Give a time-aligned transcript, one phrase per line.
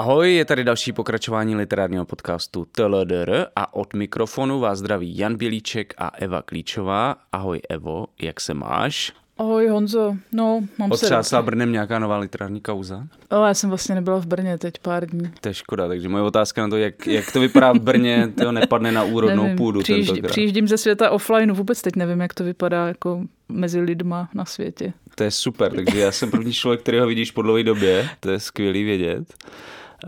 [0.00, 5.94] Ahoj, je tady další pokračování literárního podcastu TLDR a od mikrofonu vás zdraví Jan Bělíček
[5.98, 7.16] a Eva Klíčová.
[7.32, 9.12] Ahoj Evo, jak se máš?
[9.38, 13.06] Ahoj Honzo, no mám Otřásla se Brnem nějaká nová literární kauza?
[13.30, 15.32] O, já jsem vlastně nebyla v Brně teď pár dní.
[15.40, 18.52] To je škoda, takže moje otázka na to, jak, jak to vypadá v Brně, to
[18.52, 22.44] nepadne na úrodnou nevím, půdu přijíždí, Přijíždím ze světa offline, vůbec teď nevím, jak to
[22.44, 24.92] vypadá jako mezi lidma na světě.
[25.14, 28.30] To je super, takže já jsem první člověk, který ho vidíš po dlouhé době, to
[28.30, 29.34] je skvělý vědět.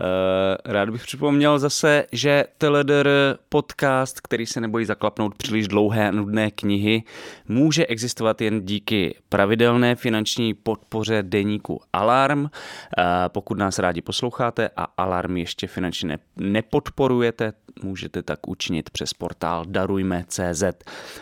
[0.01, 3.09] Eh, rád bych připomněl zase, že Teledr
[3.49, 7.03] podcast, který se nebojí zaklapnout příliš dlouhé a nudné knihy,
[7.47, 12.45] může existovat jen díky pravidelné finanční podpoře deníku Alarm.
[12.45, 19.65] Eh, pokud nás rádi posloucháte a Alarm ještě finančně nepodporujete, můžete tak učinit přes portál
[19.65, 20.63] darujme.cz.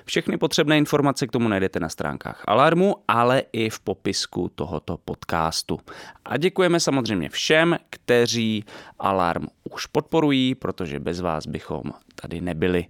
[0.06, 5.80] Všechny potřebné informace k tomu najdete na stránkách Alarmu, ale i v popisku tohoto podcastu.
[6.26, 8.61] A děkujeme samozřejmě všem, kteří
[9.00, 11.84] Alarm už podporují, protože bez vás bychom
[12.16, 12.86] tady nebyli.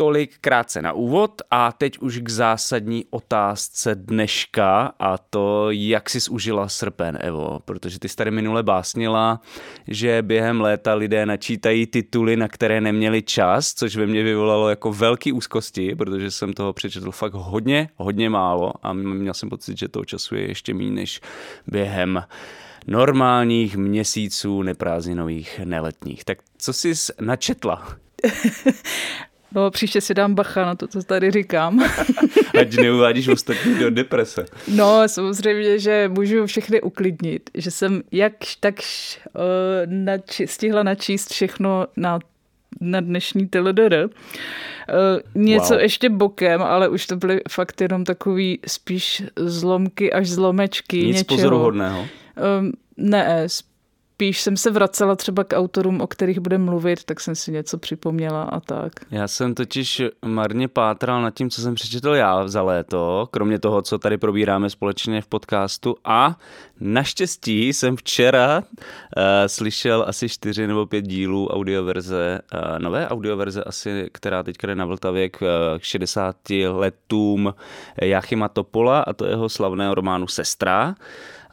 [0.00, 6.30] Tolik krátce na úvod a teď už k zásadní otázce dneška a to, jak jsi
[6.30, 9.40] užila srpen, Evo, protože ty jsi tady minule básnila,
[9.88, 14.92] že během léta lidé načítají tituly, na které neměli čas, což ve mně vyvolalo jako
[14.92, 19.88] velký úzkosti, protože jsem toho přečetl fakt hodně, hodně málo a měl jsem pocit, že
[19.88, 21.20] toho času je ještě méně než
[21.66, 22.22] během
[22.88, 26.24] normálních měsíců neprázdninových neletních.
[26.24, 27.88] Tak co jsi načetla?
[29.52, 31.80] No, příště si dám bacha na to, co tady říkám.
[32.60, 34.44] Ať neuvádíš ostatní do deprese.
[34.74, 39.42] No, samozřejmě, že můžu všechny uklidnit, že jsem jak tak uh,
[39.86, 42.18] nači, stihla načíst všechno na
[42.80, 44.04] na dnešní TLDR.
[44.04, 45.82] Uh, něco wow.
[45.82, 51.36] ještě bokem, ale už to byly fakt jenom takový spíš zlomky až zlomečky Nic něčeho.
[51.36, 52.06] pozoruhodného.
[52.60, 53.46] Um, ne,
[54.18, 57.78] spíš jsem se vracela třeba k autorům, o kterých budeme mluvit, tak jsem si něco
[57.78, 58.92] připomněla a tak.
[59.10, 63.82] Já jsem totiž marně pátral nad tím, co jsem přečetl já za léto, kromě toho,
[63.82, 66.38] co tady probíráme společně v podcastu a
[66.80, 68.62] naštěstí jsem včera uh,
[69.46, 74.84] slyšel asi čtyři nebo pět dílů audioverze, uh, nové audioverze asi, která teďka jde na
[74.84, 76.36] Vltavě k, uh, k 60
[76.68, 77.54] letům
[78.02, 80.94] Jachima Topola a to jeho slavného románu Sestra.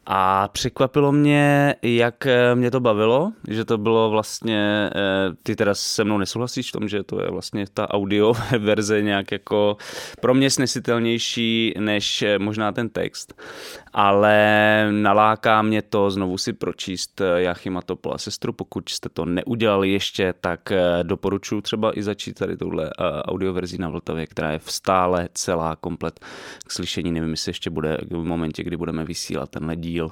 [0.08, 5.76] A překvapilo mě, jak eh, mě to bavilo, že to bylo vlastně, eh, ty teda
[5.76, 9.78] se mnou nesouhlasíš v tom, že to je vlastně ta audio verze nějak jako
[10.22, 13.42] pro mě snesitelnější než eh, možná ten text,
[13.94, 20.34] ale naláká mě to znovu si pročíst Jachima Topola sestru, pokud jste to neudělali ještě,
[20.42, 20.72] tak
[21.04, 22.90] doporučuji třeba i začít tady touhle
[23.26, 26.20] audioverzí na Vltavě, která je stále celá komplet
[26.68, 30.12] k slyšení, nevím, jestli ještě bude v momentě, kdy budeme vysílat tenhle díl díl.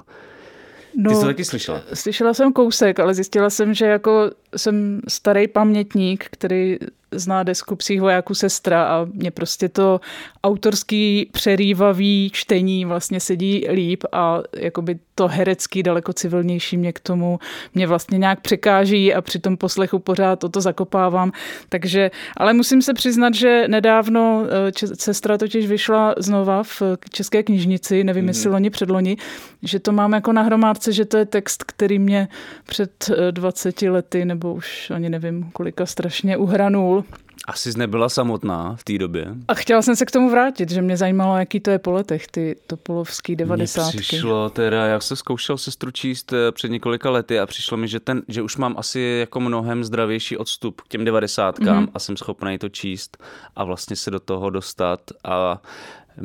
[0.96, 1.82] No, Ty jsi to taky slyšela?
[1.94, 6.78] Slyšela jsem kousek, ale zjistila jsem, že jako jsem starý pamětník, který
[7.18, 10.00] zná desku psích vojáků sestra a mě prostě to
[10.44, 17.38] autorský přerývavý čtení vlastně sedí líp a jakoby to herecký daleko civilnější mě k tomu
[17.74, 21.32] mě vlastně nějak překáží a při tom poslechu pořád o to zakopávám.
[21.68, 28.04] Takže, ale musím se přiznat, že nedávno eh, sestra totiž vyšla znova v České knižnici,
[28.04, 28.28] nevím, mm-hmm.
[28.28, 29.16] jestli loni předloni,
[29.62, 32.28] že to mám jako na hromádce, že to je text, který mě
[32.66, 37.03] před 20 eh, lety nebo už ani nevím kolika strašně uhranul
[37.46, 39.34] asi jsi nebyla samotná v té době.
[39.48, 42.26] A chtěla jsem se k tomu vrátit, že mě zajímalo, jaký to je po letech,
[42.26, 43.96] ty topolovský devadesátky.
[43.96, 47.88] Mně přišlo teda, já jsem zkoušel se stručíst eh, před několika lety a přišlo mi,
[47.88, 51.90] že, ten, že už mám asi jako mnohem zdravější odstup k těm devadesátkám mm-hmm.
[51.94, 53.16] a jsem schopný to číst
[53.56, 55.62] a vlastně se do toho dostat a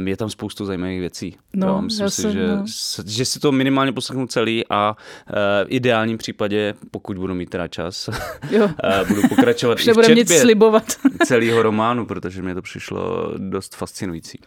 [0.06, 1.38] je tam spoustu zajímavých věcí.
[1.54, 2.64] No, jo, myslím si, že, no.
[3.06, 4.96] že si to minimálně poslechnu celý a
[5.30, 8.10] uh, v ideálním případě, pokud budu mít teda čas,
[8.52, 8.66] jo.
[8.66, 10.86] uh, budu pokračovat i v nic slibovat.
[11.26, 14.40] celého románu, protože mě to přišlo dost fascinující.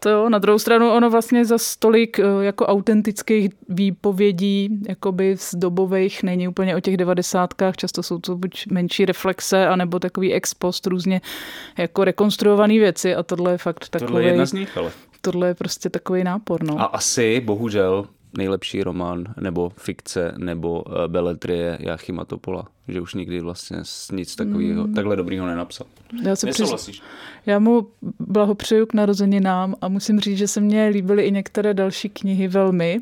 [0.00, 5.54] To jo, na druhou stranu ono vlastně za stolik eh, jako autentických výpovědí, jakoby z
[5.54, 10.54] dobových, není úplně o těch devadesátkách, často jsou to buď menší reflexe, anebo takový ex
[10.54, 11.20] post různě
[11.78, 14.08] jako rekonstruované věci a tohle je fakt takový...
[14.08, 14.90] Tohle je jedna z nich, ale.
[15.20, 16.80] Tohle je prostě takový nápor, no.
[16.80, 18.06] A asi, bohužel,
[18.38, 23.78] nejlepší román nebo fikce nebo uh, beletrie Jachima Topola, že už nikdy vlastně
[24.12, 24.94] nic takového, mm.
[24.94, 25.86] takhle dobrýho nenapsal.
[26.22, 27.00] Já, se přiz...
[27.46, 27.86] Já mu
[28.20, 33.00] blahopřeju k narozeninám a musím říct, že se mně líbily i některé další knihy velmi.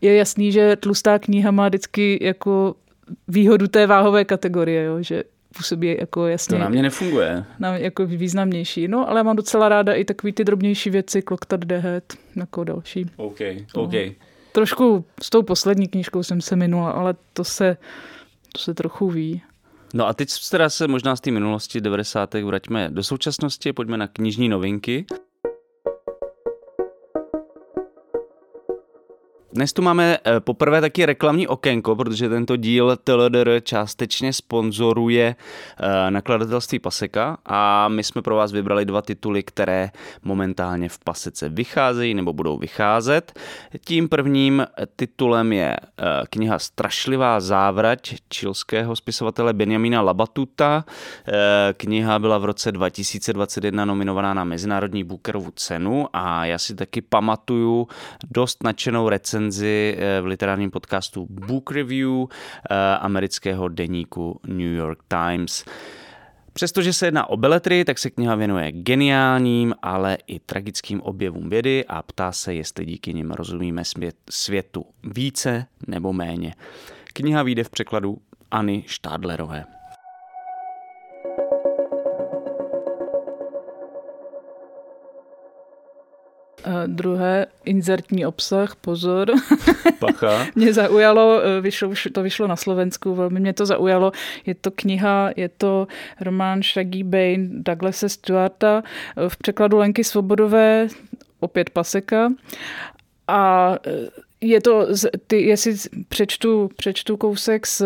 [0.00, 2.74] Je jasný, že tlustá kniha má vždycky jako
[3.28, 5.24] výhodu té váhové kategorie, jo, že
[5.56, 6.56] působí jako jasně.
[6.56, 7.44] To na mě nefunguje.
[7.58, 8.88] Na, jako významnější.
[8.88, 13.06] No, ale mám docela ráda i takový ty drobnější věci, Kloktat Dehet, jako další.
[13.16, 13.38] OK,
[13.74, 13.94] OK.
[14.52, 17.76] Trošku s tou poslední knížkou jsem se minula, ale to se
[18.52, 19.42] to se trochu ví.
[19.94, 22.34] No a teď teda se možná z té minulosti 90.
[22.34, 25.06] vraťme do současnosti, pojďme na knižní novinky.
[29.52, 36.10] Dnes tu máme eh, poprvé taky reklamní okénko, protože tento díl TLDR částečně sponzoruje eh,
[36.10, 39.90] nakladatelství Paseka a my jsme pro vás vybrali dva tituly, které
[40.22, 43.38] momentálně v Pasece vycházejí nebo budou vycházet.
[43.84, 44.66] Tím prvním
[44.96, 50.84] titulem je eh, kniha Strašlivá závrať čilského spisovatele Benjamina Labatuta.
[51.76, 57.88] Kniha byla v roce 2021 nominovaná na Mezinárodní Bookerovu cenu a já si taky pamatuju
[58.30, 64.98] dost nadšenou recenzi recenzi eh, v literárním podcastu Book Review eh, amerického deníku New York
[65.08, 65.64] Times.
[66.52, 71.84] Přestože se jedná o beletry, tak se kniha věnuje geniálním, ale i tragickým objevům vědy
[71.88, 73.82] a ptá se, jestli díky nim rozumíme
[74.30, 76.54] světu více nebo méně.
[77.12, 78.18] Kniha vyjde v překladu
[78.50, 79.79] Anny Štádlerové.
[86.86, 89.30] Druhé inzertní obsah, pozor.
[89.98, 90.46] Pacha.
[90.54, 94.12] mě zaujalo, eh, vyšlo, to vyšlo na Slovensku, velmi mě to zaujalo.
[94.46, 95.86] Je to kniha, je to
[96.20, 98.82] román Shaggy Bane Douglasa Stewarta
[99.16, 100.88] eh, v překladu Lenky Svobodové,
[101.40, 102.32] opět Paseka.
[103.28, 103.90] A eh,
[104.40, 104.86] je to,
[105.26, 105.76] ty, jestli
[106.08, 107.82] přečtu, přečtu kousek z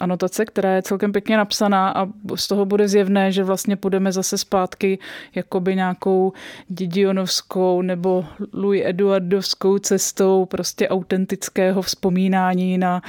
[0.00, 4.38] anotace, která je celkem pěkně napsaná a z toho bude zjevné, že vlastně půjdeme zase
[4.38, 4.98] zpátky
[5.34, 6.32] jakoby nějakou
[6.70, 13.02] Didionovskou nebo Louis Eduardovskou cestou prostě autentického vzpomínání na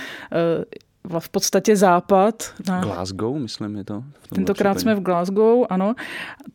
[1.19, 2.53] v podstatě západ.
[2.67, 2.81] Na...
[2.81, 4.03] Glasgow, myslím, je to.
[4.35, 4.81] Tentokrát případě.
[4.81, 5.95] jsme v Glasgow, ano.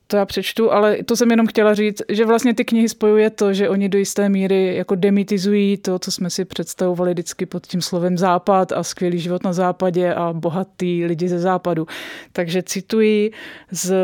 [0.07, 3.53] To já přečtu, ale to jsem jenom chtěla říct, že vlastně ty knihy spojuje to,
[3.53, 7.83] že oni do jisté míry jako demitizují to, co jsme si představovali vždycky pod tím
[7.83, 11.87] slovem západ a skvělý život na západě a bohatý lidi ze západu.
[12.33, 13.33] Takže cituji
[13.71, 13.95] z,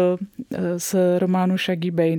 [0.76, 2.19] z románu Shaggy Bane.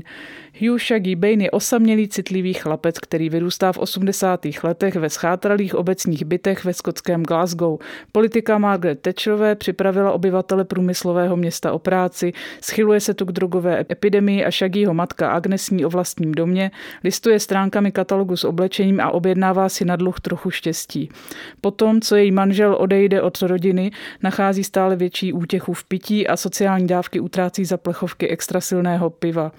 [0.59, 4.45] Hugh Shaggy Bane je osamělý citlivý chlapec, který vyrůstá v 80.
[4.63, 7.79] letech ve schátralých obecních bytech ve skotském Glasgow.
[8.11, 14.45] Politika Margaret Thatcherové připravila obyvatele průmyslového města o práci, schyluje se tu k drogové epidemii
[14.45, 16.71] a Shaggyho matka Agnesní o vlastním domě,
[17.03, 21.09] listuje stránkami katalogu s oblečením a objednává si na dluh trochu štěstí.
[21.61, 23.91] Potom, co její manžel odejde od rodiny,
[24.23, 29.51] nachází stále větší útěchu v pití a sociální dávky utrácí za plechovky extrasilného piva.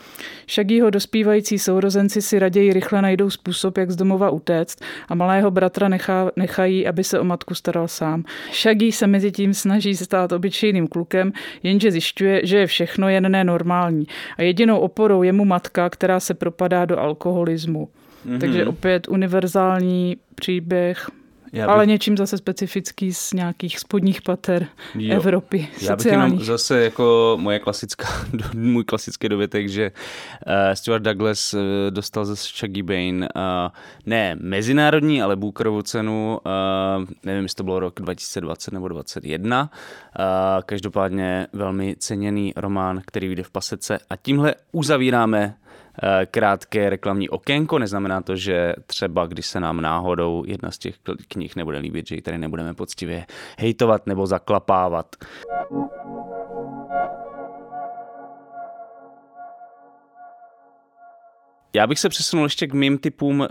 [0.50, 5.50] Shaggyho jeho dospívající sourozenci si raději rychle najdou způsob, jak z domova utéct a malého
[5.50, 8.24] bratra nechá, nechají, aby se o matku staral sám.
[8.52, 11.32] Shaggy se mezi tím snaží stát obyčejným klukem,
[11.62, 14.06] jenže zjišťuje, že je všechno jen nenormální
[14.38, 17.88] a jedinou oporou je mu matka, která se propadá do alkoholismu.
[18.26, 18.38] Mm-hmm.
[18.38, 21.10] Takže opět univerzální příběh,
[21.52, 21.74] já bych...
[21.74, 25.16] Ale něčím zase specifický z nějakých spodních pater jo.
[25.16, 25.68] Evropy.
[25.82, 28.08] Já bych jenom zase jako moje klasická,
[28.54, 29.92] můj klasický dovětek, že
[30.46, 31.60] uh, Stuart Douglas uh,
[31.90, 33.70] dostal ze Shaggy Bane uh,
[34.06, 39.70] ne mezinárodní, ale Bookerovu cenu, uh, nevím, jestli to bylo rok 2020 nebo 2021.
[40.18, 40.26] Uh,
[40.66, 45.54] každopádně velmi ceněný román, který vyjde v pasece a tímhle uzavíráme
[46.30, 47.78] krátké reklamní okénko.
[47.78, 50.94] Neznamená to, že třeba když se nám náhodou jedna z těch
[51.28, 53.26] knih nebude líbit, že ji tady nebudeme poctivě
[53.58, 55.16] hejtovat nebo zaklapávat.
[61.74, 63.42] Já bych se přesunul ještě k mým typům.
[63.42, 63.48] Eh,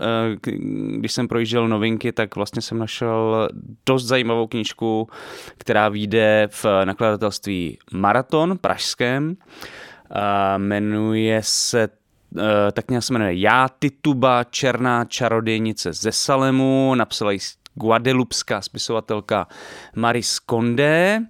[0.98, 3.48] když jsem projížděl novinky, tak vlastně jsem našel
[3.86, 5.08] dost zajímavou knížku,
[5.58, 9.36] která vyjde v nakladatelství Maraton pražském.
[10.58, 11.98] Jmenuje se Eh,
[12.72, 17.38] tak nějak se jmenuje Já, Tituba, Černá čarodějnice ze Salemu, napsala ji
[17.78, 19.46] guadelupská spisovatelka
[19.96, 21.20] Maris Condé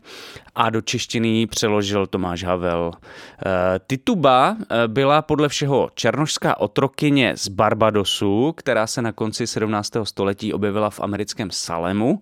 [0.54, 2.92] a do češtiny ji přeložil Tomáš Havel.
[2.92, 9.92] Eh, Tituba eh, byla podle všeho černošská otrokyně z Barbadosu, která se na konci 17.
[10.02, 12.20] století objevila v americkém Salemu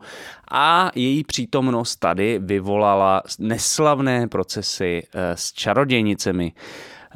[0.51, 5.03] a její přítomnost tady vyvolala neslavné procesy
[5.35, 6.53] s čarodějnicemi.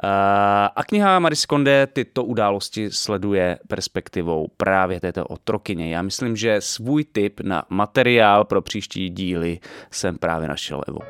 [0.04, 5.94] Eh, a kniha Maris Konde tyto události sleduje perspektivou právě této otrokyně.
[5.94, 9.58] Já myslím, že svůj tip na materiál pro příští díly
[9.90, 11.00] jsem právě našel Evo.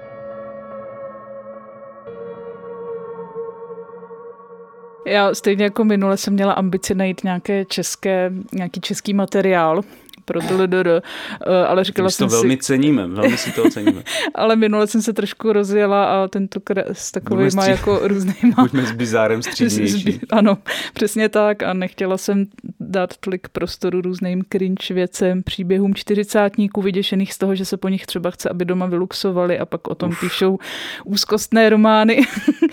[5.06, 9.82] Já stejně jako minule jsem měla ambici najít nějaké české, nějaký český materiál,
[10.24, 12.58] pro to LDR, eh, ale říkala My jsem to velmi si...
[12.58, 14.02] ceníme, velmi si to ceníme.
[14.34, 17.70] ale minule jsem se trošku rozjela a tentokrát s takovými stří...
[17.70, 18.54] jako různýma...
[18.62, 20.20] Buďme s bizárem střídnější.
[20.30, 20.58] ano,
[20.94, 22.46] přesně tak a nechtěla jsem
[22.80, 28.06] dát tolik prostoru různým cringe věcem, příběhům čtyřicátníků vyděšených z toho, že se po nich
[28.06, 30.20] třeba chce, aby doma vyluxovali a pak o tom Uf.
[30.20, 30.58] píšou
[31.04, 32.20] úzkostné romány.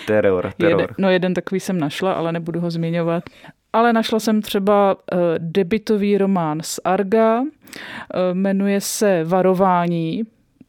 [0.08, 0.80] Teror, teror.
[0.82, 3.24] Jeden, no jeden takový jsem našla, ale nebudu ho zmiňovat.
[3.78, 7.48] Ale našla jsem třeba uh, debitový román z Arga, uh,
[8.34, 10.24] jmenuje se Varování,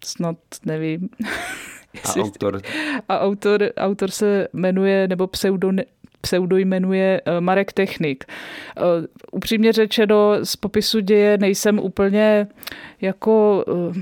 [0.05, 1.09] snad nevím.
[2.05, 2.61] a autor?
[3.09, 5.73] A autor, autor se jmenuje, nebo pseudo,
[6.21, 8.25] pseudojmenuje uh, Marek Technik.
[8.77, 8.85] Uh,
[9.33, 12.47] upřímně řečeno, z popisu děje nejsem úplně
[13.01, 13.65] jako...
[13.67, 13.97] Uh,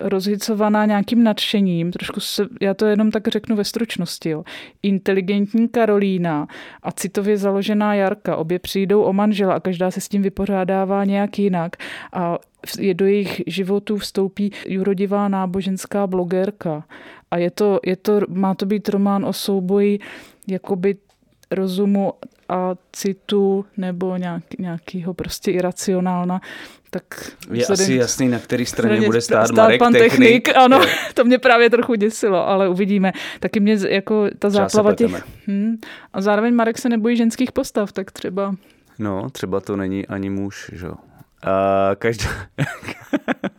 [0.00, 4.44] rozhicovaná nějakým nadšením, trošku se, já to jenom tak řeknu ve stručnosti, jo.
[4.82, 6.46] inteligentní Karolína
[6.82, 11.38] a citově založená Jarka, obě přijdou o manžela a každá se s tím vypořádává nějak
[11.38, 11.76] jinak
[12.12, 12.38] a
[12.92, 16.84] do jejich životů vstoupí jurodivá náboženská blogerka.
[17.30, 19.98] A je to, je to, má to být román o souboji
[20.48, 20.96] jakoby
[21.54, 22.12] rozumu
[22.48, 26.40] a citu nebo nějak, nějakého prostě iracionálna,
[26.90, 27.04] tak
[27.52, 30.10] je asi jasný, na který straně bude stát, stát Marek pan technik.
[30.10, 30.56] technik.
[30.56, 30.80] Ano,
[31.14, 33.12] to mě právě trochu děsilo, ale uvidíme.
[33.40, 35.24] Taky mě jako ta záplava těch...
[35.46, 35.76] Hmm,
[36.12, 38.54] a zároveň Marek se nebojí ženských postav, tak třeba...
[38.98, 40.92] No, třeba to není ani muž, že jo.
[40.92, 42.30] Uh, každá...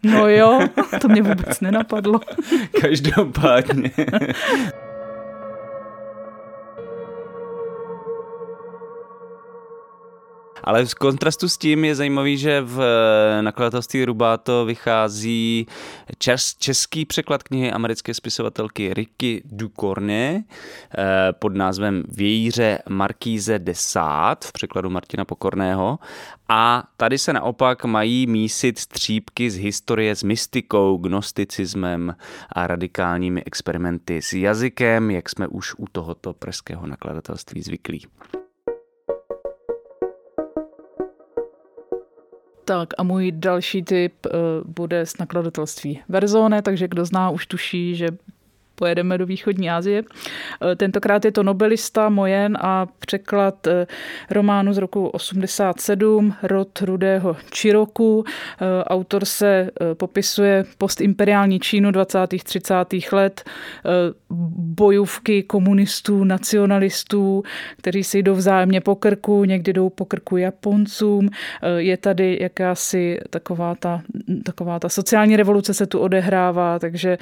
[0.04, 0.60] no jo,
[1.02, 2.20] to mě vůbec nenapadlo.
[2.82, 3.92] Každopádně
[10.64, 15.68] Ale v kontrastu s tím je zajímavý, že v eh, nakladatelství Rubato vychází
[16.18, 24.40] čes, český překlad knihy americké spisovatelky Ricky Ducorne eh, pod názvem Vějíře Markíze de Sade
[24.44, 26.00] v překladu Martina Pokorného.
[26.50, 32.16] A tady se naopak mají mísit střípky z historie s mystikou, gnosticismem
[32.52, 38.08] a radikálními experimenty s jazykem, jak jsme už u tohoto pražského nakladatelství zvyklí.
[42.66, 44.32] Tak a můj další tip uh,
[44.66, 48.08] bude z nakladatelství Verzone, takže kdo zná, už tuší, že
[48.76, 50.04] pojedeme do východní Asie.
[50.04, 53.88] Eh, tentokrát je to nobelista Mojen a překlad eh,
[54.30, 58.24] románu z roku 87 Rod rudého Čiroku.
[58.28, 62.44] Eh, autor se popisuje postimperiální Čínu 20.
[62.44, 62.76] 30.
[63.12, 63.44] let,
[64.58, 67.44] bojůvky komunistů, nacionalistů,
[67.78, 71.30] kteří si jdou vzájemně po krku, někdy jdou po krku Japoncům.
[71.78, 74.02] Je tady jakási taková ta,
[74.44, 77.18] taková ta sociální revoluce se tu odehrává, takže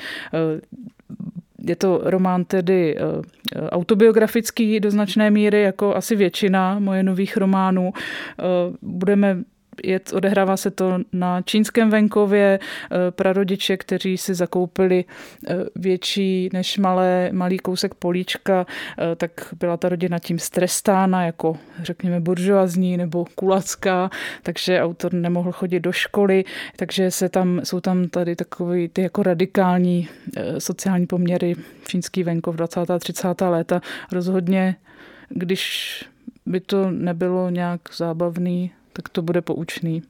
[1.68, 7.94] je to román tedy eh, autobiografický do značné míry, jako asi většina moje nových románů.
[7.96, 8.44] Eh,
[8.82, 9.44] budeme
[9.83, 12.59] je, odehrává se to na čínském venkově.
[12.59, 15.05] Eh, prarodiče, kteří si zakoupili
[15.47, 18.65] eh, větší než malé, malý kousek políčka,
[19.00, 24.09] eh, tak byla ta rodina tím strestána jako řekněme buržoazní nebo kulacká,
[24.43, 26.43] takže autor nemohl chodit do školy,
[26.75, 30.07] takže se tam, jsou tam tady takové ty jako radikální
[30.57, 31.55] sociální poměry
[31.88, 32.91] čínský venkov 20.
[32.91, 33.41] a 30.
[33.41, 33.81] léta.
[34.11, 34.75] Rozhodně,
[35.29, 36.03] když
[36.45, 40.01] by to nebylo nějak zábavný, tak to bude poučný.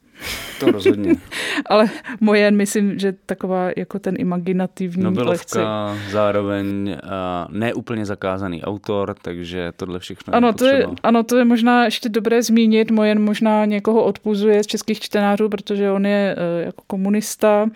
[0.60, 1.14] To rozhodně.
[1.66, 6.12] Ale moje, myslím, že taková jako ten imaginativní Nobelovka, lekce.
[6.12, 11.46] zároveň uh, neúplně zakázaný autor, takže tohle všechno ano, je to je, ano, to je
[11.46, 12.92] možná ještě dobré zmínit.
[12.92, 17.70] Mojen možná někoho odpuzuje z českých čtenářů, protože on je uh, jako komunista, uh,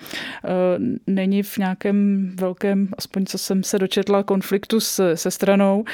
[1.08, 5.80] není v nějakém velkém, aspoň co jsem se dočetla, konfliktu s, se stranou.
[5.80, 5.86] Uh,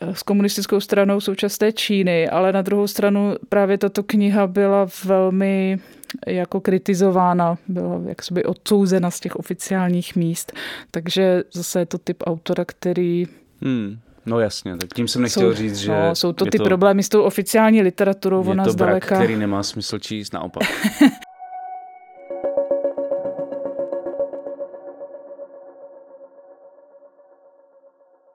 [0.00, 5.78] s komunistickou stranou současné Číny, ale na druhou stranu právě tato kniha byla velmi
[6.26, 10.52] jako kritizována, byla jakoby odsouzena z těch oficiálních míst.
[10.90, 13.26] Takže zase je to typ autora, který
[13.62, 13.98] hmm.
[14.26, 15.92] No jasně, tak tím jsem nechtěl jsou, říct, že...
[15.92, 19.06] No, jsou to ty to, problémy s tou oficiální literaturou, je ona to zdaleka...
[19.06, 20.62] brak, který nemá smysl číst, naopak.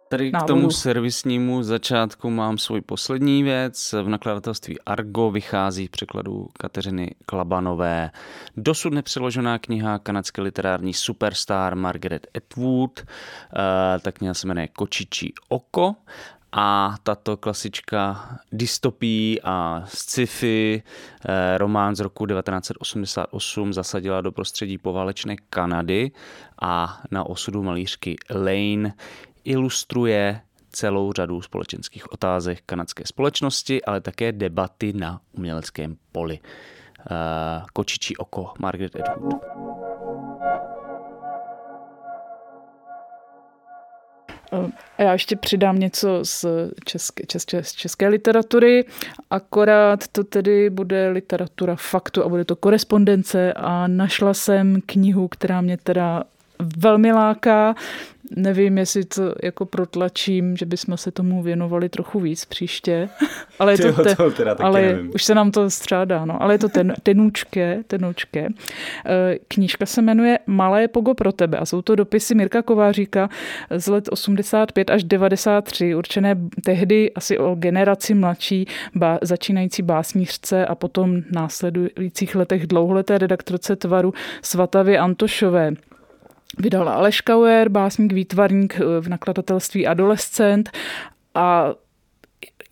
[0.10, 3.96] Tady k tomu servisnímu začátku mám svůj poslední věc.
[4.04, 8.12] V nakladatelství Argo vychází v překladu Kateřiny Klabanové
[8.58, 13.00] dosud nepřeložená kniha kanadské literární superstar Margaret Atwood.
[13.00, 15.96] Eh, ta kniha se jmenuje Kočičí oko
[16.52, 20.84] a tato klasička dystopí a sci-fi
[21.26, 26.12] eh, román z roku 1988 zasadila do prostředí poválečné Kanady
[26.62, 28.94] a na osudu malířky Lane
[29.46, 36.40] ilustruje celou řadu společenských otázek kanadské společnosti, ale také debaty na uměleckém poli.
[37.74, 39.36] Kočičí oko Margaret Atwood.
[44.98, 46.46] A já ještě přidám něco z
[46.86, 48.86] české, české, české literatury,
[49.30, 55.62] akorát to tedy bude literatura faktu a bude to korespondence a našla jsem knihu, která
[55.62, 56.24] mě teda
[56.78, 57.76] velmi láká.
[58.36, 63.10] Nevím, jestli to jako protlačím, že bychom se tomu věnovali trochu víc příště.
[63.60, 65.12] Ale, je to, te, to teda ale nevím.
[65.16, 66.44] už se nám to střádá, no.
[66.44, 68.48] Ale je to ten, tenůčké, tenůčké.
[69.06, 73.30] Eh, knížka se jmenuje Malé pogo pro tebe a jsou to dopisy Mirka Kováříka
[73.78, 80.76] z let 85 až 93, určené tehdy asi o generaci mladší bá, začínající básnířce a
[80.76, 85.74] potom následujících letech dlouholeté redaktorce tvaru Svatavy Antošové.
[86.58, 90.70] Vydala Aleš Kauer, básník, výtvarník eh, v nakladatelství Adolescent
[91.34, 91.74] a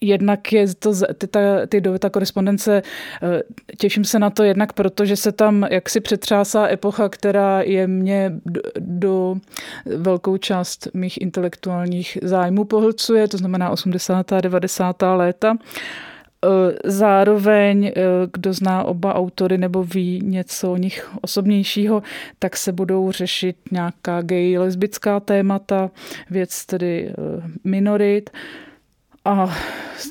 [0.06, 2.82] Jednak je to, ty, ta, ty, ta korespondence,
[3.24, 3.42] eh,
[3.78, 8.32] těším se na to jednak proto, že se tam jaksi přetřásá epocha, která je mě
[8.46, 9.36] do, do
[9.86, 14.34] velkou část mých intelektuálních zájmů pohlcuje, to znamená 80.
[14.34, 15.02] a 90.
[15.02, 15.58] léta.
[16.44, 18.02] Eh, zároveň, eh,
[18.34, 22.04] kdo zná oba autory nebo ví něco o nich osobnějšího,
[22.40, 25.92] tak se budou řešit nějaká gay lesbická témata,
[26.30, 27.14] věc tedy eh,
[27.64, 28.30] minorit.
[29.26, 29.56] A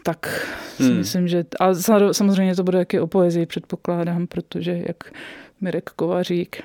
[0.03, 0.97] tak si hmm.
[0.97, 1.45] myslím, že...
[1.61, 1.75] A
[2.13, 5.13] samozřejmě to bude taky o poezii, předpokládám, protože jak
[5.63, 6.63] Mirek Kovařík,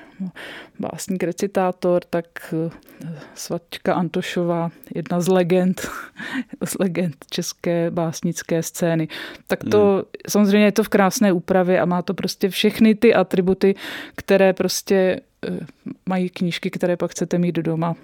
[0.78, 5.88] básník, recitátor, tak eh, svatčka Antošová, jedna z legend,
[6.64, 9.08] z legend české básnické scény.
[9.46, 10.02] Tak to hmm.
[10.28, 13.74] samozřejmě je to v krásné úpravě a má to prostě všechny ty atributy,
[14.14, 15.66] které prostě eh,
[16.06, 17.94] mají knížky, které pak chcete mít do doma.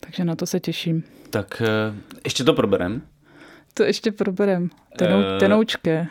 [0.00, 1.04] Takže na to se těším.
[1.30, 1.94] Tak eh,
[2.24, 3.02] ještě to proberem.
[3.74, 4.70] To ještě proberem.
[4.98, 5.38] Tenou.
[5.38, 6.06] Tenoučké.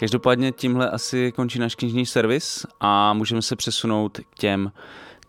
[0.00, 4.72] Každopádně tímhle asi končí náš knižní servis a můžeme se přesunout k těm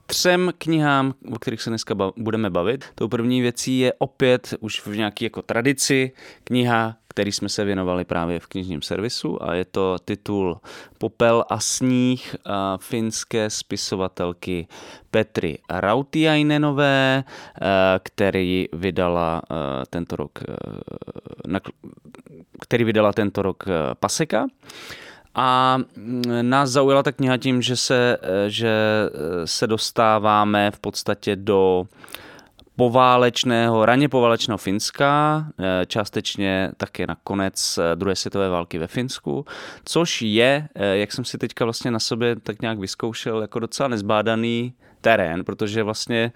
[0.05, 2.85] třem knihám, o kterých se dneska budeme bavit.
[2.95, 6.11] Tou první věcí je opět už v nějaké jako tradici
[6.43, 10.59] kniha, který jsme se věnovali právě v knižním servisu a je to titul
[10.97, 14.67] Popel a sníh a finské spisovatelky
[15.11, 17.23] Petry Rautiainenové,
[18.03, 19.41] který vydala
[19.89, 20.39] tento rok
[22.61, 23.63] který vydala tento rok
[23.99, 24.47] Paseka.
[25.35, 25.77] A
[26.41, 31.85] nás zaujala ta kniha tím, že se, e, že e, se dostáváme v podstatě do
[32.79, 39.45] poválečného, raně poválečného Finska, e, částečně také na konec druhé světové války ve Finsku,
[39.85, 44.73] což je, jak jsem si teďka vlastně na sobě tak nějak vyzkoušel, jako docela nezbádaný
[45.01, 46.31] terén, protože vlastně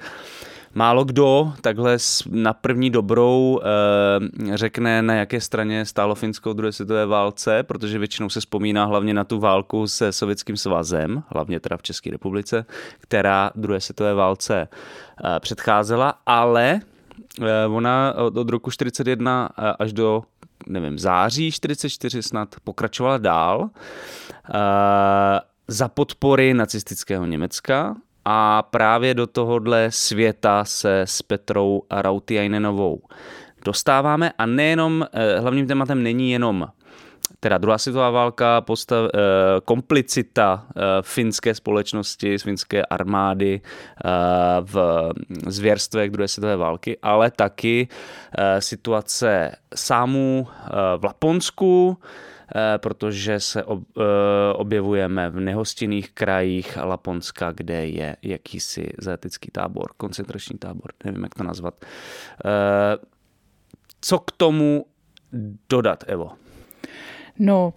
[0.75, 1.97] Málo kdo takhle
[2.29, 7.99] na první dobrou eh, řekne, na jaké straně stálo Finsko v druhé světové válce, protože
[7.99, 12.65] většinou se vzpomíná hlavně na tu válku se Sovětským svazem, hlavně teda v České republice,
[12.99, 16.79] která druhé světové válce eh, předcházela, ale
[17.41, 20.23] eh, ona od roku 41 až do
[20.67, 23.69] nevím, září 44 snad pokračovala dál
[25.67, 33.01] za podpory nacistického Německa a právě do tohohle světa se s Petrou Rautiainenovou
[33.65, 34.31] dostáváme.
[34.37, 36.67] A nejenom, eh, hlavním tématem není jenom
[37.39, 39.19] teda druhá světová válka, postav, eh,
[39.65, 43.61] komplicita eh, finské společnosti, finské armády
[44.61, 45.09] v
[45.47, 47.87] zvěrstvech druhé světové války, ale taky
[48.59, 50.47] situace sámů
[50.97, 51.97] v Laponsku,
[52.77, 54.03] protože se eh,
[54.53, 61.43] objevujeme v nehostinných krajích Laponska, kde je jakýsi zaetický tábor, koncentrační tábor, nevím, jak to
[61.43, 61.85] nazvat.
[61.85, 62.97] Eh,
[64.01, 64.85] co k tomu
[65.69, 66.31] dodat, Evo?
[67.39, 67.73] No,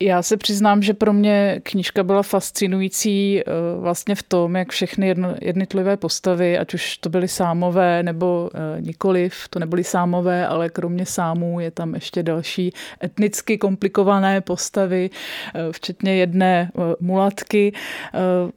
[0.00, 3.44] já se přiznám, že pro mě knížka byla fascinující eh,
[3.80, 9.48] vlastně v tom, jak všechny jednotlivé postavy, ať už to byly sámové nebo eh, nikoliv,
[9.50, 12.72] to nebyly sámové, ale kromě sámů je tam ještě další
[13.04, 15.10] etnicky komplikované postavy,
[15.54, 17.72] eh, včetně jedné mulatky.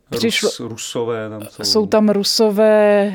[0.09, 1.63] Přišlo, Rus, rusové tam jsou.
[1.63, 3.13] Jsou tam rusové,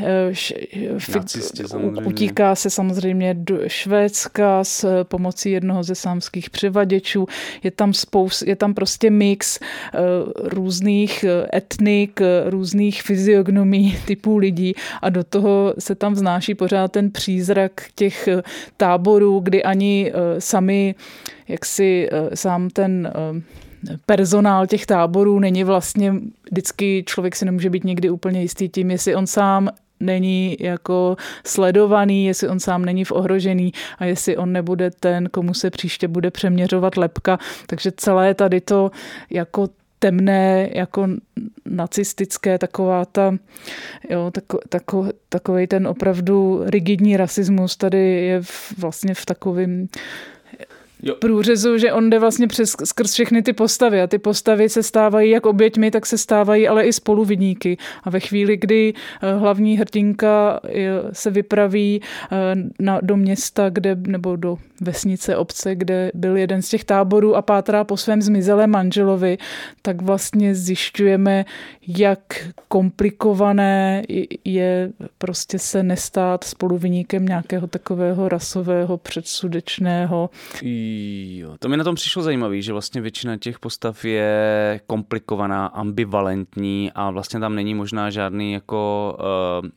[1.14, 1.62] Nacisti,
[2.04, 7.26] utíká se samozřejmě do Švédska s pomocí jednoho ze sámských přivaděčů.
[7.62, 10.00] Je tam spousta spous, je tam prostě mix uh,
[10.48, 16.92] různých eh, etnik, eh, různých fyziognomí typů lidí a do toho se tam vznáší pořád
[16.92, 18.28] ten přízrak těch
[18.76, 20.94] táborů, kdy ani sami,
[21.48, 23.12] jak si sám ten
[24.06, 26.14] personál těch táborů není vlastně,
[26.50, 29.68] vždycky člověk si nemůže být někdy úplně jistý tím, jestli on sám
[30.00, 35.54] není jako sledovaný, jestli on sám není v ohrožený a jestli on nebude ten, komu
[35.54, 37.38] se příště bude přeměřovat lepka.
[37.66, 38.90] Takže celé tady to
[39.30, 41.08] jako temné, jako
[41.64, 43.34] nacistické, taková ta,
[44.10, 49.88] jo, tako, tako, takový ten opravdu rigidní rasismus tady je v, vlastně v takovém
[51.02, 51.14] jo.
[51.14, 55.30] průřezu, že on jde vlastně přes, skrz všechny ty postavy a ty postavy se stávají
[55.30, 57.76] jak oběťmi, tak se stávají ale i spoluvidníky.
[58.04, 60.60] A ve chvíli, kdy eh, hlavní hrdinka
[61.12, 62.36] se vypraví eh,
[62.78, 67.42] na, do města, kde, nebo do vesnice, obce, kde byl jeden z těch táborů a
[67.42, 69.38] pátrá po svém zmizelém manželovi,
[69.82, 71.44] tak vlastně zjišťujeme,
[71.88, 72.20] jak
[72.68, 74.02] komplikované
[74.44, 80.30] je prostě se nestát spoluviníkem nějakého takového rasového předsudečného.
[81.38, 86.90] Jo, to mi na tom přišlo zajímavé, že vlastně většina těch postav je komplikovaná, ambivalentní
[86.94, 89.16] a vlastně tam není možná žádný jako
[89.62, 89.68] uh,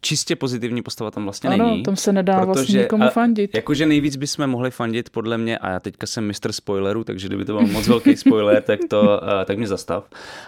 [0.00, 1.82] čistě pozitivní postava tam vlastně ano, není.
[1.82, 3.54] tam se nedá protože, vlastně nikomu fandit.
[3.54, 7.44] Jakože nejvíc bychom mohli fandit podle mě, a já teďka jsem mistr spoilerů, takže kdyby
[7.44, 10.04] to byl moc velký spoiler, tak to, uh, tak mě zastav.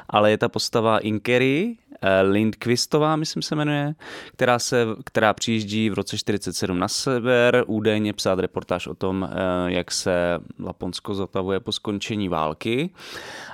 [0.09, 3.95] Ale je ta postava Inkery, Eh, Lindqvistová, myslím se jmenuje,
[4.33, 9.73] která, se, která přijíždí v roce 47 na sever, údajně psát reportáž o tom, eh,
[9.73, 12.91] jak se Laponsko zotavuje po skončení války,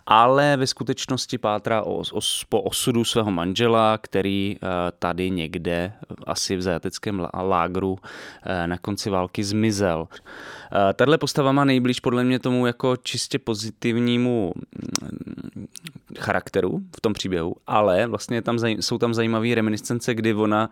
[0.07, 4.67] ale ve skutečnosti pátrá o, o, po osudu svého manžela, který eh,
[4.99, 5.93] tady někde,
[6.27, 7.99] asi v zajateckém lágru,
[8.67, 10.09] na konci války zmizel.
[10.95, 14.53] Tahle postava má nejblíž podle mě tomu jako čistě pozitivnímu
[16.19, 20.71] charakteru v tom příběhu, ale vlastně tam, jsou tam zajímavé reminiscence, kdy ona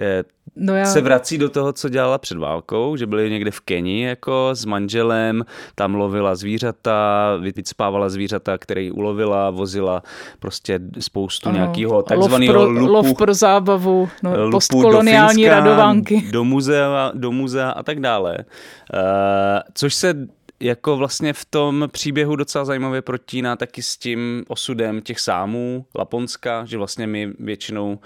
[0.00, 0.24] eh,
[0.56, 0.84] no já...
[0.84, 4.64] se vrací do toho, co dělala před válkou, že byli někde v Keni jako s
[4.64, 10.02] manželem, tam lovila zvířata, vycpávala zvířata, které ulovila, vozila
[10.38, 11.58] prostě spoustu ano.
[11.58, 12.92] nějakého takzvaného lov lupu.
[12.92, 16.28] Lov pro zábavu, no, postkoloniální do Finska, radovánky.
[16.30, 18.36] Do muzea, do muzea a tak dále.
[18.38, 19.00] Uh,
[19.74, 20.14] což se
[20.60, 26.64] jako vlastně v tom příběhu docela zajímavě protíná taky s tím osudem těch sámů Laponska,
[26.64, 27.98] že vlastně my většinou uh,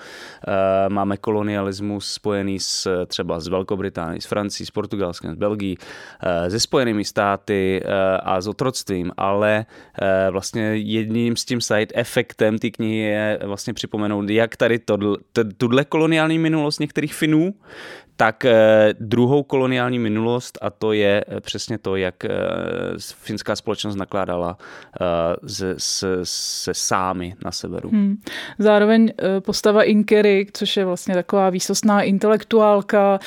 [0.88, 6.48] máme kolonialismus spojený s třeba s Velkou Británií, s Francií, s Portugalskem, s Belgií, uh,
[6.48, 7.90] se spojenými státy uh,
[8.22, 9.66] a s otroctvím, ale
[10.02, 15.16] uh, vlastně jedním s tím side efektem té knihy je vlastně připomenout, jak tady tohle,
[15.56, 17.54] tuhle koloniální minulost některých Finů,
[18.20, 18.54] tak eh,
[19.00, 22.30] druhou koloniální minulost a to je eh, přesně to, jak eh,
[22.98, 24.58] finská společnost nakládala
[25.46, 27.90] se, se, se sámy na severu.
[27.90, 28.16] Hmm.
[28.58, 33.18] Zároveň postava Inkery, což je vlastně taková výsostná intelektuálka,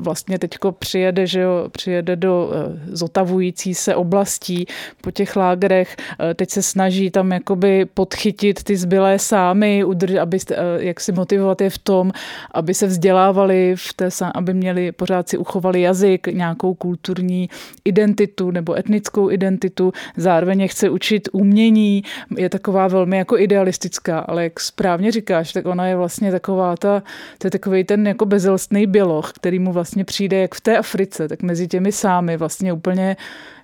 [0.00, 4.66] vlastně teďko přijede, že jo, přijede do eh, zotavující se oblastí
[5.00, 10.38] po těch lágrech, eh, teď se snaží tam jakoby podchytit ty zbylé sámy, udrž, aby,
[10.50, 12.12] eh, jak si motivovat je v tom,
[12.54, 17.48] aby se vzdělávali, v té, aby měli, pořád si uchovali jazyk, nějakou kulturní
[17.84, 22.02] identitu nebo etnickou identitu, zároveň chce učit umění,
[22.36, 27.02] je taková velmi jako idealistická, ale jak správně říkáš, tak ona je vlastně taková ta,
[27.38, 30.78] to je takový ten jako bezelstný běloch, který mu vlastně vlastně přijde jak v té
[30.78, 33.16] Africe, tak mezi těmi sámy vlastně úplně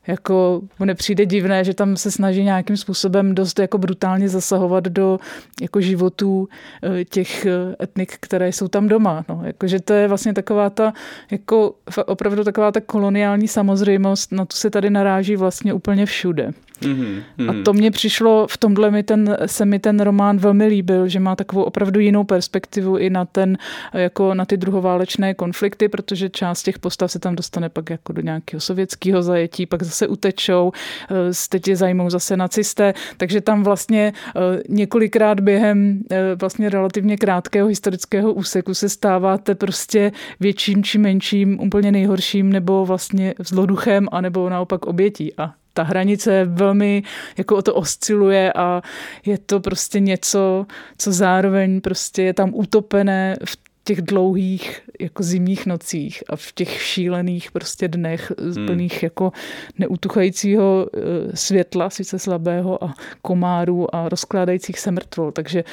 [0.06, 5.18] jako mu nepřijde divné, že tam se snaží nějakým způsobem dost jako brutálně zasahovat do
[5.62, 6.48] jako životů
[6.82, 9.24] eh, těch eh, etnik, které jsou tam doma.
[9.28, 10.92] No, jakože to je vlastně taková ta,
[11.30, 11.74] jako
[12.06, 16.50] opravdu taková ta koloniální samozřejmost, na to se tady naráží vlastně úplně všude.
[16.82, 21.08] Mm-hmm, A to mně přišlo, v tomhle mi ten, se mi ten román velmi líbil,
[21.08, 23.58] že má takovou opravdu jinou perspektivu i na ten,
[23.92, 28.22] jako na ty druhoválečné konflikty, protože část těch postav se tam dostane pak jako do
[28.22, 30.72] nějakého sovětského zajetí, pak zase utečou,
[31.10, 31.14] eh,
[31.48, 37.68] teď je zajmou zase nacisté, takže tam vlastně eh, několikrát během eh, vlastně relativně krátkého
[37.68, 44.86] historického úseku se stáváte prostě větším či menším, úplně nejhorším nebo vlastně zloduchem, anebo naopak
[44.86, 45.32] obětí.
[45.38, 47.02] A ta hranice velmi
[47.38, 48.82] jako o to osciluje a
[49.26, 50.66] je to prostě něco,
[50.98, 56.82] co zároveň prostě je tam utopené v těch dlouhých jako zimních nocích a v těch
[56.82, 58.66] šílených prostě dnech hmm.
[58.66, 59.32] plných jako
[59.78, 65.32] neutuchajícího eh, světla, sice slabého a komárů a rozkládajících se mrtvol.
[65.32, 65.64] Takže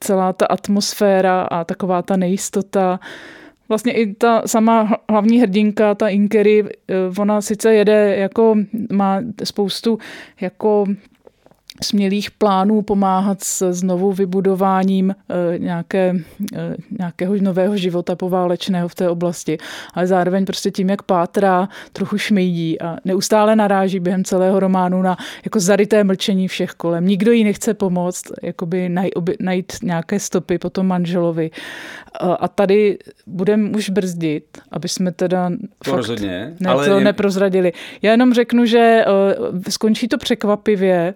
[0.00, 3.00] celá ta atmosféra a taková ta nejistota,
[3.72, 8.56] vlastně i ta sama hlavní hrdinka, ta Inkery, eh, ona sice jede jako,
[8.92, 9.98] má spoustu
[10.40, 10.84] jako
[11.82, 16.14] smělých plánů pomáhat s znovu vybudováním eh, nějaké,
[16.56, 19.58] eh, nějakého nového života poválečného v té oblasti,
[19.94, 25.16] ale zároveň prostě tím, jak pátrá, trochu šmejdí a neustále naráží během celého románu na
[25.44, 27.06] jako zaryté mlčení všech kolem.
[27.06, 28.88] Nikdo jí nechce pomoct, jakoby
[29.40, 31.50] najít nějaké stopy po tom manželovi.
[32.40, 35.50] A tady budeme už brzdit, aby jsme teda
[35.84, 37.04] to fakt rozhodně, ne, ale to jen...
[37.04, 37.72] neprozradili.
[38.02, 39.04] Já jenom řeknu, že
[39.52, 41.14] uh, skončí to překvapivě,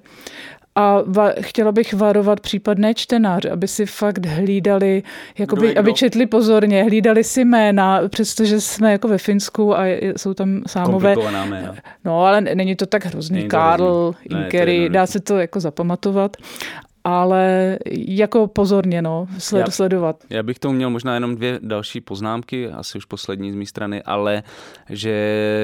[0.76, 5.02] a va- chtěla bych varovat případné čtenáře, aby si fakt hlídali,
[5.38, 9.86] jakoby, aby četli pozorně, hlídali si jména, přestože jsme jako ve Finsku a
[10.16, 11.14] jsou tam sámové.
[11.48, 11.74] Jména.
[12.04, 13.36] No, ale není to tak hrozný.
[13.36, 16.36] Není Karl, Inkery, dá se to jako zapamatovat
[17.08, 20.24] ale jako pozorně, no, sled, já, sledovat.
[20.30, 24.02] Já bych tomu měl možná jenom dvě další poznámky, asi už poslední z mé strany,
[24.02, 24.42] ale
[24.90, 25.14] že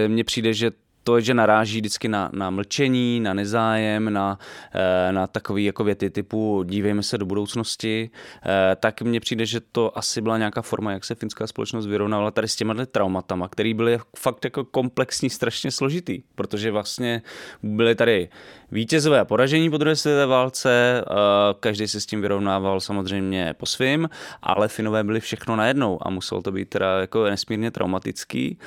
[0.08, 0.70] mně přijde, že
[1.04, 4.38] to, že naráží vždycky na, na mlčení, na nezájem, na,
[4.74, 8.10] eh, na takové jako věty typu dívejme se do budoucnosti,
[8.42, 12.30] eh, tak mně přijde, že to asi byla nějaká forma, jak se finská společnost vyrovnávala
[12.30, 17.22] tady s těma traumatama, které byly fakt jako komplexní, strašně složitý, protože vlastně
[17.62, 18.28] byly tady
[18.72, 21.14] vítězové a poražení po druhé světové válce, eh,
[21.60, 24.08] každý se s tím vyrovnával samozřejmě po svým,
[24.42, 28.58] ale Finové byli všechno najednou a muselo to být teda jako nesmírně traumatický.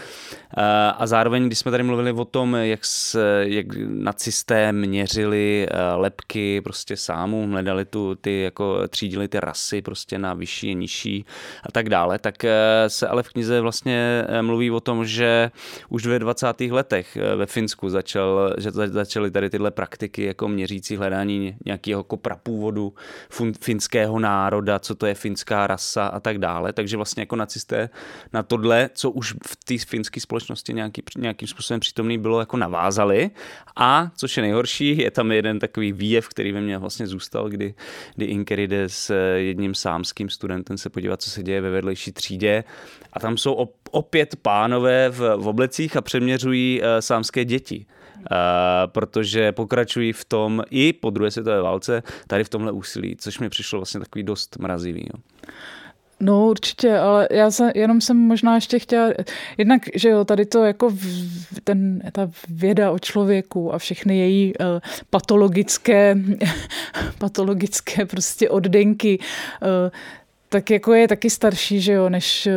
[0.98, 6.62] A zároveň, když jsme tady mluvili o tom, jak, se, jak nacisté měřili eh, lepky
[6.62, 11.26] prostě sámů, hledali tu, ty, jako třídili ty rasy prostě na vyšší, nižší
[11.64, 12.54] a tak dále, tak eh,
[12.88, 15.52] se ale v knize vlastně eh, mluví o tom, že
[15.90, 16.62] už ve 20.
[16.62, 22.94] letech ve Finsku začal, že začaly tady tyhle praktiky jako měřící hledání nějakého jako prapůvodu
[23.62, 26.74] finského národa, co to je finská rasa a tak dále.
[26.74, 27.90] Takže vlastně jako nacisté
[28.34, 33.32] na tohle, co už v té finské společnosti nějaký, nějakým způsobem přítomný bylo jako navázali.
[33.76, 37.74] A co je nejhorší, je tam jeden takový výjev, který ve mně vlastně zůstal, kdy,
[38.16, 42.64] kdy Inker jde s jedním sámským studentem se podívat, co se děje ve vedlejší třídě.
[43.14, 47.86] A tam jsou op, opět pánové v, v oblecích a přeměřují uh, sámské děti.
[48.32, 53.40] Uh, protože pokračují v tom i po druhé světové válce tady v tomhle úsilí, což
[53.40, 55.08] mi přišlo vlastně takový dost mrazivý.
[55.14, 55.22] Jo.
[56.20, 59.10] No určitě, ale já se, jenom jsem možná ještě chtěla,
[59.58, 60.96] jednak, že jo, tady to jako
[61.64, 64.66] ten, ta věda o člověku a všechny její uh,
[65.10, 66.18] patologické,
[67.18, 69.20] patologické prostě oddenky,
[69.62, 69.92] uh,
[70.56, 72.48] tak jako je taky starší, že jo, než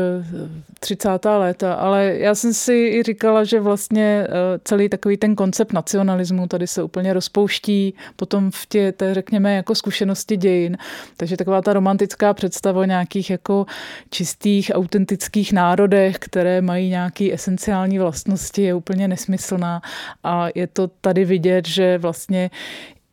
[0.81, 1.27] 30.
[1.27, 4.31] Eh, léta, ale já jsem si i říkala, že vlastně eh,
[4.65, 9.75] celý takový ten koncept nacionalismu tady se úplně rozpouští potom v tě, té, řekněme, jako
[9.75, 10.79] zkušenosti dějin.
[11.17, 13.67] Takže taková ta romantická představa o nějakých jako
[14.11, 19.83] čistých, autentických národech, které mají nějaké esenciální vlastnosti, je úplně nesmyslná
[20.25, 22.51] a je to tady vidět, že vlastně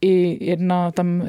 [0.01, 1.27] i jedna, tam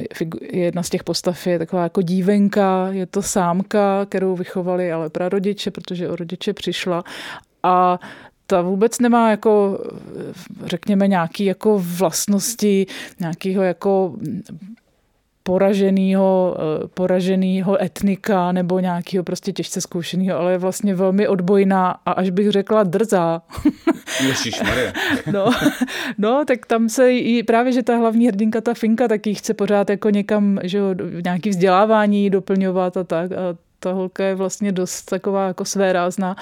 [0.53, 5.71] jedna z těch postav je taková jako dívenka, je to sámka, kterou vychovali ale prarodiče,
[5.71, 7.05] protože o rodiče přišla.
[7.63, 8.01] A
[8.47, 9.79] ta vůbec nemá jako,
[10.65, 12.87] řekněme, nějaký jako vlastnosti,
[13.21, 14.17] nějakého jako
[15.47, 22.13] poraženého, eh, poraženého etnika nebo nějakého prostě těžce zkoušeného, ale je vlastně velmi odbojná a
[22.13, 23.43] až bych řekla drzá.
[25.33, 25.51] no,
[26.19, 29.91] no, tak tam se i právě, že ta hlavní hrdinka, ta Finka, taky chce pořád
[29.91, 33.33] jako někam, že jo, nějaký vzdělávání doplňovat a tak.
[33.33, 36.37] A ta holka je vlastně dost taková jako své rázná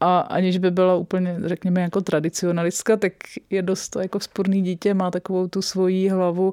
[0.00, 3.12] a aniž by byla úplně, řekněme, jako tradicionalistka, tak
[3.50, 6.52] je dost jako sporný dítě, má takovou tu svoji hlavu,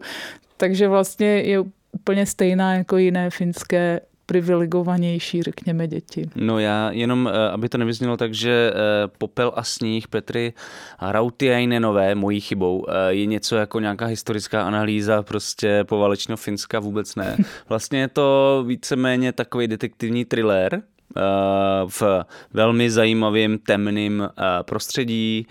[0.57, 1.63] takže vlastně je
[1.95, 6.29] úplně stejná jako jiné finské privilegovanější, řekněme, děti.
[6.35, 10.53] No já jenom, eh, aby to nevyznělo tak, že eh, Popel a sníh Petry
[11.01, 17.37] Rautiainenové, mojí chybou, eh, je něco jako nějaká historická analýza prostě povalečného Finska, vůbec ne.
[17.69, 20.81] Vlastně je to víceméně takový detektivní thriller,
[21.87, 22.03] v
[22.53, 24.29] velmi zajímavém temném
[24.61, 25.47] prostředí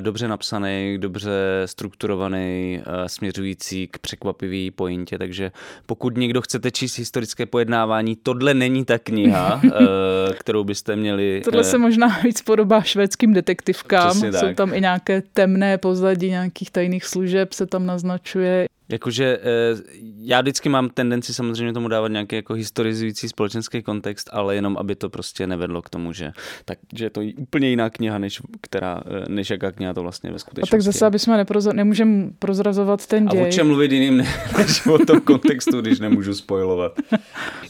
[0.00, 1.32] dobře napsaný, dobře
[1.66, 5.52] strukturovaný, eh, směřující k překvapivý pointě, takže
[5.86, 11.42] pokud někdo chcete číst historické pojednávání, tohle není ta kniha, eh, kterou byste měli...
[11.44, 17.04] Tohle se možná víc podobá švédským detektivkám, jsou tam i nějaké temné pozadí nějakých tajných
[17.04, 18.66] služeb se tam naznačuje.
[18.88, 19.82] Jakože eh,
[20.16, 24.94] já vždycky mám tendenci samozřejmě tomu dávat nějaký jako historizující společenský kontext, ale jenom aby
[24.94, 26.32] to prostě nevedlo k tomu, že,
[26.64, 30.30] tak, že je to úplně jiná kniha, než, která, eh, než jaká kniha to vlastně
[30.30, 30.70] ve skutečnosti.
[30.70, 33.42] A tak zase, aby jsme neproza- nemůžeme prozrazovat ten děj.
[33.42, 34.16] A o čem mluvit jiným,
[34.58, 36.92] než o tom kontextu, když nemůžu spojovat.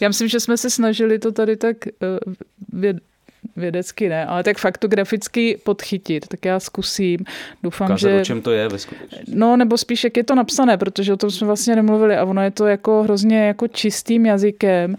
[0.00, 1.76] já myslím, že jsme se snažili to tady tak
[2.26, 2.34] uh,
[3.56, 7.18] vědecky ne, ale tak faktograficky podchytit, tak já zkusím.
[7.62, 8.20] Doufám, Ukázat, že...
[8.20, 9.32] o čem to je ve skutečnosti.
[9.34, 12.42] No, nebo spíš, jak je to napsané, protože o tom jsme vlastně nemluvili a ono
[12.42, 14.96] je to jako hrozně jako čistým jazykem.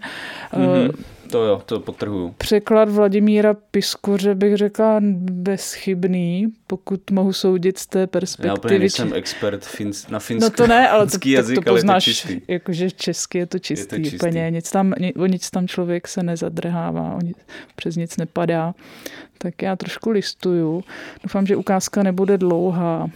[0.52, 0.92] Mm-hmm.
[1.30, 2.34] To jo, to potrhuju.
[2.38, 8.48] Překlad Vladimíra Piskuře bych řekla bezchybný, pokud mohu soudit z té perspektivy.
[8.48, 11.72] Já úplně nejsem expert fins, na finský No to ne, ale to, jazyk, tak to
[11.72, 14.16] poznáš, to jakože česky je to čistý, je to čistý.
[14.16, 17.36] úplně, nic tam, ni, o nic tam člověk se nezadrhává, o nic,
[17.76, 18.74] přes nic nepadá.
[19.38, 20.84] Tak já trošku listuju.
[21.22, 23.10] Doufám, že ukázka nebude dlouhá.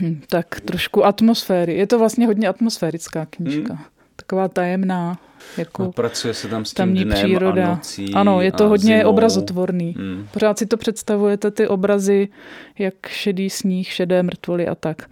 [0.00, 1.74] Hm, Tak trošku atmosféry.
[1.74, 3.74] Je to vlastně hodně atmosférická knížka.
[3.74, 3.84] Hmm.
[4.16, 5.18] Taková tajemná.
[5.56, 7.66] Jako No, pracuje se tam s tím tamní dnem příroda.
[7.66, 9.10] a nocí ano, je to a hodně zimou.
[9.10, 9.94] obrazotvorný.
[9.98, 10.28] Hmm.
[10.32, 12.28] Pořád si to představujete, ty obrazy,
[12.78, 15.02] jak šedý sníh, šedé mrtvoly a tak.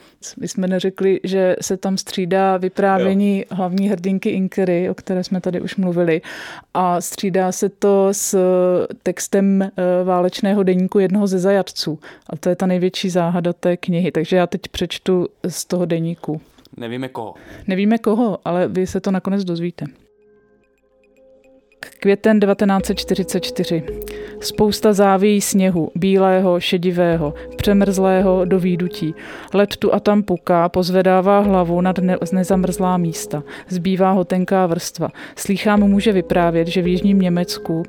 [0.40, 3.44] My jsme neřekli, že se tam střídá vyprávění jo.
[3.50, 6.22] hlavní hrdinky Inkery, o které jsme tady už mluvili,
[6.74, 8.38] a střídá se to s
[9.02, 9.70] textem eh,
[10.04, 11.98] válečného deníku jednoho ze zajatců.
[12.30, 14.12] A to je ta největší záhada té knihy.
[14.12, 16.40] Takže já teď přečtu z toho deníku.
[16.76, 17.34] Nevíme koho.
[17.66, 19.86] Nevíme koho, ale vy se to nakonec dozvíte.
[22.00, 23.82] Květen 1944.
[24.40, 29.14] Spousta závějí sněhu, bílého, šedivého, přemrzlého do výdutí.
[29.54, 33.42] Led tu a tam puká, pozvedává hlavu nad ne- nezamrzlá místa.
[33.68, 35.08] Zbývá ho tenká vrstva.
[35.36, 37.82] Slýchám může vyprávět, že v jižním Německu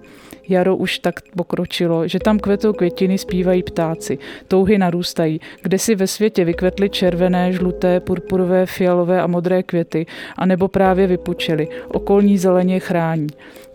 [0.50, 4.18] Jaro už tak pokročilo, že tam kvetou květiny, zpívají ptáci.
[4.48, 5.42] Touhy narůstají.
[5.62, 10.06] Kde si ve světě vykvetly červené, žluté, purpurové, fialové a modré květy,
[10.38, 11.68] anebo právě vypučely.
[11.88, 13.28] Okolní zeleně chrání.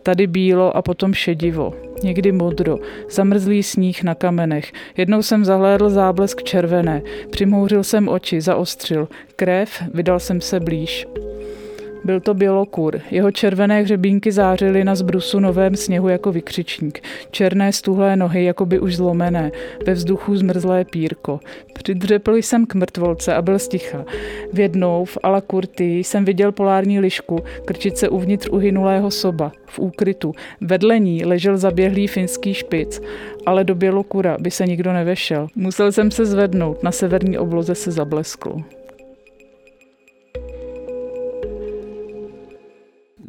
[0.02, 1.74] Tady bílo a potom šedivo.
[2.02, 2.78] Někdy modro,
[3.10, 4.72] zamrzlý sníh na kamenech.
[4.96, 7.02] Jednou jsem zahlédl záblesk červené.
[7.30, 9.08] Přimhouřil jsem oči, zaostřil.
[9.36, 11.06] Krev, vydal jsem se blíž.
[12.04, 13.00] Byl to bělokur.
[13.10, 17.02] Jeho červené hřebínky zářily na zbrusu novém sněhu jako vykřičník.
[17.30, 19.52] Černé stuhlé nohy, jako by už zlomené.
[19.86, 21.40] Ve vzduchu zmrzlé pírko.
[21.72, 24.04] Přidřepl jsem k mrtvolce a byl sticha.
[24.52, 29.78] V jednou v Ala Kurty jsem viděl polární lišku, krčit se uvnitř uhynulého soba, v
[29.78, 30.34] úkrytu.
[30.60, 33.00] Vedle ní ležel zaběhlý finský špic,
[33.46, 35.48] ale do bělokura by se nikdo nevešel.
[35.54, 38.62] Musel jsem se zvednout, na severní obloze se zablesklo.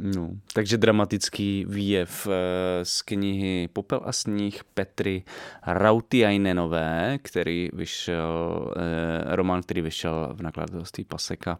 [0.04, 5.24] No, takže dramatický výjev eh, z knihy Popel a sníh Petry
[5.68, 11.60] Rautiajnenové, který vyšel, eh, román, který vyšel v nakladatelství Paseka.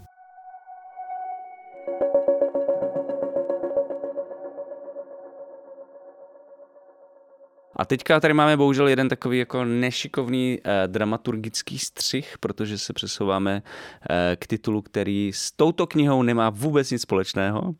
[7.81, 13.63] A teďka tady máme bohužel jeden takový jako nešikovný eh, dramaturgický střih, protože se přesouváme
[14.09, 17.75] eh, k titulu, který s touto knihou nemá vůbec nic společného.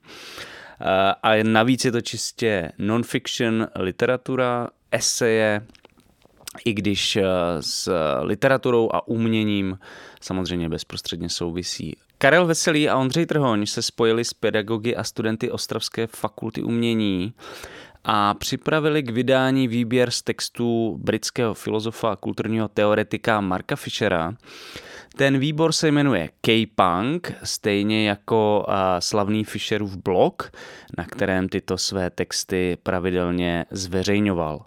[0.82, 5.66] Eh, a navíc je to čistě non-fiction literatura, eseje,
[6.66, 7.24] i když eh,
[7.60, 9.80] s literaturou a uměním
[10.22, 11.98] samozřejmě bezprostředně souvisí.
[12.18, 17.34] Karel Veselý a Ondřej Trhoň se spojili s pedagogy a studenty Ostravské fakulty umění
[18.04, 24.36] a připravili k vydání výběr z textů britského filozofa a kulturního teoretika Marka Fischera.
[25.16, 28.66] Ten výbor se jmenuje K-Punk, stejně jako
[29.00, 30.52] slavný Fischerův blog,
[30.98, 34.66] na kterém tyto své texty pravidelně zveřejňoval.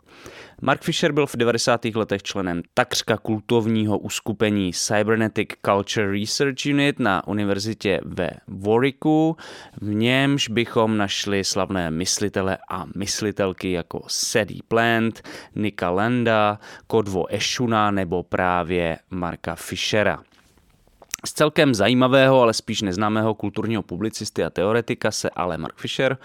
[0.62, 1.84] Mark Fisher byl v 90.
[1.84, 9.36] letech členem takřka kultovního uskupení Cybernetic Culture Research Unit na univerzitě ve Warwicku,
[9.80, 15.22] v němž bychom našli slavné myslitele a myslitelky jako Sadie Plant,
[15.54, 20.22] Nika Landa, Kodvo Eshuna nebo právě Marka Fishera.
[21.26, 26.18] Z celkem zajímavého, ale spíš neznámého kulturního publicisty a teoretika se ale Mark Fisher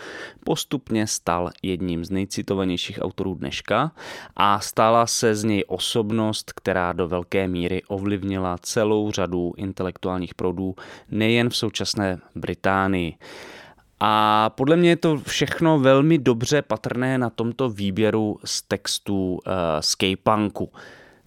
[0.44, 3.92] postupně stal jedním z nejcitovanějších autorů dneška
[4.36, 10.76] a stala se z něj osobnost, která do velké míry ovlivnila celou řadu intelektuálních proudů
[11.12, 13.16] nejen v současné Británii.
[14.00, 19.40] A podle mě je to všechno velmi dobře patrné na tomto výběru z textů uh,
[19.80, 20.72] z K-punku.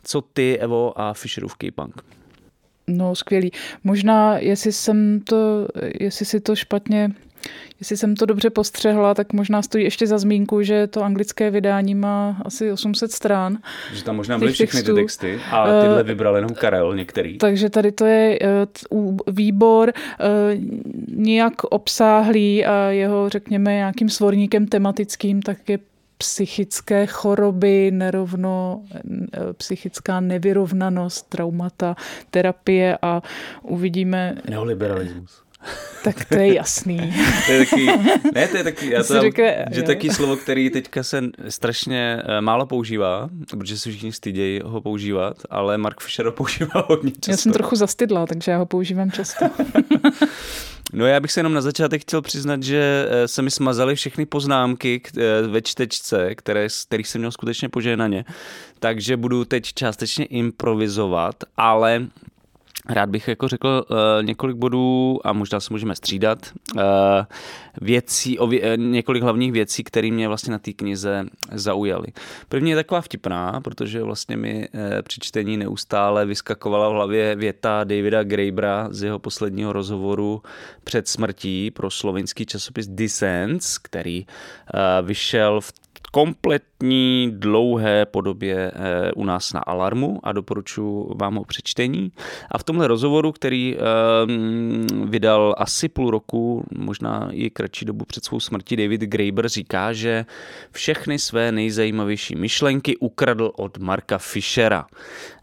[0.02, 2.21] Co ty, Evo, a Fisherův K-punk?
[2.86, 3.52] No, skvělý.
[3.84, 5.68] Možná, jestli jsem to,
[6.00, 7.10] jestli si to špatně
[7.80, 11.94] jestli jsem to dobře postřehla, tak možná stojí ještě za zmínku, že to anglické vydání
[11.94, 13.58] má asi 800 stran.
[13.94, 17.38] Že tam možná byly všechny ty texty a tyhle vybral jenom Karel některý.
[17.38, 18.38] Takže tady to je
[19.26, 19.92] výbor
[21.08, 25.78] nějak obsáhlý a jeho, řekněme, nějakým svorníkem tematickým, tak je
[26.22, 31.96] psychické choroby, nerovno, eh, psychická nevyrovnanost, traumata,
[32.30, 33.22] terapie a
[33.62, 34.34] uvidíme...
[34.50, 35.41] Neoliberalismus.
[36.04, 37.14] Tak to je jasný.
[37.46, 37.86] to je taky,
[38.34, 39.86] ne, to je taky, já to řekne, že jo.
[39.86, 45.36] taky slovo, který teďka se strašně eh, málo používá, protože se všichni stydějí ho používat,
[45.50, 47.30] ale Mark Fisher ho používá hodně často.
[47.30, 49.44] Já jsem trochu zastydla, takže já ho používám často.
[50.92, 54.26] No já bych se jenom na začátek chtěl přiznat, že eh, se mi smazaly všechny
[54.26, 58.24] poznámky eh, ve čtečce, které, kterých jsem měl skutečně požehnaně,
[58.78, 62.06] takže budu teď částečně improvizovat, ale
[62.88, 66.38] Rád bych jako řekl uh, několik bodů a možná se můžeme střídat.
[66.74, 66.80] Uh,
[67.80, 72.06] věcí, o vě, několik hlavních věcí, které mě vlastně na té knize zaujaly.
[72.48, 77.84] První je taková vtipná, protože vlastně mi uh, při čtení neustále vyskakovala v hlavě věta
[77.84, 80.42] Davida Grabera z jeho posledního rozhovoru
[80.84, 85.72] před smrtí pro slovenský časopis Dissens, který uh, vyšel v
[86.12, 92.12] kompletní dlouhé podobě eh, u nás na Alarmu a doporučuji vám ho přečtení.
[92.50, 98.24] A v tomhle rozhovoru, který ehm, vydal asi půl roku, možná i kratší dobu před
[98.24, 100.26] svou smrtí, David Graeber říká, že
[100.70, 104.86] všechny své nejzajímavější myšlenky ukradl od Marka Fischera.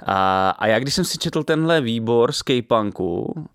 [0.05, 3.45] A, a já když jsem si četl tenhle výbor z K-Punku,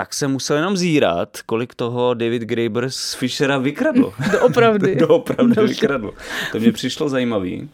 [0.00, 4.12] tak jsem musel jenom zírat, kolik toho David Graeber z Fishera vykradl.
[4.32, 4.96] Doopravdy.
[5.00, 6.12] Doopravdy vykradl.
[6.52, 7.68] To mě přišlo zajímavý.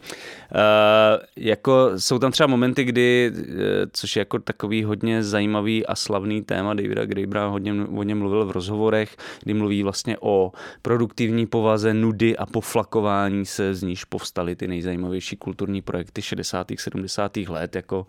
[0.57, 3.45] Uh, jako jsou tam třeba momenty, kdy, uh,
[3.93, 8.45] což je jako takový hodně zajímavý a slavný téma Davida Grabera, hodně o něm mluvil
[8.45, 10.53] v rozhovorech, kdy mluví vlastně o
[10.83, 16.67] produktivní povaze, nudy a poflakování se, z níž povstaly ty nejzajímavější kulturní projekty 60.
[16.79, 17.37] 70.
[17.37, 18.07] let, jako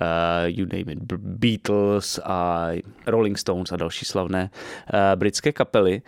[0.00, 0.06] uh,
[0.46, 2.68] you name it, Beatles a
[3.06, 6.02] Rolling Stones a další slavné uh, britské kapely.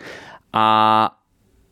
[0.53, 1.18] A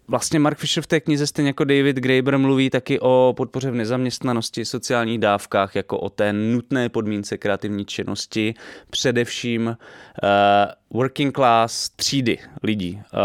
[0.10, 3.76] Vlastně Mark Fisher v té knize, stejně jako David Graeber, mluví taky o podpoře v
[3.76, 8.53] nezaměstnanosti, sociálních dávkách, jako o té nutné podmínce kreativní činnosti,
[8.89, 9.76] především uh,
[10.99, 12.93] working class třídy lidí.
[12.93, 13.20] Uh,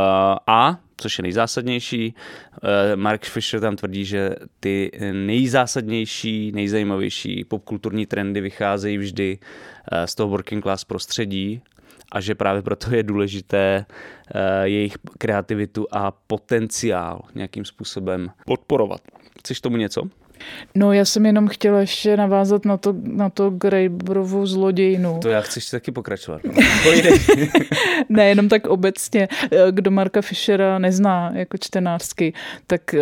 [0.47, 4.31] a, což je nejzásadnější, uh, Mark Fisher tam tvrdí, že
[4.61, 9.39] ty nejzásadnější, nejzajímavější popkulturní trendy vycházejí vždy
[10.05, 11.63] z toho working class prostředí
[12.13, 19.01] a že právě proto je důležité uh, jejich kreativitu a potenciál nějakým způsobem podporovat.
[19.39, 20.03] Chceš tomu něco?
[20.75, 25.19] No já jsem jenom chtěla ještě navázat na to, na to Graeberovu zlodějnu.
[25.23, 26.41] To já chci ještě taky pokračovat.
[26.53, 26.53] No.
[28.09, 29.29] ne, jenom tak obecně.
[29.53, 32.33] Eh, kdo Marka Fischera nezná jako čtenářsky,
[32.67, 33.01] tak eh,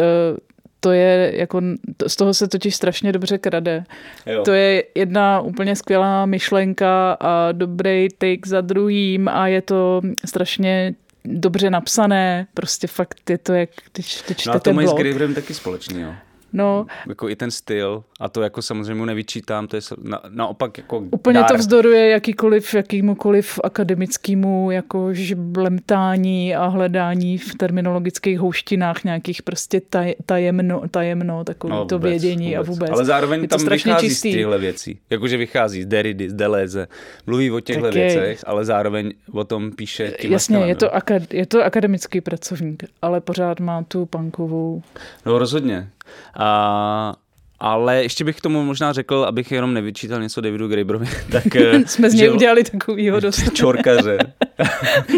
[0.81, 1.63] to je jako,
[2.07, 3.85] z toho se totiž strašně dobře krade.
[4.27, 4.43] Jo.
[4.43, 10.95] To je jedna úplně skvělá myšlenka a dobrý take za druhým a je to strašně
[11.25, 15.35] dobře napsané, prostě fakt je to, jak když, když no a to mají s Graverem
[15.35, 16.13] taky společný, jo.
[16.53, 16.87] No.
[17.09, 20.99] Jako i ten styl a to jako samozřejmě mu nevyčítám, to je na, naopak jako
[20.99, 21.49] Úplně dár.
[21.49, 30.15] to vzdoruje jakýkoliv, jakýmukoliv akademickému jako žblemtání a hledání v terminologických houštinách nějakých prostě taj,
[30.27, 32.69] tajemno, tajemno takový no, to vědění vůbec.
[32.69, 32.91] a vůbec.
[32.91, 34.33] Ale zároveň tam vychází čistý.
[34.33, 34.99] z těchto věcí.
[35.11, 36.89] Jakože vychází z Derrida, z Deleuze,
[37.27, 41.47] mluví o těchto věcech, ale zároveň o tom píše tím Jasně, je to, akad, je
[41.47, 44.83] to akademický pracovník, ale pořád má tu punkovou...
[45.27, 45.91] No rozhodně.
[46.39, 47.15] A,
[47.61, 51.57] ale ještě bych k tomu možná řekl, abych jenom nevyčítal něco Davidu Graeberovi, tak...
[51.57, 53.53] Eh, Jsme z něj udělali takovýho dost.
[53.53, 54.19] Čorkaře.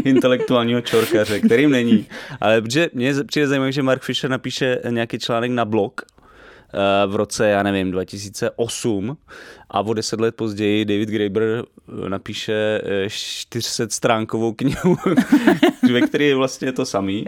[0.05, 2.07] intelektuálního čorkaře, kterým není.
[2.41, 6.01] Ale protože mě přijde zajímavé, že Mark Fisher napíše nějaký článek na blog,
[7.07, 9.17] v roce, já nevím, 2008
[9.71, 14.97] a o deset let později David Graeber eh, napíše 400 eh, stránkovou knihu,
[15.93, 17.25] ve které je vlastně to samý,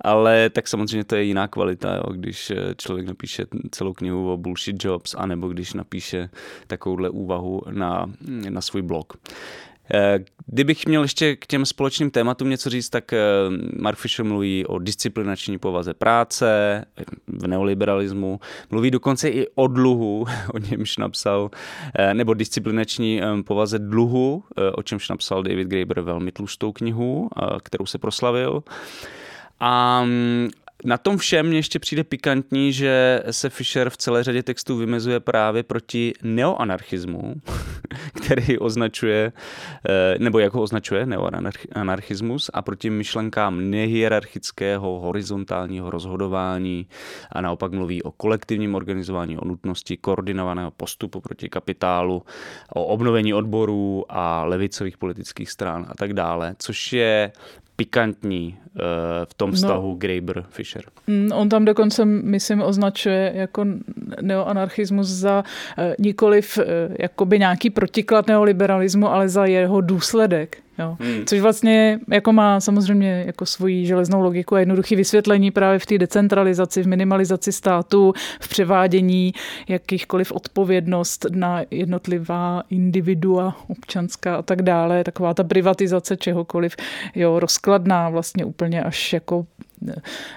[0.00, 4.84] ale tak samozřejmě to je jiná kvalita, jo, když člověk napíše celou knihu o bullshit
[4.84, 6.30] jobs, anebo když napíše
[6.66, 8.10] takovouhle úvahu na,
[8.48, 9.12] na svůj blog.
[9.94, 13.18] Eh, kdybych měl ještě k těm společným tématům něco říct, tak eh,
[13.80, 16.84] Mark Fisher mluví o disciplinační povaze práce,
[17.26, 21.50] v neoliberalismu, mluví dokonce i o dluhu, o němž napsal,
[21.98, 27.30] eh, nebo disciplinační povaze dluhu, o čemž napsal David Graeber velmi tlustou knihu,
[27.62, 28.62] kterou se proslavil.
[29.60, 30.48] A mm,
[30.84, 35.20] na tom všem mě ještě přijde pikantní, že se Fisher v celé řadě textů vymezuje
[35.20, 37.34] právě proti neoanarchismu,
[38.14, 39.32] který označuje,
[39.88, 46.86] eh, nebo jako označuje neoanarchismus a proti myšlenkám nehierarchického horizontálního rozhodování
[47.32, 52.22] a naopak mluví o kolektivním organizování, o nutnosti koordinovaného postupu proti kapitálu,
[52.74, 57.32] o obnovení odborů a levicových politických stran a tak dále, což je
[57.78, 58.82] pikantní uh,
[59.24, 59.56] v tom no.
[59.56, 60.82] vztahu no, Graeber-Fisher.
[61.06, 63.64] Mm, on tam dokonce, myslím, označuje jako
[64.20, 65.44] neoanarchismus za
[65.78, 66.64] uh, nikoliv uh,
[66.98, 70.58] jakoby nějaký protiklad neoliberalismu, ale za jeho důsledek.
[70.78, 70.96] Jo.
[71.00, 71.26] Hmm.
[71.26, 75.98] Což vlastně jako má samozřejmě jako svoji železnou logiku a jednoduché vysvětlení právě v té
[75.98, 79.32] decentralizaci, v minimalizaci státu, v převádění
[79.68, 85.04] jakýchkoliv odpovědnost na jednotlivá individua, občanská a tak dále.
[85.04, 86.76] Taková ta privatizace čehokoliv,
[87.14, 89.46] jo, rozkladná vlastně úplně až jako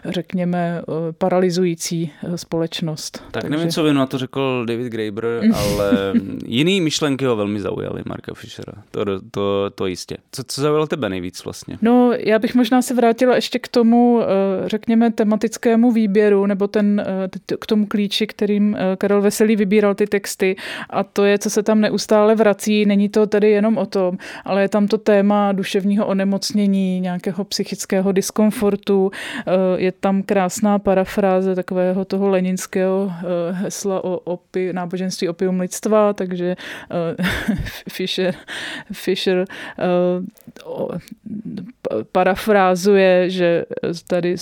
[0.06, 3.24] řekněme, eh, paralizující eh, společnost.
[3.32, 3.50] Tak Takže...
[3.50, 5.26] nevím, co by na to řekl David Graeber,
[5.56, 6.14] ale
[6.46, 8.74] jiný myšlenky ho velmi zaujaly, Marka Fischera.
[8.92, 10.18] To, to, to jistě.
[10.32, 11.78] Co, co zaujalo tebe nejvíc vlastně?
[11.82, 14.26] No, já bych možná se vrátila ještě k tomu, eh,
[14.70, 17.06] řekněme, tematickému výběru, nebo ten,
[17.60, 20.56] k tomu klíči, kterým Karel Veselý vybíral ty texty.
[20.90, 22.86] A to je, co se tam neustále vrací.
[22.86, 28.12] Není to tedy jenom o tom, ale je tam to téma duševního onemocnění, nějakého psychického
[28.12, 29.12] diskomfortu,
[29.76, 36.56] je tam krásná parafráze takového toho leninského eh, hesla o opi, náboženství opium lidstva, takže
[36.92, 37.24] eh,
[37.90, 38.36] Fischer,
[38.94, 39.46] Fischer
[42.12, 43.66] parafrázuje, že
[44.08, 44.36] tady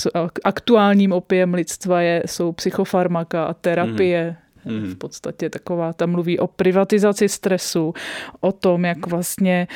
[0.43, 4.35] aktuálním opiem lidstva je, jsou psychofarmaka a terapie.
[4.65, 4.85] Mm.
[4.85, 7.93] V podstatě taková, tam mluví o privatizaci stresu,
[8.39, 9.67] o tom, jak vlastně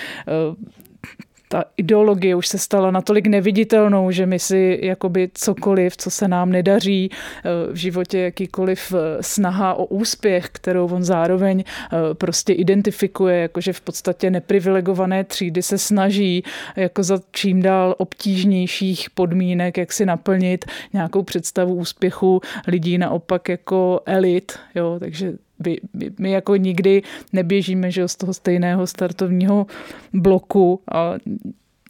[1.53, 6.49] ta ideologie už se stala natolik neviditelnou, že my si jakoby cokoliv, co se nám
[6.49, 13.37] nedaří eh, v životě, jakýkoliv eh, snaha o úspěch, kterou on zároveň eh, prostě identifikuje,
[13.37, 16.43] jakože v podstatě neprivilegované třídy se snaží
[16.75, 24.01] jako za čím dál obtížnějších podmínek, jak si naplnit nějakou představu úspěchu lidí naopak jako
[24.05, 25.33] elit, jo, takže
[25.65, 25.77] my,
[26.19, 27.01] my, jako nikdy
[27.33, 29.65] neběžíme že z toho stejného startovního
[30.13, 31.13] bloku a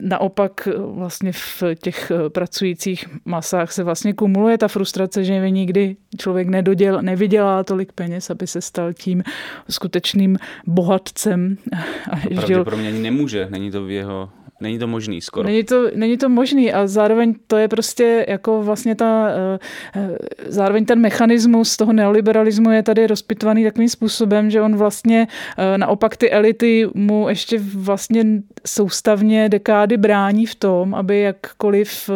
[0.02, 7.02] naopak vlastně v těch pracujících masách se vlastně kumuluje ta frustrace, že nikdy člověk nedoděl,
[7.02, 9.24] nevydělá tolik peněz, aby se stal tím
[9.70, 10.38] skutečným
[10.68, 11.58] bohatcem.
[12.12, 14.30] A, a pravděpodobně ani nemůže, není to v jeho
[14.64, 15.48] Není to možný skoro.
[15.48, 19.60] Není to, není to možný a zároveň to je prostě jako vlastně ta, eh,
[19.96, 25.78] eh, zároveň ten mechanismus toho neoliberalismu je tady rozpitvaný takovým způsobem, že on vlastně eh,
[25.78, 28.26] naopak ty elity mu ještě vlastně
[28.66, 32.10] soustavně dekády brání v tom, aby jakkoliv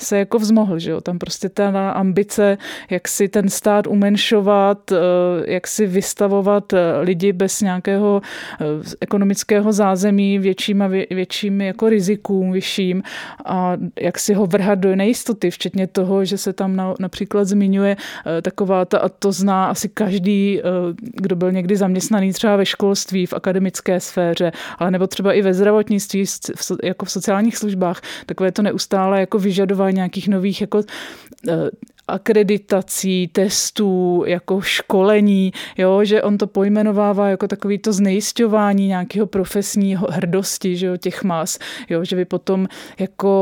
[0.00, 1.00] se jako vzmohl, že jo.
[1.00, 2.58] Tam prostě ta ambice,
[2.90, 4.92] jak si ten stát umenšovat,
[5.46, 8.22] jak si vystavovat lidi bez nějakého
[9.00, 13.02] ekonomického zázemí větším a větším jako rizikům vyšším
[13.44, 17.96] a jak si ho vrhat do nejistoty, včetně toho, že se tam na, například zmiňuje
[17.96, 20.62] eh, taková ta, a to zná asi každý, eh,
[20.98, 25.54] kdo byl někdy zaměstnaný třeba ve školství, v akademické sféře, ale nebo třeba i ve
[25.54, 26.24] zdravotnictví,
[26.82, 30.82] jako v sociálních službách, takové to neustále jako vyžadování nějakých nových jako
[31.48, 31.70] eh,
[32.08, 40.06] akreditací, testů, jako školení, jo, že on to pojmenovává jako takový to znejistování nějakého profesního
[40.10, 41.58] hrdosti, že jo, těch mas,
[41.90, 43.34] jo, že vy potom jako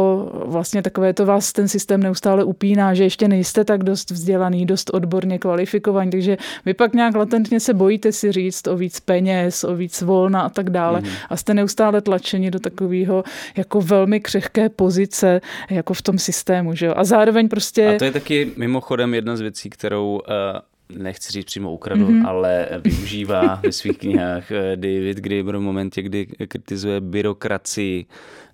[0.44, 4.90] vlastně takové to vás ten systém neustále upíná, že ještě nejste tak dost vzdělaný, dost
[4.90, 6.36] odborně kvalifikovaný, takže
[6.66, 10.48] vy pak nějak latentně se bojíte si říct o víc peněz, o víc volna a
[10.48, 11.06] tak dále mm.
[11.30, 13.24] a jste neustále tlačeni do takového
[13.56, 15.40] jako velmi křehké pozice
[15.70, 17.94] jako v tom systému, že jo, a zároveň prostě...
[17.94, 22.28] A to je taky mimochodem jedna z věcí, kterou uh, nechci říct přímo ukradl, mm-hmm.
[22.28, 28.06] ale využívá ve svých knihách eh, David Graeber v momentě, kdy kritizuje byrokracii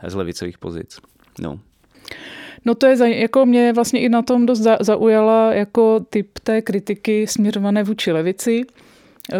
[0.06, 0.98] z levicových pozic.
[1.40, 1.60] No.
[2.64, 7.26] No to je, jako mě vlastně i na tom dost zaujala jako typ té kritiky
[7.26, 8.62] směřované vůči levici,
[9.32, 9.36] eh,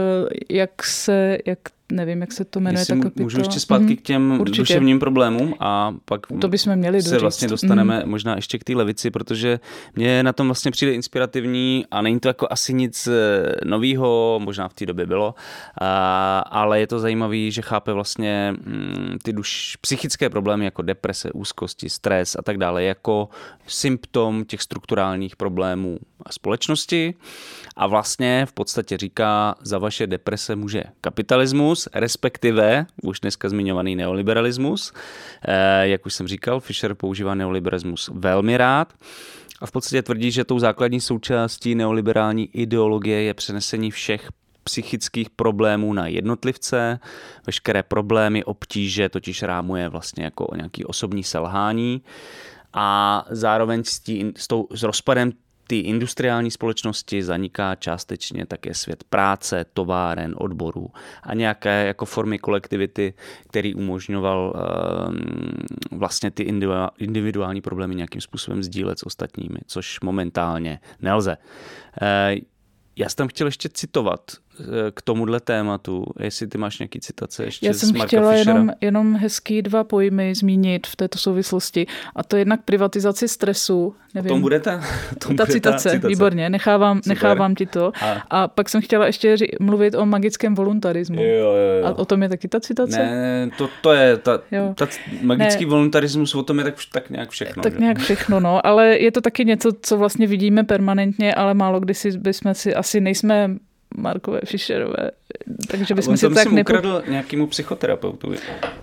[0.50, 1.58] jak se, jak
[1.92, 2.80] nevím, jak se to jmenuje.
[2.80, 3.24] Jestli ta kapitola.
[3.24, 4.58] můžu ještě zpátky k těm určitě.
[4.58, 8.10] duševním problémům a pak to bychom měli se vlastně dostaneme mm.
[8.10, 9.60] možná ještě k té levici, protože
[9.96, 14.68] mě na tom vlastně přijde inspirativní a není to jako asi nic eh, novýho, možná
[14.68, 15.34] v té době bylo,
[16.46, 21.88] ale je to zajímavé, že chápe vlastně mm, ty duš, psychické problémy jako deprese, úzkosti,
[21.88, 23.28] stres a tak dále jako
[23.66, 25.98] symptom těch strukturálních problémů
[26.30, 27.14] společnosti
[27.76, 34.92] a vlastně v podstatě říká, za vaše deprese může kapitalismus, respektive už dneska zmiňovaný neoliberalismus.
[35.48, 38.92] Eh, jak už jsem říkal, Fischer používá neoliberalismus velmi rád
[39.60, 44.28] a v podstatě tvrdí, že tou základní součástí neoliberální ideologie je přenesení všech
[44.64, 47.00] psychických problémů na jednotlivce.
[47.46, 52.02] Veškeré problémy, obtíže totiž rámuje vlastně jako nějaký osobní selhání
[52.72, 55.32] a zároveň s, tí, s, tou, s rozpadem
[55.68, 60.90] ty industriální společnosti zaniká částečně také svět práce, továren, odborů
[61.22, 63.14] a nějaké jako formy kolektivity,
[63.48, 64.52] který umožňoval
[65.08, 65.18] um,
[65.98, 66.42] vlastně ty
[66.98, 71.36] individuální problémy nějakým způsobem sdílet s ostatními, což momentálně nelze.
[72.02, 72.38] Uh,
[72.96, 74.47] já jsem chtěl ještě citovat Eh,
[74.94, 78.52] k tomuhle tématu, jestli ty máš nějaký citace ještě Já jsem z Marka chtěla Fischera.
[78.52, 81.86] jenom, jenom hezký dva pojmy zmínit v této souvislosti.
[82.16, 83.94] A to je jednak privatizaci stresu.
[84.14, 84.30] Nevím.
[84.30, 84.80] O tom bude ta,
[85.18, 86.08] tom ta bude citace, citace.
[86.08, 87.92] výborně, nechávám, nechávám ti to.
[88.02, 91.22] A, A pak jsem chtěla ještě ři- mluvit o magickém voluntarismu.
[91.22, 91.86] jo, jo, jo.
[91.86, 92.98] A o tom je taky ta citace?
[92.98, 94.74] Ne, to, to je, ta, Jo.
[94.76, 94.86] ta
[95.22, 95.70] magický Ne.
[95.70, 97.62] voluntarismus, o tom je tak, tak nějak všechno.
[97.62, 97.78] tak že?
[97.78, 98.66] nějak všechno, no.
[98.66, 102.74] Ale je to taky něco, co vlastně vidíme permanentně, ale málo kdy si bychom si,
[102.74, 103.50] asi nejsme
[103.96, 105.10] Markové Fischerové,
[105.68, 106.70] takže bychom si to tak nepo...
[106.70, 108.36] ukradl nějakému psychoterapeutovi.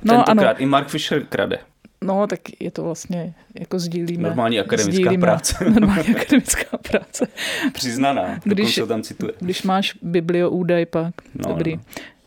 [0.04, 0.60] No, Tentokrát ano.
[0.62, 1.60] i Mark Fisher krade.
[2.04, 4.24] No, tak je to vlastně, jako sdílíme.
[4.28, 5.70] Normální akademická sdílíme, práce.
[5.70, 7.28] Normální akademická práce.
[7.74, 9.32] Přiznaná, Když- tam cituje.
[9.40, 11.76] Když máš biblio údaj pak, No, dobrý.
[11.76, 11.82] no.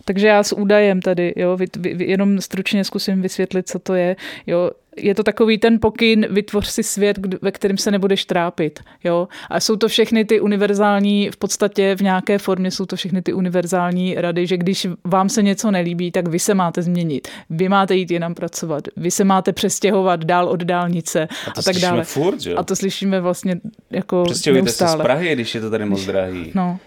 [0.08, 4.16] Takže já s údajem tady, jo, vy, vy, jenom stručně zkusím vysvětlit, co to je.
[4.46, 8.80] Jo, je to takový ten pokyn, vytvoř si svět, ve kterém se nebudeš trápit.
[9.04, 9.28] Jo?
[9.50, 13.32] A jsou to všechny ty univerzální, v podstatě v nějaké formě jsou to všechny ty
[13.32, 17.28] univerzální rady, že když vám se něco nelíbí, tak vy se máte změnit.
[17.50, 18.84] Vy máte jít jinam pracovat.
[18.96, 22.04] Vy se máte přestěhovat dál od dálnice a, A to tak slyšíme dále.
[22.04, 22.58] furt, že jo?
[22.58, 25.04] A to slyšíme vlastně jako Přestěhujte se z neustále.
[25.04, 26.52] Prahy, když je to tady moc drahý.
[26.54, 26.78] No.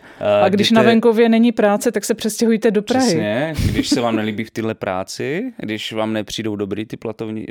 [0.43, 3.05] A když jděte- na venkově není práce, tak se přestěhujte do Prahy.
[3.05, 6.97] Přesně, když se vám nelíbí v téhle práci, když vám nepřijdou dobrý ty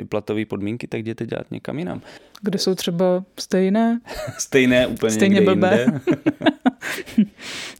[0.09, 2.01] platové podmínky, tak jděte dělat někam jinam.
[2.41, 3.99] Kde jsou třeba stejné.
[4.37, 5.85] Stejné úplně Stejně blbé.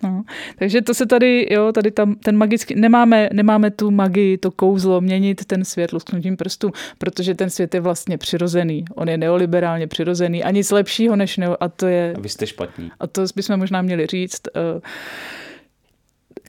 [0.04, 0.24] No.
[0.60, 5.02] Takže to se tady, jo, tady tam ten magický, nemáme, nemáme tu magii, to kouzlo,
[5.02, 8.86] měnit ten svět lusknutím prstů, protože ten svět je vlastně přirozený.
[8.96, 12.48] On je neoliberálně přirozený a nic lepšího než neo, a to je, A vy jste
[12.48, 12.92] špatní.
[13.00, 14.82] a to bychom možná měli říct, eh,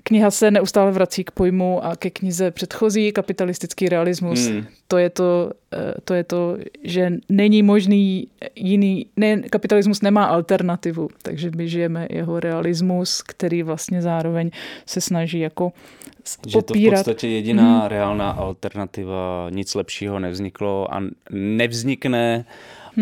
[0.04, 4.46] Kniha se neustále vrací k pojmu a ke knize předchozí, kapitalistický realismus.
[4.48, 4.64] Hmm.
[4.88, 11.08] To, je to, eh, to je to, že není možný jiný, ne, kapitalismus nemá alternativu,
[11.22, 14.50] takže my žijeme jeho realismus, který vlastně zároveň
[14.86, 15.72] se snaží jako
[16.24, 16.98] s- Že to v popírat.
[17.00, 22.44] podstatě jediná reálná alternativa, nic lepšího nevzniklo a nevznikne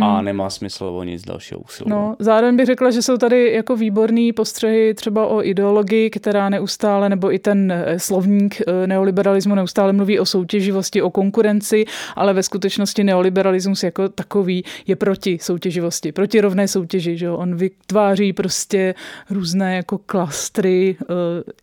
[0.01, 1.99] a nemá smysl o nic dalšího usilovat.
[1.99, 7.09] No, zároveň bych řekla, že jsou tady jako výborný postřehy třeba o ideologii, která neustále,
[7.09, 11.85] nebo i ten eh, slovník eh, neoliberalismu neustále mluví o soutěživosti, o konkurenci,
[12.17, 17.17] ale ve skutečnosti neoliberalismus jako takový je proti soutěživosti, proti rovné soutěži.
[17.17, 17.37] Že jo?
[17.37, 18.95] On vytváří prostě
[19.31, 21.15] různé jako klastry, eh,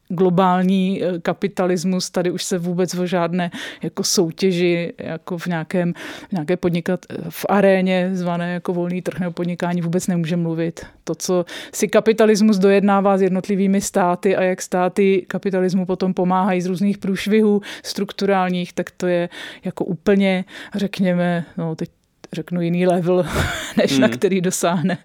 [0.07, 3.51] globální kapitalismus, tady už se vůbec o žádné
[3.83, 5.93] jako soutěži, jako v nějakém,
[6.29, 10.85] v nějaké podnikat v aréně zvané jako volný trh nebo podnikání vůbec nemůže mluvit.
[11.03, 16.65] To, co si kapitalismus dojednává s jednotlivými státy a jak státy kapitalismu potom pomáhají z
[16.65, 19.29] různých průšvihů strukturálních, tak to je
[19.63, 20.45] jako úplně,
[20.75, 21.89] řekněme, no teď
[22.33, 23.25] řeknu jiný level,
[23.77, 24.01] než hmm.
[24.01, 24.97] na který dosáhne.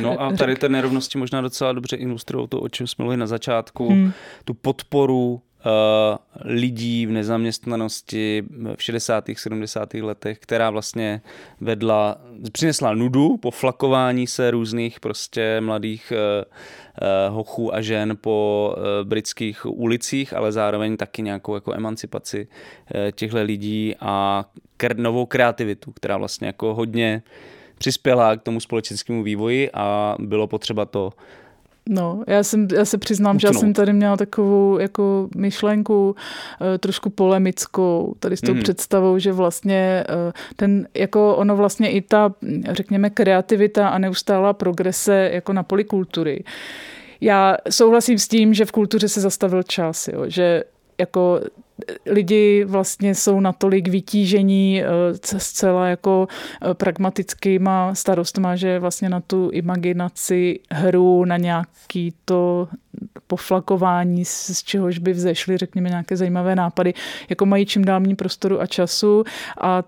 [0.00, 3.26] No a tady ty nerovnosti možná docela dobře ilustrují to, o čem jsme mluvili na
[3.26, 4.12] začátku, hmm.
[4.44, 5.42] tu podporu
[6.44, 8.44] lidí v nezaměstnanosti
[8.76, 9.24] v 60.
[9.36, 9.94] 70.
[9.94, 11.22] letech, která vlastně
[11.60, 12.16] vedla,
[12.52, 16.44] přinesla nudu po flakování se různých prostě mladých uh,
[17.28, 22.48] uh, hochů a žen po britských ulicích, ale zároveň taky nějakou jako emancipaci
[23.14, 24.44] těchto lidí a
[24.96, 27.22] novou kreativitu, která vlastně jako hodně
[27.82, 31.12] přispěla k tomu společenskému vývoji a bylo potřeba to
[31.88, 33.60] No, já, jsem, já se přiznám, že já Utnout.
[33.60, 36.16] jsem tady měla takovou jako myšlenku
[36.74, 38.62] eh, trošku polemickou, tady s tou Mhm.
[38.62, 42.34] představou, že vlastně eh, ten, jako ono vlastně i ta,
[42.70, 46.44] řekněme, kreativita a neustálá progrese jako na polikultury.
[47.20, 50.64] Já souhlasím s tím, že v kultuře se zastavil čas, jo, že
[51.00, 51.40] jako
[52.06, 54.86] lidi vlastně jsou natolik vytížení eh,
[55.38, 56.28] zcela jako
[56.62, 62.68] eh, pragmatickýma starostma, že vlastně na tu imaginaci hru, na nějaký to
[63.26, 66.94] poflakování, z čehož by vzešly, řekněme, nějaké zajímavé nápady,
[67.28, 69.24] jako mají čím dál méně prostoru a času.
[69.60, 69.82] A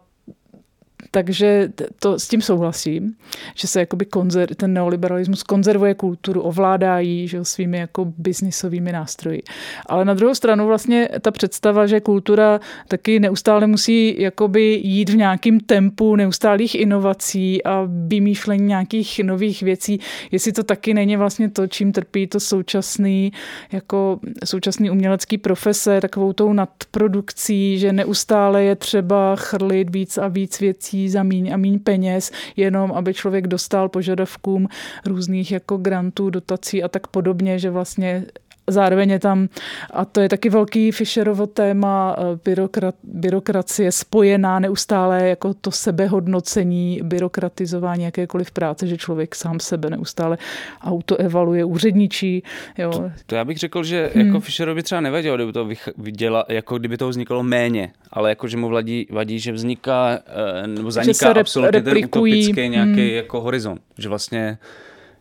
[1.15, 3.15] takže to s tím souhlasím,
[3.55, 9.43] že se jakoby konzer, ten neoliberalismus konzervuje kulturu, ovládá ji že, svými jako biznisovými nástroji.
[9.87, 15.17] Ale na druhou stranu vlastně ta představa, že kultura taky neustále musí jakoby jít v
[15.17, 20.01] nějakém tempu neustálých inovací a vymýšlení nějakých nových věcí,
[20.31, 23.33] jestli to taky není vlastně to, čím trpí to současný,
[23.73, 30.61] jako současný umělecký profese, takovou tou nadprodukcí, že neustále je třeba chrlit víc a víc
[30.61, 34.69] věcí za míň a míň peněz, jenom aby člověk dostal požadavkům
[35.07, 38.27] různých jako grantů, dotací a tak podobně, že vlastně
[38.67, 39.49] Zároveň je tam,
[39.91, 47.01] a to je taky velký Fischerovo téma, eh, byrokrat, byrokracie spojená neustále jako to sebehodnocení,
[47.03, 50.39] byrokratizování jakékoliv práce, že člověk sám sebe neustále
[50.83, 52.43] autoevaluje, úředničí.
[52.79, 52.91] Jo.
[52.91, 54.27] To, to já bych řekl, že hmm.
[54.27, 58.57] jako Fischerovi třeba nevadilo, kdyby to viděla, jako kdyby to vzniklo méně, ale jako, že
[58.57, 62.33] mu vadí, vadí že vzniká, eh, nebo zaniká že se rep, absolutně replikují.
[62.33, 63.17] ten utopický nějaký hmm.
[63.17, 64.59] jako horizont, že vlastně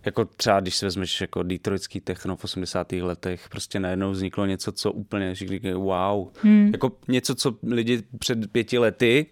[0.05, 2.91] jako třeba když si vezmeš jako detroitský techno v 80.
[2.91, 6.27] letech, prostě najednou vzniklo něco, co úplně říkají, wow.
[6.41, 6.69] Hmm.
[6.71, 9.25] Jako něco, co lidi před pěti lety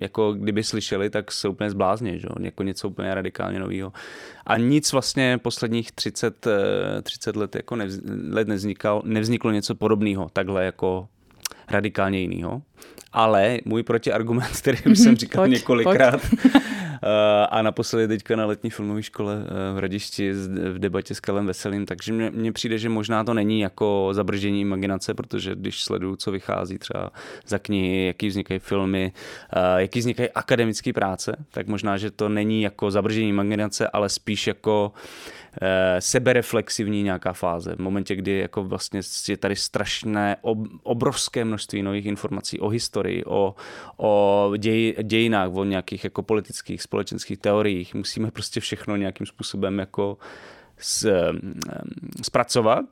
[0.00, 2.28] jako kdyby slyšeli, tak se úplně zblázně, že?
[2.40, 3.92] jako něco úplně radikálně nového.
[4.46, 6.46] A nic vlastně posledních 30,
[7.02, 8.00] 30 eh, let jako nevz,
[8.30, 11.08] let nevznikal, nevzniklo něco podobného, takhle jako
[11.68, 12.62] radikálně jiného.
[13.12, 16.52] Ale můj protiargument, který už jsem říkal pojď, několikrát, pojď.
[17.04, 20.32] Eh, a naposledy teďka na letní filmové škole eh, v Radišti
[20.72, 24.60] v debatě s Kalem Veselým, takže mně, mně přijde, že možná to není jako zabrždění
[24.60, 27.10] imaginace, protože když sleduju, co vychází třeba
[27.46, 29.12] za knihy, jaký vznikají filmy,
[29.52, 34.46] eh, jaký vznikají akademické práce, tak možná, že to není jako zabrždění imaginace, ale spíš
[34.46, 34.92] jako
[35.98, 37.74] sebereflexivní nějaká fáze.
[37.76, 40.36] V momentě, kdy jako vlastně je tady strašné,
[40.82, 43.54] obrovské množství nových informací o historii, o,
[43.96, 47.94] o děj, dějinách, o nějakých jako politických, společenských teoriích.
[47.94, 50.18] Musíme prostě všechno nějakým způsobem jako
[50.78, 51.06] z,
[52.22, 52.84] zpracovat,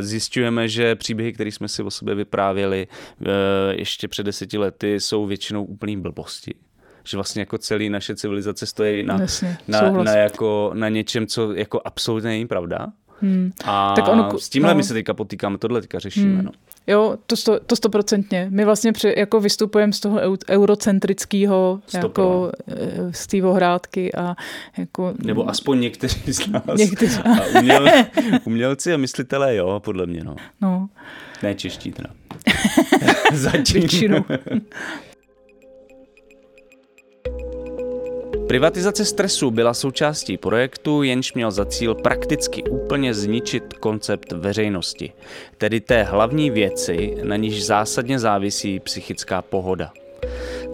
[0.00, 3.26] Zjišťujeme, že příběhy, které jsme si o sobě vyprávěli eh,
[3.74, 6.54] ještě před deseti lety, jsou většinou úplný blbosti
[7.04, 11.52] že vlastně jako celý naše civilizace stojí na, Jasně, na, na, jako, na něčem, co
[11.52, 12.86] jako absolutně není pravda.
[13.20, 13.52] Hmm.
[13.64, 14.76] A tak ono, s tímhle no.
[14.76, 16.34] my se teďka potýkáme, tohle teďka řešíme.
[16.34, 16.44] Hmm.
[16.44, 16.50] No.
[16.86, 18.46] Jo, to, sto, to stoprocentně.
[18.50, 24.34] My vlastně při, jako vystupujeme z toho eurocentrického, jako eh, z té ohrádky a
[24.78, 25.14] jako...
[25.24, 26.64] Nebo aspoň někteří z nás.
[26.76, 27.20] Někteří.
[27.20, 27.86] A uměl,
[28.44, 30.36] umělci a myslitelé, jo, podle mě, no.
[30.60, 30.88] no.
[31.42, 32.10] Ne čeští teda.
[33.32, 34.24] Zatím.
[38.54, 45.12] Privatizace stresu byla součástí projektu, jenž měl za cíl prakticky úplně zničit koncept veřejnosti,
[45.58, 49.92] tedy té hlavní věci, na níž zásadně závisí psychická pohoda.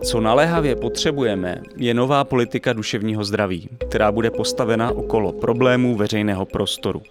[0.02, 7.02] Co naléhavě potřebujeme, je nová politika duševního zdraví, která bude postavena okolo problémů veřejného prostoru.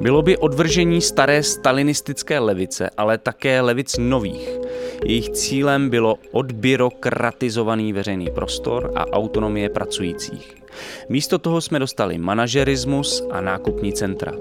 [0.00, 4.48] Bylo by odvržení staré stalinistické levice, ale také levic nových.
[5.04, 10.54] Jejich cílem bylo odbyrokratizovaný veřejný prostor a autonomie pracujících.
[11.08, 14.32] Místo toho jsme dostali manažerismus a nákupní centra.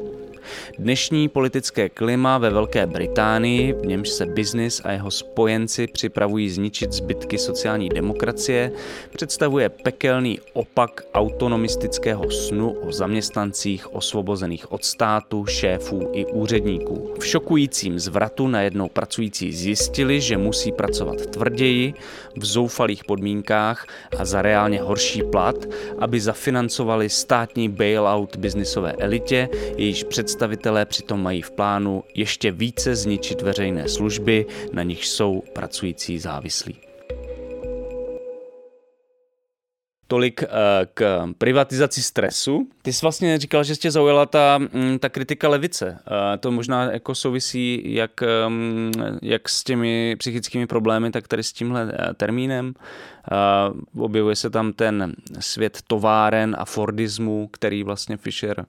[0.80, 6.94] Dnešní politické klima ve Velké Británii, v němž se biznis a jeho spojenci připravují zničit
[6.94, 8.72] zbytky sociální demokracie,
[9.12, 17.14] představuje pekelný opak autonomistického snu o zaměstnancích osvobozených od státu, šéfů i úředníků.
[17.20, 21.94] V šokujícím zvratu najednou pracující zjistili, že musí pracovat tvrději,
[22.36, 23.88] v zoufalých podmínkách
[24.18, 25.56] a za reálně horší plat,
[26.00, 30.37] aby zafinancovali státní bailout biznisové elitě, jejíž představitelé
[30.86, 36.76] přitom mají v plánu ještě více zničit veřejné služby, na nich jsou pracující závislí.
[40.10, 40.48] Tolik uh,
[40.94, 42.68] k privatizaci stresu.
[42.82, 45.86] Ty jsi vlastně říkal, že tě zaujala ta, mm, ta kritika levice.
[45.92, 48.12] Uh, to možná jako souvisí jak,
[48.48, 52.74] um, jak s těmi psychickými problémy, tak tady s tímhle uh, termínem.
[53.98, 58.66] Objevuje se tam ten svět továren a Fordismu, který vlastně Fischer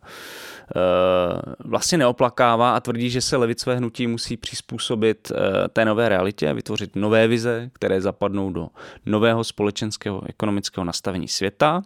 [1.64, 5.38] vlastně neoplakává a tvrdí, že se levicové hnutí musí přizpůsobit uh,
[5.68, 8.68] té nové realitě, vytvořit nové vize, které zapadnou do
[9.06, 11.82] nového společenského ekonomického nastavení světa.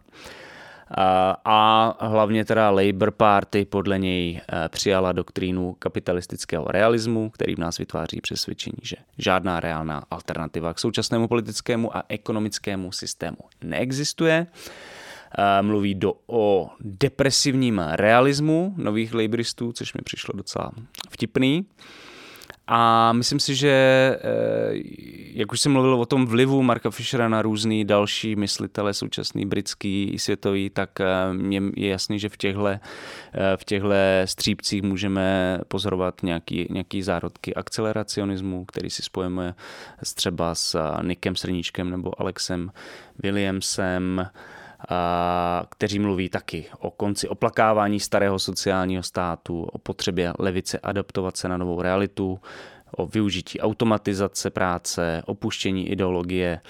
[1.44, 8.20] A hlavně teda Labour Party podle něj přijala doktrínu kapitalistického realismu, který v nás vytváří
[8.20, 14.46] přesvědčení, že žádná reálná alternativa k současnému politickému a ekonomickému systému neexistuje.
[15.60, 20.70] Mluví do, o depresivním realismu nových laboristů, což mi přišlo docela
[21.10, 21.66] vtipný.
[22.66, 24.18] A myslím si, že eh,
[25.34, 30.10] jak už jsem mluvil o tom vlivu Marka Fischera na různý další myslitele, současný britský
[30.12, 31.06] i světový, tak eh,
[31.76, 32.80] je jasný, že v těchto, eh,
[33.56, 33.88] v těchto
[34.24, 39.54] střípcích můžeme pozorovat nějaký, nějaký zárodky akceleracionismu, který si spojíme
[40.14, 42.72] třeba s Nikem Srníčkem nebo Alexem
[43.22, 44.26] Williamsem,
[45.68, 51.56] kteří mluví taky o konci oplakávání starého sociálního státu, o potřebě levice adaptovat se na
[51.56, 52.40] novou realitu,
[52.96, 56.60] o využití automatizace práce, opuštění ideologie,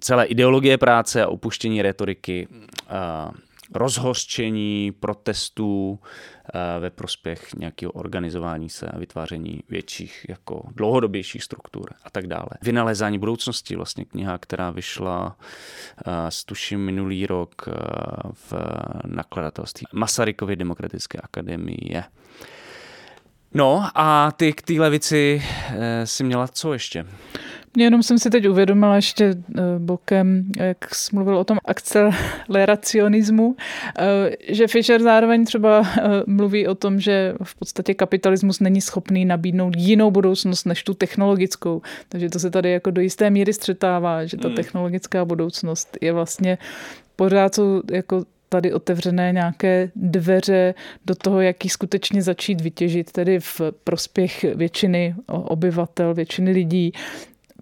[0.00, 2.48] celé ideologie práce a opuštění retoriky,
[3.74, 6.00] rozhořčení protestů
[6.80, 12.48] ve prospěch nějakého organizování se a vytváření větších, jako dlouhodobějších struktur a tak dále.
[12.62, 15.36] Vynalezání budoucnosti, vlastně kniha, která vyšla
[16.28, 17.68] s tuším minulý rok
[18.32, 18.52] v
[19.04, 22.04] nakladatelství Masarykovy demokratické akademie.
[23.54, 25.42] No a ty k té levici
[26.04, 27.06] si měla co ještě?
[27.76, 33.56] Jenom jsem si teď uvědomila ještě eh, bokem, jak jsi mluvil o tom akceleracionismu,
[33.98, 39.24] eh, že Fischer zároveň třeba eh, mluví o tom, že v podstatě kapitalismus není schopný
[39.24, 41.82] nabídnout jinou budoucnost než tu technologickou.
[42.08, 44.56] Takže to se tady jako do jisté míry střetává, že ta hmm.
[44.56, 46.58] technologická budoucnost je vlastně
[47.16, 50.74] pořád jsou jako tady otevřené nějaké dveře
[51.06, 56.92] do toho, jak ji skutečně začít vytěžit, tedy v prospěch většiny obyvatel, většiny lidí,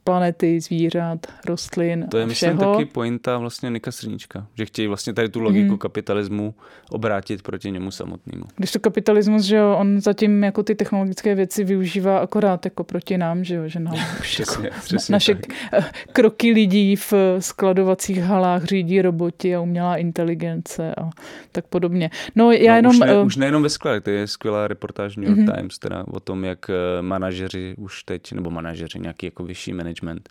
[0.06, 2.54] planety, zvířat, rostlin To je, všeho.
[2.54, 5.78] myslím, taky pointa vlastně Nika Srníčka, že chtějí vlastně tady tu logiku mm.
[5.78, 6.54] kapitalismu
[6.90, 8.44] obrátit proti němu samotnému.
[8.56, 13.18] Když to kapitalismus, že jo, on zatím jako ty technologické věci využívá akorát jako proti
[13.18, 15.84] nám, že jo, že nám přesně, jako přesně naše tak.
[16.12, 21.10] kroky lidí v skladovacích halách řídí roboti a umělá inteligence a
[21.52, 22.10] tak podobně.
[22.34, 22.90] No já no, jenom...
[22.90, 25.56] Už, ne, uh, už nejenom ve skladech, to je skvělá reportáž New York mm-hmm.
[25.56, 29.95] Times, teda o tom, jak eh, manažeři už teď, nebo manažeři, nějaký jako vyšší manažer
[30.02, 30.28] management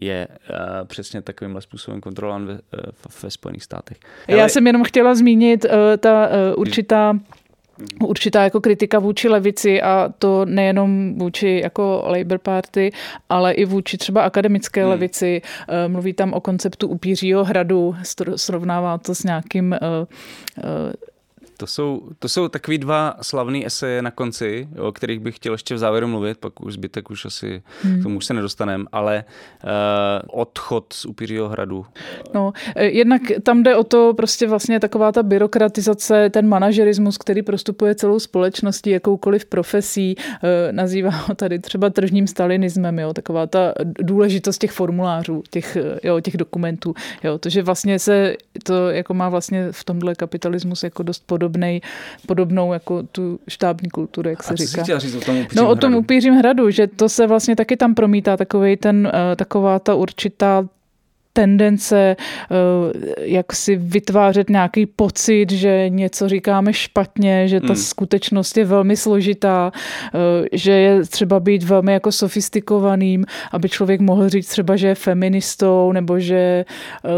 [0.00, 0.56] je uh,
[0.86, 2.58] přesně takovýmhle způsobem kontrolován ve, uh,
[3.22, 3.96] ve Spojených státech.
[4.28, 4.48] Já Ale...
[4.48, 7.18] jsem jenom chtěla zmínit uh, ta uh, určitá
[8.04, 12.92] určitá jako kritika vůči levici a to nejenom vůči jako Labour Party,
[13.28, 14.90] ale i vůči třeba akademické hmm.
[14.90, 15.42] levici.
[15.88, 17.96] Mluví tam o konceptu upířího hradu,
[18.36, 19.76] srovnává to s nějakým
[21.56, 25.74] to jsou, to jsou takový dva slavný eseje na konci, o kterých bych chtěl ještě
[25.74, 28.00] v závěru mluvit, pak už zbytek už asi hmm.
[28.00, 29.24] k tomu už se nedostaneme, ale
[29.64, 31.86] uh, odchod z Upířího hradu.
[32.34, 37.42] No, eh, jednak tam jde o to prostě vlastně taková ta byrokratizace, ten manažerismus, který
[37.42, 43.74] prostupuje celou společností, jakoukoliv profesí, uh, nazývá ho tady třeba tržním stalinismem, jo, taková ta
[43.84, 46.94] důležitost těch formulářů, těch, jo, těch dokumentů,
[47.24, 51.43] jo, to, že vlastně se to jako má vlastně v tomhle kapitalismus jako dost podobný
[51.44, 51.80] podobnej,
[52.26, 54.84] podobnou jako tu štábní kulturu, jak se A říká.
[54.84, 57.94] Co říct o tom no o tom upířím hradu, že to se vlastně taky tam
[57.94, 60.68] promítá takový ten, eh, taková ta určitá
[61.36, 62.16] tendence eh,
[63.18, 67.76] jak si vytvářet nějaký pocit, že něco říkáme špatně, že ta hmm.
[67.76, 74.28] skutečnost je velmi složitá, eh, že je třeba být velmi jako sofistikovaným, aby člověk mohl
[74.28, 76.64] říct třeba, že je feministou nebo že
[77.04, 77.10] eh,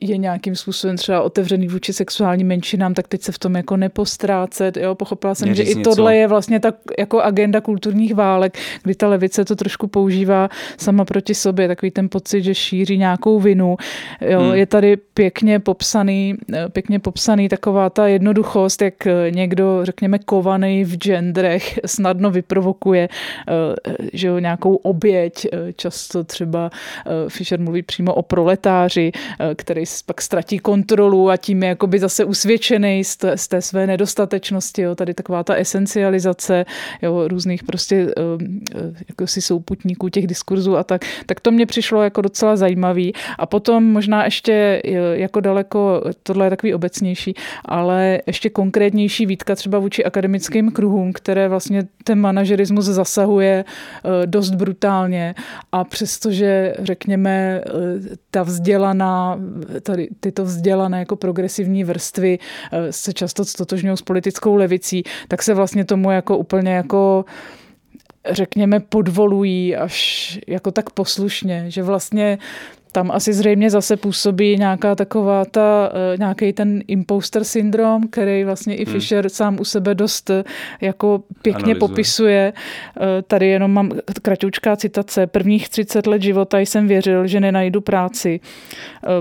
[0.00, 4.76] je nějakým způsobem třeba otevřený vůči sexuálním menšinám, tak teď se v tom jako nepostrácet.
[4.76, 4.94] Jo?
[4.94, 5.80] Pochopila jsem, že něco.
[5.80, 10.48] i tohle je vlastně tak jako agenda kulturních válek, kdy ta levice to trošku používá
[10.78, 13.76] sama proti sobě, takový ten pocit, že šíří nějakou nějakou vinu.
[14.20, 14.54] Jo, hmm.
[14.54, 20.84] Je tady pěkně popsaný, eh, pěkně popsaný taková ta jednoduchost, jak eh, někdo, řekněme, kovaný
[20.84, 25.46] v genderech snadno vyprovokuje eh, že jo, nějakou oběť.
[25.76, 26.70] Často třeba
[27.28, 29.12] Fischer mluví přímo o proletáři,
[29.56, 33.86] který pak ztratí kontrolu a tím je jakoby zase usvědčený z té, z té své
[33.86, 34.82] nedostatečnosti.
[34.82, 34.94] Jo.
[34.94, 36.64] Tady taková ta esencializace
[37.02, 38.14] jo, různých prostě
[39.08, 41.04] jako si souputníků těch diskurzů a tak.
[41.26, 43.12] Tak to mě přišlo jako docela zajímavý.
[43.38, 49.78] A potom možná ještě jako daleko, tohle je takový obecnější, ale ještě konkrétnější výtka třeba
[49.78, 55.34] vůči akademickým kruhům, které vlastně ten manažerismus zasahuje eh, dost brutálně.
[55.72, 57.70] A přestože řekněme eh,
[58.30, 59.40] ta vzdělaná,
[59.82, 62.38] tady tyto vzdělané jako progresivní vrstvy
[62.72, 67.24] eh, se často stotožňují s politickou levicí, tak se vlastně tomu jako úplně jako
[68.30, 72.38] řekněme, podvolují až jako tak poslušně, že vlastně
[72.92, 78.76] tam asi zřejmě zase působí nějaká taková ta, eh, nějaký ten imposter syndrom, který vlastně
[78.76, 78.84] i.
[78.84, 79.30] Fisher hmm.
[79.30, 80.44] sám u sebe dost eh,
[80.80, 81.78] jako pěkně Analyzuje.
[81.78, 82.52] popisuje.
[82.96, 83.90] Eh, tady jenom mám
[84.22, 85.26] kratoučká citace.
[85.26, 88.40] Prvních 30 let života jsem věřil, že nenajdu práci.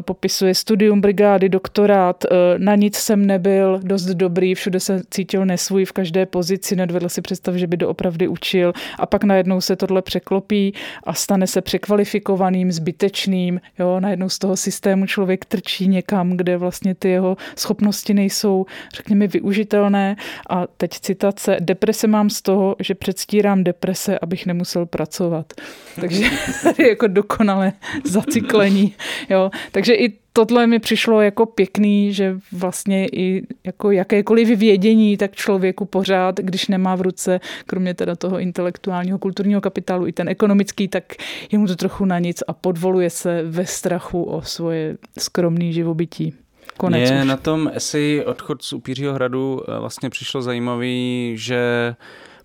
[0.01, 2.25] Popisuje studium brigády, doktorát,
[2.57, 7.21] na nic jsem nebyl dost dobrý, všude se cítil nesvůj v každé pozici, nedvedl si
[7.21, 12.71] představ, že by doopravdy učil a pak najednou se tohle překlopí a stane se překvalifikovaným,
[12.71, 18.65] zbytečným, Jo, najednou z toho systému člověk trčí někam, kde vlastně ty jeho schopnosti nejsou,
[18.95, 20.15] řekněme, využitelné.
[20.49, 25.53] A teď citace, deprese mám z toho, že předstírám deprese, abych nemusel pracovat.
[26.01, 26.29] Takže
[26.63, 28.95] tady jako dokonale zacyklení.
[29.29, 29.51] Jo.
[29.71, 30.13] Takže i
[30.45, 36.67] tohle mi přišlo jako pěkný, že vlastně i jako jakékoliv vědění tak člověku pořád, když
[36.67, 41.03] nemá v ruce, kromě teda toho intelektuálního kulturního kapitálu i ten ekonomický, tak
[41.51, 46.33] je mu to trochu na nic a podvoluje se ve strachu o svoje skromné živobytí.
[46.77, 47.27] Konec Mě už.
[47.27, 51.95] na tom esej Odchod z Upířího hradu eh, vlastně přišlo zajímavý, že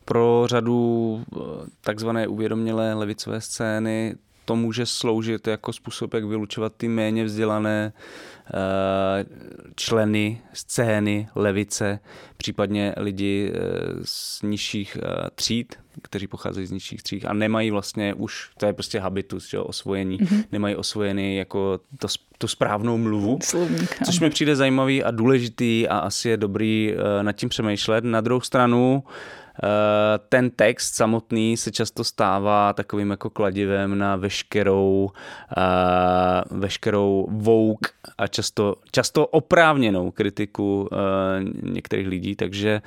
[0.04, 1.38] pro řadu eh,
[1.80, 4.14] takzvané uvědomělé levicové scény
[4.44, 7.92] to může sloužit jako způsob, jak vylučovat ty méně vzdělané
[8.46, 9.24] eh,
[9.74, 11.98] členy scény, levice,
[12.36, 13.58] případně lidi eh,
[14.04, 18.72] z nižších eh, tříd, kteří pocházejí z nižších tříd a nemají vlastně už, to je
[18.72, 20.44] prostě habitus, že, osvojení, mm-hmm.
[20.52, 25.98] nemají osvojený jako to, tu správnou mluvu, Slovník, což mi přijde zajímavý a důležitý a
[25.98, 28.04] asi je dobrý nad tím přemýšlet.
[28.04, 29.04] Na druhou stranu,
[30.28, 35.10] ten text samotný se často stává takovým jako kladivem na veškerou,
[35.56, 35.60] eh,
[36.50, 37.86] veškerou vouk
[38.18, 40.96] a často, často oprávněnou kritiku eh,
[41.62, 42.82] některých lidí, takže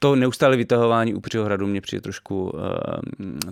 [0.00, 2.52] to neustále vytahování u hradu mě přijde trošku,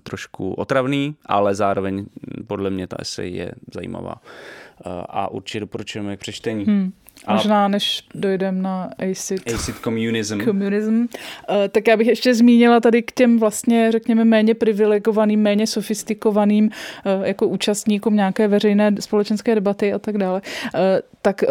[0.03, 2.07] trošku otravný, ale zároveň
[2.47, 4.15] podle mě ta esej je zajímavá
[5.09, 6.65] a určitě doporučujeme k přečtení.
[6.65, 6.93] Hmm.
[7.33, 9.53] Možná než dojdeme na ACID.
[9.55, 10.41] ACID communism.
[10.41, 10.97] communism.
[10.97, 11.07] Uh,
[11.71, 17.27] tak já bych ještě zmínila tady k těm vlastně, řekněme, méně privilegovaným, méně sofistikovaným uh,
[17.27, 20.43] jako účastníkům nějaké veřejné společenské debaty a tak dále.
[20.75, 20.81] Uh,
[21.23, 21.45] tak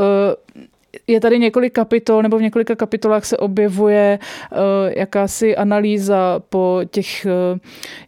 [1.08, 4.20] je tady několik kapitol, nebo v několika kapitolách se objevuje
[4.52, 4.58] uh,
[4.98, 7.60] jakási analýza po těch uh,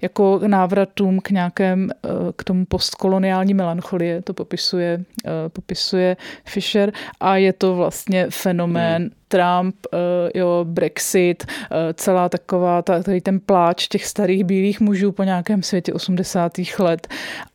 [0.01, 7.37] jako návratům k nějakém, uh, k tomu postkoloniální melancholie, to popisuje, uh, popisuje Fisher a
[7.37, 9.11] je to vlastně fenomén hmm.
[9.27, 9.99] Trump, uh,
[10.33, 15.93] jo, Brexit, uh, celá taková, tady ten pláč těch starých bílých mužů po nějakém světě
[15.93, 16.51] 80.
[16.79, 17.07] let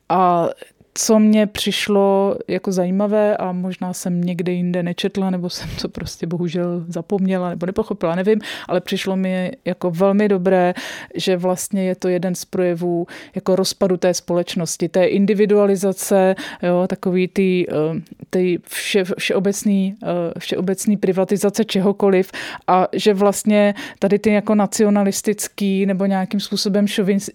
[0.09, 0.49] a
[0.93, 6.27] co mě přišlo jako zajímavé a možná jsem někde jinde nečetla, nebo jsem to prostě
[6.27, 10.73] bohužel zapomněla nebo nepochopila, nevím, ale přišlo mi jako velmi dobré,
[11.15, 17.27] že vlastně je to jeden z projevů jako rozpadu té společnosti, té individualizace, jo, takový
[17.27, 22.31] ty, eh, ty vše, všeobecný, eh, všeobecný privatizace čehokoliv
[22.67, 26.85] a že vlastně tady ty jako nacionalistický nebo nějakým způsobem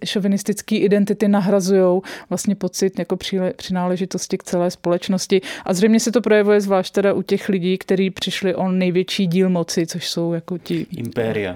[0.05, 5.41] šovinistický identity nahrazují vlastně pocit jako příle přináležitosti k celé společnosti.
[5.65, 9.49] A zřejmě se to projevuje zvlášť teda u těch lidí, kteří přišli o největší díl
[9.49, 10.87] moci, což jsou jako ti...
[10.97, 11.55] Impéria.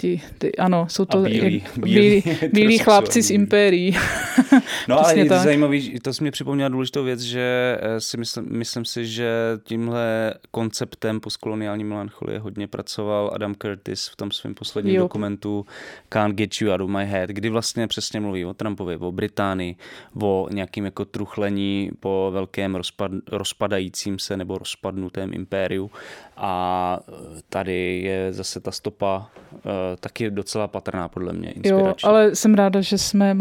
[0.00, 3.96] Ti, ty, ano, jsou to bílí, jak, bílí, bílí, bílí chlapci z impérií.
[4.88, 8.46] no ale je to zajímavý, to jsi mi připomněla důležitou věc, že eh, si myslím,
[8.50, 9.30] myslím si, že
[9.64, 15.02] tímhle konceptem postkoloniální melancholie hodně pracoval Adam Curtis v tom svém posledním jo.
[15.02, 15.66] dokumentu
[16.08, 19.76] Can't Get You Out of My Head, kdy vlastně přesně mluví o Trumpovi, o Británii,
[20.22, 25.90] o nějakým jako truchlení po velkém rozpad, rozpadajícím se nebo rozpadnutém impériu
[26.36, 29.60] a e, tady je zase ta stopa uh,
[30.00, 32.06] taky docela patrná podle mě, inspirační.
[32.06, 33.36] Jo, ale jsem ráda, že jsme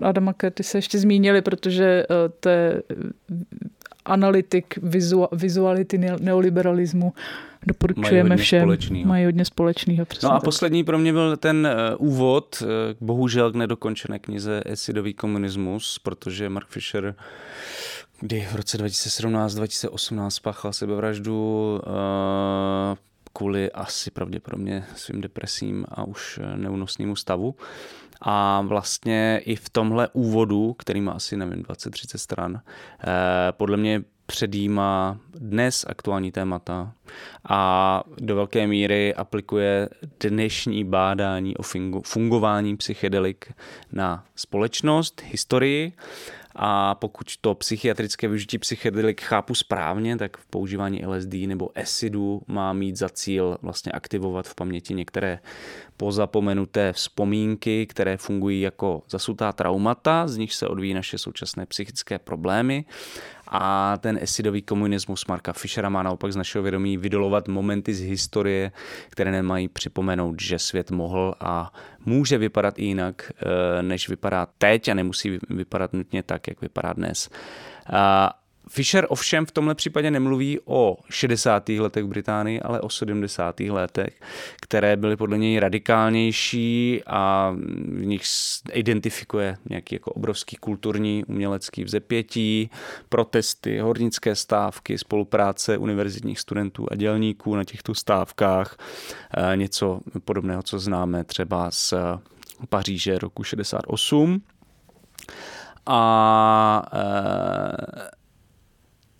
[0.00, 2.82] Adama se ještě zmínili, protože uh, to je
[4.10, 7.12] analytik vizu, vizuality neoliberalismu
[7.66, 8.62] doporučujeme mají všem.
[8.62, 9.08] Společnýho.
[9.08, 10.06] Mají hodně společného.
[10.22, 10.44] No a tak.
[10.44, 12.68] poslední pro mě byl ten uh, úvod, uh,
[13.00, 17.14] bohužel k nedokončené knize Esidový komunismus, protože Mark Fisher
[18.20, 21.92] kdy v roce 2017-2018 spáchal sebevraždu uh,
[23.32, 27.54] kvůli asi pravděpodobně svým depresím a už neúnosnému stavu.
[28.20, 33.06] A vlastně i v tomhle úvodu, který má asi, nevím, 20-30 stran, eh,
[33.52, 36.92] podle mě předjímá dnes aktuální témata
[37.48, 39.88] a do velké míry aplikuje
[40.20, 41.62] dnešní bádání o
[42.04, 43.52] fungování psychedelik
[43.92, 45.92] na společnost, historii
[46.54, 52.72] a pokud to psychiatrické využití psychedelik chápu správně, tak v používání LSD nebo acidu má
[52.72, 55.38] mít za cíl vlastně aktivovat v paměti některé
[55.96, 62.84] pozapomenuté vzpomínky, které fungují jako zasutá traumata, z nich se odvíjí naše současné psychické problémy
[63.50, 68.72] a ten esidový komunismus Marka Fischera má naopak z našeho vědomí vydolovat momenty z historie,
[69.10, 71.72] které nemají připomenout, že svět mohl a
[72.06, 76.92] může vypadat i jinak, eh, než vypadá teď a nemusí vypadat nutně tak, jak vypadá
[76.92, 77.30] dnes.
[78.72, 81.68] Fisher ovšem v tomhle případě nemluví o 60.
[81.68, 83.60] letech v Británii, ale o 70.
[83.60, 84.20] letech,
[84.60, 87.54] které byly podle něj radikálnější a
[87.84, 88.22] v nich
[88.72, 92.70] identifikuje nějaký jako obrovský kulturní umělecký vzepětí,
[93.08, 98.76] protesty, hornické stávky, spolupráce univerzitních studentů a dělníků na těchto stávkách,
[99.36, 101.94] eh, něco podobného, co známe třeba z
[102.68, 104.42] Paříže roku 68.
[105.86, 108.19] A e,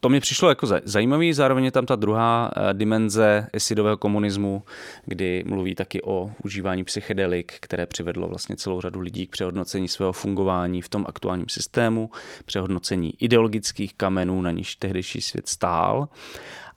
[0.00, 4.62] to mi přišlo jako zajímavý, zároveň je tam ta druhá eh, dimenze esidového komunismu,
[5.06, 10.12] kdy mluví taky o užívání psychedelik, které přivedlo vlastně celou řadu lidí k přehodnocení svého
[10.12, 12.10] fungování v tom aktuálním systému,
[12.44, 16.08] přehodnocení ideologických kamenů, na níž tehdejší svět stál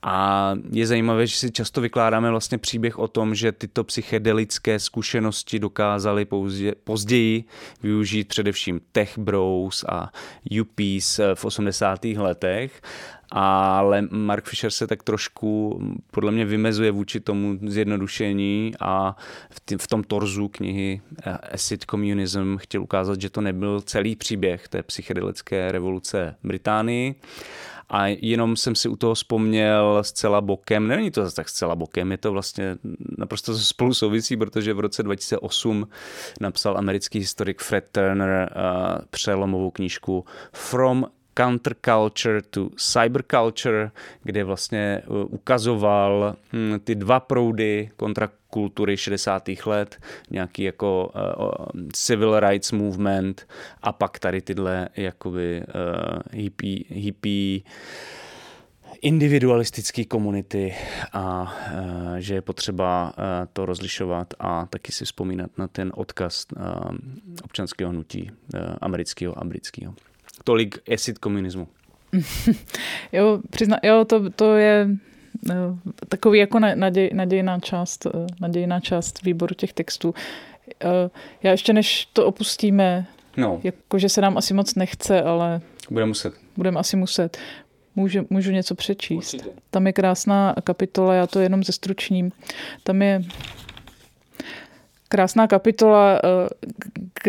[0.05, 5.59] a je zajímavé, že si často vykládáme vlastně příběh o tom, že tyto psychedelické zkušenosti
[5.59, 6.27] dokázali
[6.83, 7.43] později
[7.83, 10.11] využít především Tech Bros a
[10.49, 12.05] Yuppies v 80.
[12.05, 12.81] letech
[13.35, 15.81] ale Mark Fisher se tak trošku
[16.11, 19.15] podle mě vymezuje vůči tomu zjednodušení a
[19.77, 21.01] v tom torzu knihy
[21.51, 27.15] Acid Communism chtěl ukázat, že to nebyl celý příběh té psychedelické revoluce Británii
[27.89, 32.11] a jenom jsem si u toho vzpomněl zcela bokem, není to zase tak zcela bokem,
[32.11, 32.77] je to vlastně
[33.17, 35.87] naprosto spolu souvisí, protože v roce 2008
[36.41, 41.05] napsal americký historik Fred Turner uh, přelomovou knížku From
[41.37, 43.91] counterculture to cyberculture,
[44.23, 47.89] kde vlastně uh, ukazoval hm, ty dva proudy
[48.53, 49.49] kontrakultury 60.
[49.65, 49.97] let,
[50.31, 53.47] nějaký jako uh, civil rights movement
[53.81, 55.63] a pak tady tyhle jakoby
[56.31, 57.61] hippie, hippie
[59.01, 60.73] individualistické komunity
[61.13, 63.13] a uh, že je potřeba
[63.53, 66.45] to rozlišovat a taky si vzpomínat na ten odkaz
[67.43, 68.31] občanského hnutí
[68.81, 69.93] amerického a britského.
[70.43, 71.67] Tolik acid komunismu.
[73.11, 74.87] jo, přizna, jo, to, to je
[76.09, 78.09] takový jako naděj, nadějná, část, eh,
[78.41, 80.13] nadějná část výboru těch textů.
[80.83, 81.09] Eh,
[81.43, 83.05] já ještě než to opustíme,
[83.37, 83.59] no.
[83.63, 85.61] jakože se nám asi moc nechce, ale...
[85.89, 86.33] Budeme muset.
[86.57, 87.37] Budeme asi muset.
[87.95, 89.33] Můžu, můžu něco přečíst.
[89.33, 89.49] Určitě.
[89.69, 92.31] Tam je krásná kapitola, já to jenom zestručním.
[92.83, 93.23] Tam je
[95.07, 96.49] krásná kapitola, eh,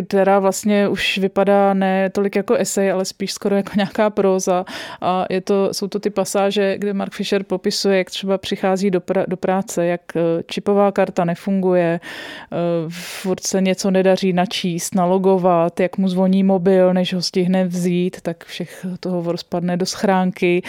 [0.03, 4.65] která vlastně už vypadá ne tolik jako esej, ale spíš skoro jako nějaká próza.
[5.01, 9.01] A je to, jsou to ty pasáže, kde Mark Fisher popisuje, jak třeba přichází do,
[9.01, 12.57] pra, do práce, jak eh, čipová karta nefunguje, eh,
[12.89, 18.45] furt se něco nedaří načíst, nalogovat, jak mu zvoní mobil, než ho stihne vzít, tak
[18.45, 20.63] všech toho rozpadne do schránky,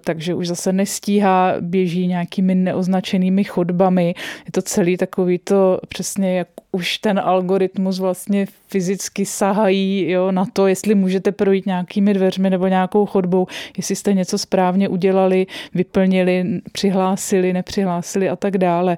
[0.00, 4.14] takže už zase nestíhá, běží nějakými neoznačenými chodbami.
[4.46, 10.44] Je to celý takový to přesně jak už ten algoritmus vlastně fyzicky sahají jo, na
[10.52, 13.46] to, jestli můžete projít nějakými dveřmi nebo nějakou chodbou,
[13.76, 18.96] jestli jste něco správně udělali, vyplnili, přihlásili, nepřihlásili a tak dále.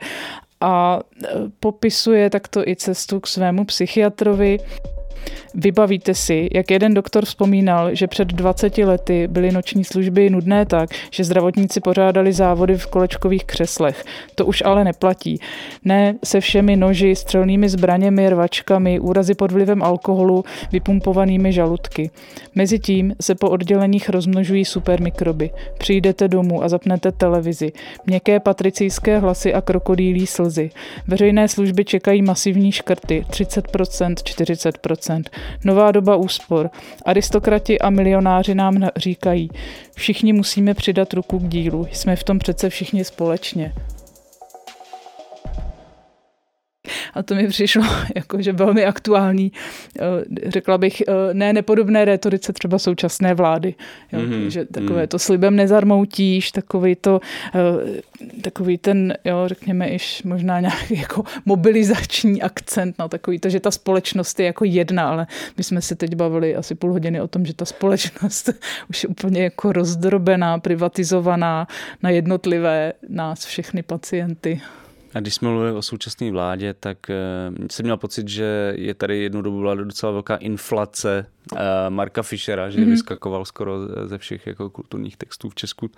[0.61, 1.29] A e,
[1.61, 4.59] popisuje takto i cestu k svému psychiatrovi.
[5.59, 10.91] Vybavíte si, jak jeden doktor vzpomínal, že před 20 lety byly noční služby nudné tak,
[11.11, 14.05] že zdravotníci pořádali závody v kolečkových křeslech.
[14.35, 15.41] To už ale neplatí.
[15.85, 22.11] Ne se všemi noži, střelnými zbraněmi, rvačkami, úrazy pod vlivem alkoholu, vypumpovanými žaludky.
[22.55, 25.51] Mezitím se po odděleních rozmnožují supermikroby.
[25.79, 27.73] Přijdete domů a zapnete televizi.
[28.07, 30.71] Měkké patricijské hlasy a krokodýlí slzy.
[31.07, 35.23] Veřejné služby čekají masivní škrty 30%, 40%.
[35.65, 36.71] Nová doba úspor.
[37.05, 39.51] Aristokrati a milionáři nám říkají,
[39.95, 43.73] všichni musíme přidat ruku k dílu, jsme v tom přece všichni společně.
[47.15, 47.83] A to mi přišlo
[48.15, 49.53] jakože velmi aktuální,
[49.99, 50.03] eh,
[50.47, 53.75] řekla bych, eh, ne nepodobné retorice třeba současné vlády.
[54.13, 54.47] Jo, mm-hmm.
[54.47, 55.09] Že takové mm.
[55.09, 57.21] to slibem nezarmoutíš, takový to,
[57.55, 57.61] eh,
[58.41, 63.71] takový ten, jo, řekněme, iž možná nějaký jako mobilizační akcent na takový to, že ta
[63.71, 65.27] společnost je jako jedna, ale
[65.57, 68.51] my jsme se teď bavili asi půl hodiny o tom, že ta společnost
[68.91, 71.67] už je úplně jako rozdrobená, privatizovaná
[72.03, 74.61] na jednotlivé nás, všechny pacienty.
[75.17, 76.99] A když jsme mluvili o současné vládě, tak
[77.59, 81.59] uh, jsem měl pocit, že je tady jednu dobu byla docela velká inflace uh,
[81.89, 82.91] Marka Fischera, že mm-hmm.
[82.91, 83.73] vyskakoval skoro
[84.09, 85.91] ze všech jako kulturních textů v Česku.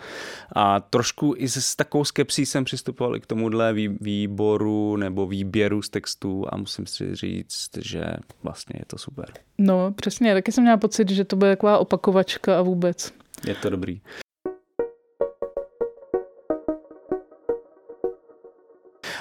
[0.52, 5.88] A trošku i s takovou skepsí jsem přistupoval i k tomuhle výboru nebo výběru z
[5.88, 8.04] textů a musím si říct, že
[8.42, 9.32] vlastně je to super.
[9.58, 13.12] No, přesně, taky jsem měla pocit, že to bude taková opakovačka a vůbec.
[13.46, 14.00] Je to dobrý.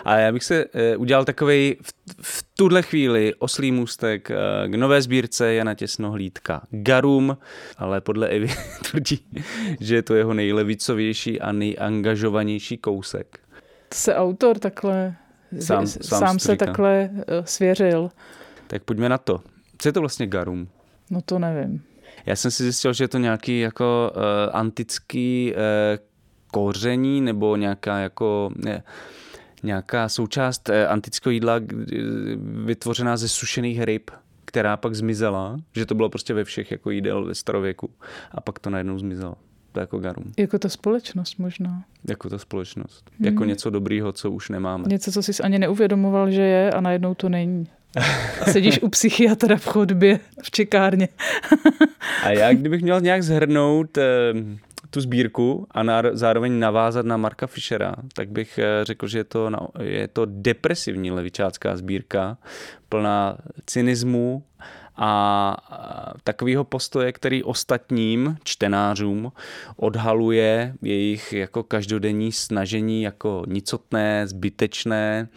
[0.07, 4.75] A já bych se uh, udělal takový v, v tuhle chvíli oslý můstek uh, k
[4.75, 7.37] nové sbírce Jana Těsnohlídka Garum,
[7.77, 8.47] ale podle Evy
[8.91, 9.25] tvrdí,
[9.79, 13.39] že je to jeho nejlevicovější a nejangažovanější kousek.
[13.89, 15.15] To se autor takhle
[15.59, 18.09] sám, sám, sám se takhle uh, svěřil.
[18.67, 19.41] Tak pojďme na to.
[19.77, 20.67] Co je to vlastně Garum?
[21.09, 21.83] No to nevím.
[22.25, 24.21] Já jsem si zjistil, že je to nějaký jako uh,
[24.55, 25.59] antický uh,
[26.51, 28.51] koření nebo nějaká jako...
[28.55, 28.83] Ne,
[29.63, 31.55] nějaká součást eh, antického jídla
[32.65, 34.11] vytvořená ze sušených ryb,
[34.45, 37.89] která pak zmizela, že to bylo prostě ve všech jako jídel ve starověku
[38.31, 39.35] a pak to najednou zmizelo.
[39.71, 40.31] To jako garum.
[40.37, 41.83] Jako ta společnost možná.
[42.07, 43.09] Jako ta společnost.
[43.19, 43.25] Hmm.
[43.25, 44.83] Jako něco dobrýho, co už nemáme.
[44.87, 47.67] Něco, co jsi ani neuvědomoval, že je a najednou to není.
[48.51, 51.07] Sedíš u psychiatra v chodbě v čekárně.
[52.23, 54.33] a já, kdybych měl nějak zhrnout eh,
[54.89, 59.23] tu sbírku a na, zároveň navázat na Marka Fischera, tak bych eh, řekl, že je
[59.23, 59.49] to,
[59.79, 62.37] je to depresivní levičácká sbírka,
[62.89, 64.43] plná cynismu
[64.97, 65.57] a
[66.23, 69.31] takového postoje, který ostatním čtenářům
[69.75, 75.27] odhaluje jejich jako každodenní snažení jako nicotné, zbytečné,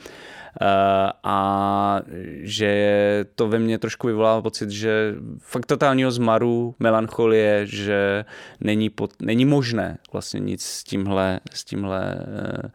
[1.24, 2.01] a
[2.43, 8.24] že to ve mně trošku vyvolává pocit, že fakt totálního zmaru, melancholie, že
[8.60, 12.70] není, pod, není možné vlastně nic s tímhle, s tímhle eh,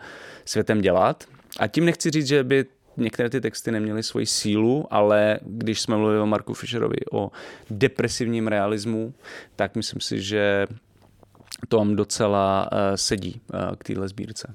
[0.45, 1.23] světem dělat.
[1.59, 2.65] A tím nechci říct, že by
[2.97, 7.31] některé ty texty neměly svoji sílu, ale když jsme mluvili o Marku Fischerovi, o
[7.69, 9.13] depresivním realismu,
[9.55, 10.67] tak myslím si, že
[11.67, 13.41] to vám docela uh, sedí
[13.77, 14.53] k téhle sbírce.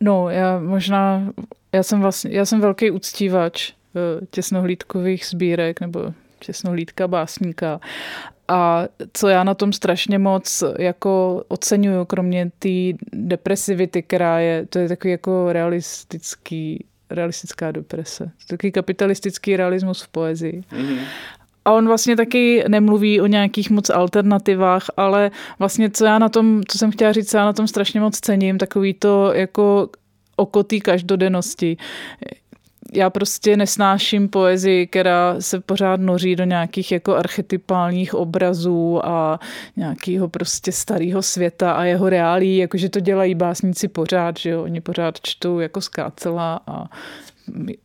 [0.00, 1.32] No, já možná,
[1.72, 7.80] já jsem vlastně, já jsem velký uctívač eh, těsnohlídkových sbírek nebo těsnohlídka básníka.
[8.48, 14.78] A co já na tom strašně moc jako oceňuju, kromě té depresivity, která je, to
[14.78, 18.30] je takový jako realistický, realistická deprese.
[18.48, 20.62] Takový kapitalistický realismus v poezii.
[20.72, 20.98] Mm-hmm.
[21.64, 26.62] A on vlastně taky nemluví o nějakých moc alternativách, ale vlastně co já na tom,
[26.68, 29.88] co jsem chtěla říct, co já na tom strašně moc cením, takový to jako
[30.38, 31.76] okotý každodennosti
[32.92, 39.40] já prostě nesnáším poezii, která se pořád noří do nějakých jako archetypálních obrazů a
[39.76, 44.80] nějakého prostě starého světa a jeho reálí, jakože to dělají básníci pořád, že jo, oni
[44.80, 46.84] pořád čtou jako skácela a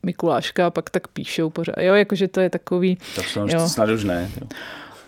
[0.04, 1.76] Mikuláška a pak tak píšou pořád.
[1.80, 2.98] Jo, jakože to je takový...
[3.16, 3.26] Tak
[3.68, 4.32] snad už ne.
[4.42, 4.48] Jo.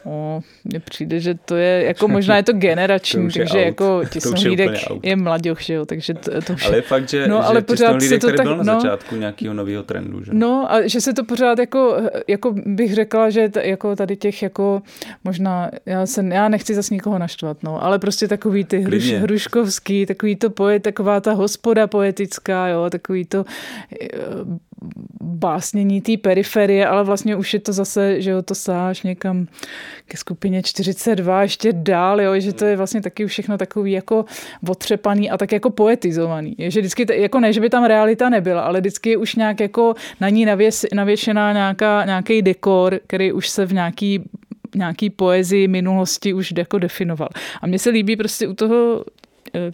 [0.05, 4.01] O, mně přijde, že to je, jako možná je to generační, to takže je jako
[4.09, 6.65] Těsnohlídek je, je mladěch, že jo, takže to, to už...
[6.65, 9.15] Ale je fakt, že, no, že ale pořád se to tak, byl na no, začátku
[9.15, 10.31] nějakého nového trendu, že?
[10.33, 14.43] No a že se to pořád jako, jako bych řekla, že t, jako tady těch
[14.43, 14.81] jako
[15.23, 20.05] možná, já, se, já nechci zase nikoho naštvat, no, ale prostě takový ty hruš, hruškovský,
[20.05, 23.45] takový to poet, taková ta hospoda poetická, jo, takový to
[24.01, 24.07] eh,
[25.23, 29.47] básnění té periferie, ale vlastně už je to zase, že jo, to sáš někam
[30.05, 34.25] ke skupině 42 ještě dál, jo, že to je vlastně taky všechno takový jako
[34.69, 36.55] otřepaný a tak jako poetizovaný.
[36.57, 39.59] Je, že vždycky, jako ne, že by tam realita nebyla, ale vždycky je už nějak
[39.59, 41.75] jako na ní navěs, navěšená
[42.05, 44.23] nějaký dekor, který už se v nějaký
[44.75, 47.29] nějaký poezii minulosti už jako definoval.
[47.61, 49.03] A mně se líbí prostě u toho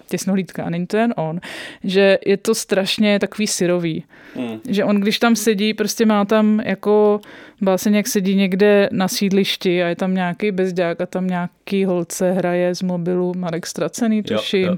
[0.08, 1.40] těsnohlídka a není to jen on,
[1.84, 4.04] že je to strašně takový syrový.
[4.36, 4.60] Hmm.
[4.70, 7.22] Že on, když tam sedí, prostě má tam jako
[7.62, 12.32] báseň, jak sedí někde na sídlišti a je tam nějaký bezďák a tam nějaký holce
[12.32, 14.64] hraje z mobilu, Marek Stracený, tuším.
[14.64, 14.76] Jo, jo.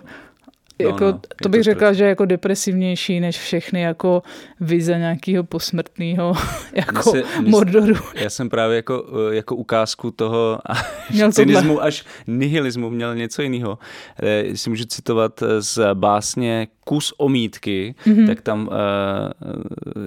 [0.81, 4.23] No, jako, no, to bych to řekla, že je jako depresivnější než všechny jako
[4.59, 6.33] vize nějakého posmrtného
[6.73, 7.95] jako se, mordoru.
[8.15, 10.59] Já jsem právě jako, eh, jako ukázku toho
[11.11, 13.77] měl cynismu až nihilismu měl něco jiného.
[14.23, 18.27] Eh, si můžu citovat z básně Kus omítky, mm-hmm.
[18.27, 18.73] tak tam uh,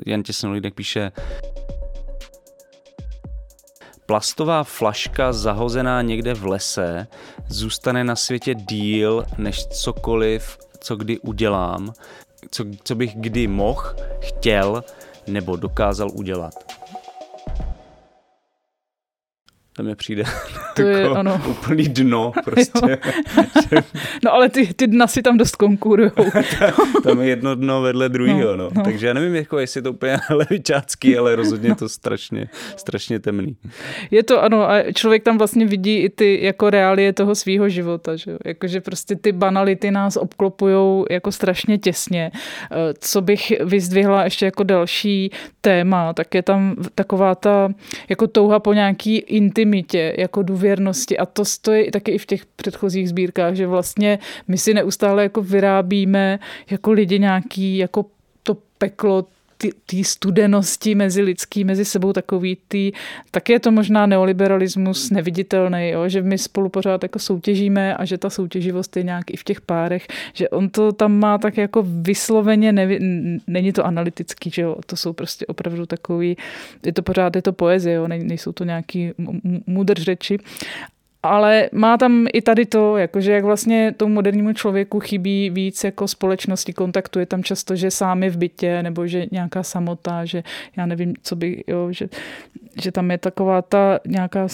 [0.07, 1.13] Jan Těsnolídek píše
[4.07, 7.07] Plastová flaška zahozená někde v lese
[7.49, 11.93] zůstane na světě díl než cokoliv, co kdy udělám,
[12.51, 14.85] co, co bych kdy mohl, chtěl
[15.27, 16.55] nebo dokázal udělat.
[19.77, 20.25] To mi přijde
[20.77, 21.41] to je, ano.
[21.49, 22.99] úplný dno prostě.
[24.25, 26.11] no ale ty, ty dna si tam dost konkurujou.
[27.03, 28.71] tam je jedno dno vedle druhého, no, No, no.
[28.75, 28.83] no.
[28.85, 33.19] Takže já nevím, jako jestli je to úplně levičácký, ale rozhodně je to strašně, strašně
[33.19, 33.57] temný.
[34.11, 38.17] Je to ano a člověk tam vlastně vidí i ty jako reálie toho svýho života,
[38.17, 38.39] že jo?
[38.45, 42.31] Jakože prostě ty banality nás obklopujou jako strašně těsně.
[42.71, 45.31] Eh, Co bych vyzdvihla ještě jako další
[45.61, 47.69] téma, tak je tam taková ta
[48.09, 49.25] jako touha po nějaký
[49.67, 51.19] intimitě, jako důvěrnosti.
[51.19, 54.19] A to stojí taky i v těch předchozích sbírkách, že vlastně
[54.49, 56.39] my si neustále jako vyrábíme
[56.71, 58.07] jako lidi nějaký jako
[58.43, 59.27] to peklo
[59.87, 62.93] té studenosti mezi lidský, mezi sebou takový tý,
[63.31, 66.09] tak je to možná neoliberalismus neviditelný, jo?
[66.09, 69.61] že my spolu pořád jako soutěžíme a že ta soutěživost je nějak i v těch
[69.61, 72.99] párech, že on to tam má tak jako vysloveně, nevi,
[73.47, 74.77] není to analytický, že jo?
[74.87, 76.37] to jsou prostě opravdu takový,
[76.87, 78.09] je to pořád, je to poezie, jo?
[78.09, 79.11] Ne, nejsou to nějaký
[79.67, 80.39] mudr řeči
[81.27, 86.09] ale má tam i tady to, jakože jak vlastně tomu modernímu člověku chybí víc jako
[86.09, 87.19] společnosti kontaktu.
[87.19, 90.43] Je tam často, že sám v bytě, nebo že nějaká samota, že
[90.77, 92.09] já nevím, co by, jo, že,
[92.83, 94.49] že tam je taková ta nějaká,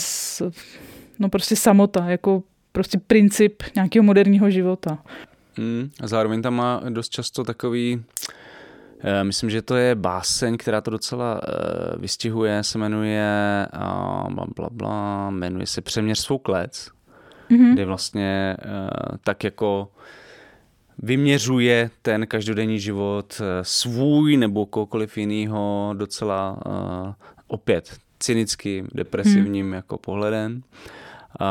[1.19, 2.43] no prostě samota, jako
[2.73, 4.99] prostě princip nějakého moderního života.
[5.59, 8.42] Hmm, a zároveň tam má dost často takový, eh,
[9.23, 14.69] myslím, že to je báseň, která to docela uh, vystihuje, se jmenuje uh, bla, bla,
[14.71, 16.91] bla, jmenuje se Přeměř svou klec,
[17.51, 17.73] mm-hmm.
[17.73, 18.57] kde vlastně
[19.25, 19.93] tak jako
[20.99, 26.59] vyměřuje ten každodenní život svůj nebo kohokoliv jiného docela
[27.47, 29.75] opět cynickým, depresivním hmm.
[29.75, 30.63] jako pohledem.
[31.41, 31.47] Uh,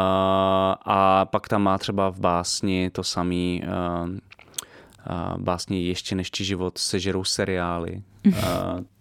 [0.86, 3.64] a pak tam má třeba v básni to samý
[5.10, 8.34] uh, básni Ještě než ti život sežerou seriály, uh,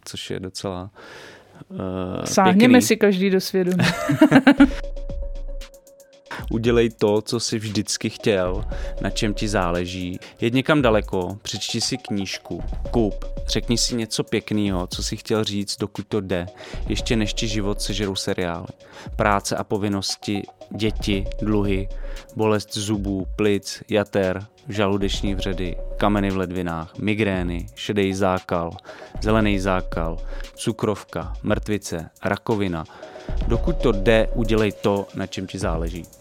[0.05, 0.90] což je docela
[1.68, 2.82] uh, Sáhněme pěkný.
[2.86, 3.85] si každý do svědomí.
[6.51, 8.64] Udělej to, co jsi vždycky chtěl,
[9.01, 10.18] na čem ti záleží.
[10.40, 15.77] Jed někam daleko, přečti si knížku, kup, řekni si něco pěkného, co si chtěl říct,
[15.77, 16.47] dokud to jde.
[16.89, 18.66] Ještě než ti život sežerou seriály.
[19.16, 20.43] Práce a povinnosti,
[20.77, 21.89] děti, dluhy,
[22.36, 28.77] bolest zubů, plic, jater, žaludeční vředy, kameny v ledvinách, migrény, šedý zákal,
[29.23, 30.19] zelený zákal,
[30.55, 32.85] cukrovka, mrtvice, rakovina.
[33.47, 36.19] Dokud to jde, udělej to, na čem ti záleží.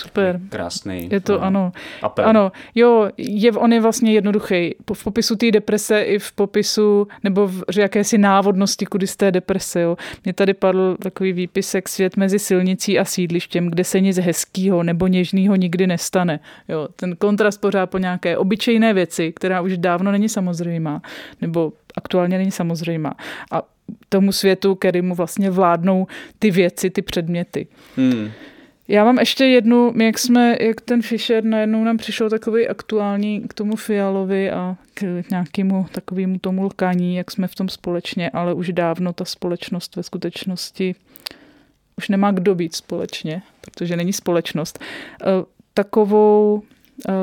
[0.00, 0.40] Super.
[0.48, 1.08] Krásný.
[1.12, 1.72] Je to, no, ano.
[2.02, 2.28] Apel.
[2.28, 4.74] Ano, jo, je, on je vlastně jednoduchý.
[4.94, 9.80] V popisu té deprese i v popisu, nebo v jakési návodnosti kudy z té deprese,
[9.80, 9.96] jo.
[10.24, 15.06] Mně tady padl takový výpisek svět mezi silnicí a sídlištěm, kde se nic hezkýho nebo
[15.06, 16.40] něžného nikdy nestane.
[16.68, 21.02] Jo, ten kontrast pořád po nějaké obyčejné věci, která už dávno není samozřejmá,
[21.40, 23.14] nebo aktuálně není samozřejmá.
[23.52, 23.62] A
[24.08, 26.06] tomu světu, kterému vlastně vládnou
[26.38, 27.66] ty věci, ty předměty.
[27.96, 28.30] Hmm.
[28.88, 33.54] Já mám ještě jednu, jak jsme, jak ten Fischer najednou nám přišel takový aktuální k
[33.54, 38.72] tomu Fialovi a k nějakému takovému tomu lkaní, jak jsme v tom společně, ale už
[38.72, 40.94] dávno ta společnost ve skutečnosti
[41.98, 44.78] už nemá kdo být společně, protože není společnost.
[45.74, 46.62] Takovou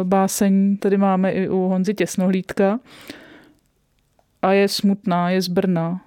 [0.03, 2.80] báseň tady máme i u Honzy Těsnohlídka
[4.41, 6.02] a je smutná, je z Brna.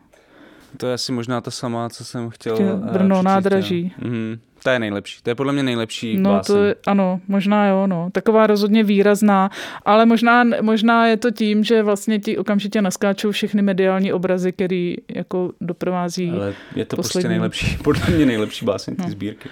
[0.77, 2.57] To je asi možná ta sama, co jsem chtěl
[2.93, 3.93] Brno přečíst, nádraží.
[4.05, 5.23] Mm, to je nejlepší.
[5.23, 8.09] To je podle mě nejlepší No to je, ano, možná jo, no.
[8.13, 9.51] Taková rozhodně výrazná,
[9.85, 14.97] ale možná, možná je to tím, že vlastně ti okamžitě naskáčou všechny mediální obrazy, který
[15.15, 17.13] jako doprovází Ale je to poslední.
[17.13, 19.11] prostě nejlepší, podle mě nejlepší báseň té No.
[19.11, 19.49] sbírky.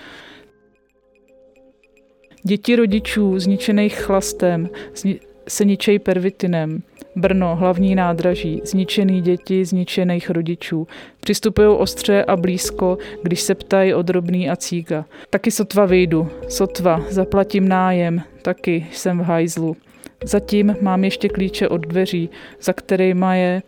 [2.47, 6.83] Děti rodičů zničených chlastem zni- se ničej pervitinem.
[7.17, 10.87] Brno, hlavní nádraží, zničený děti zničených rodičů.
[11.21, 15.05] Přistupují ostře a blízko, když se ptají o drobný a cíga.
[15.31, 19.77] Taky sotva vyjdu, sotva, zaplatím nájem, taky jsem v hajzlu.
[20.25, 22.31] Zatím mám ještě klíče od dveří,
[22.63, 23.63] za kterýma je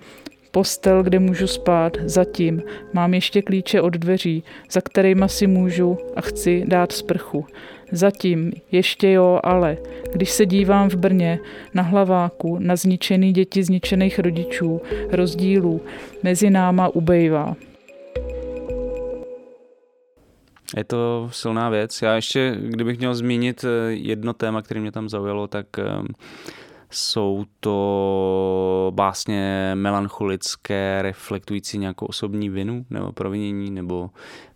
[0.51, 1.97] postel, kde můžu spát.
[2.05, 2.63] Zatím
[2.93, 7.47] mám ještě klíče od dveří, za kterýma si můžu a chci dát sprchu.
[7.93, 9.77] Zatím ještě jo, ale
[10.13, 11.39] když se dívám v Brně
[11.75, 14.81] na hlaváku, na zničený děti zničených rodičů,
[15.11, 15.81] rozdílů,
[16.23, 17.57] mezi náma ubejvá.
[20.77, 22.03] Je to silná věc.
[22.03, 25.85] Já ještě, kdybych měl zmínit eh, jedno téma, které mě tam zaujalo, tak eh,
[26.91, 34.11] Jsou to básně melancholické, reflektující nějakou osobní vinu nebo provinění, nebo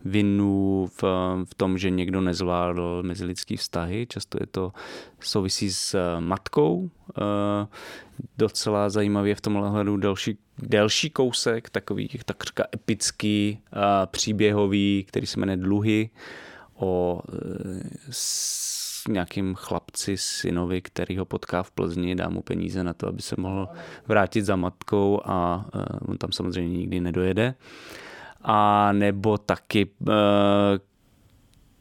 [0.04, 1.02] vinu v,
[1.44, 4.06] v tom, že někdo nezvládl mezilidský vztahy.
[4.08, 4.72] Často je to
[5.20, 6.90] souvisí s matkou.
[7.18, 7.66] Eh,
[8.38, 13.58] docela zajímavě v tomhle hledu další, delší kousek, takový takřka epický,
[14.06, 16.10] příběhový, který se jmenuje Dluhy,
[16.74, 17.22] o
[19.08, 23.22] eh, nějakým chlapci, synovi, který ho potká v Plzni, dá mu peníze na to, aby
[23.22, 23.68] se mohl
[24.06, 27.54] vrátit za matkou a uh, on tam samozřejmě nikdy nedojede.
[28.42, 30.14] A nebo taky uh,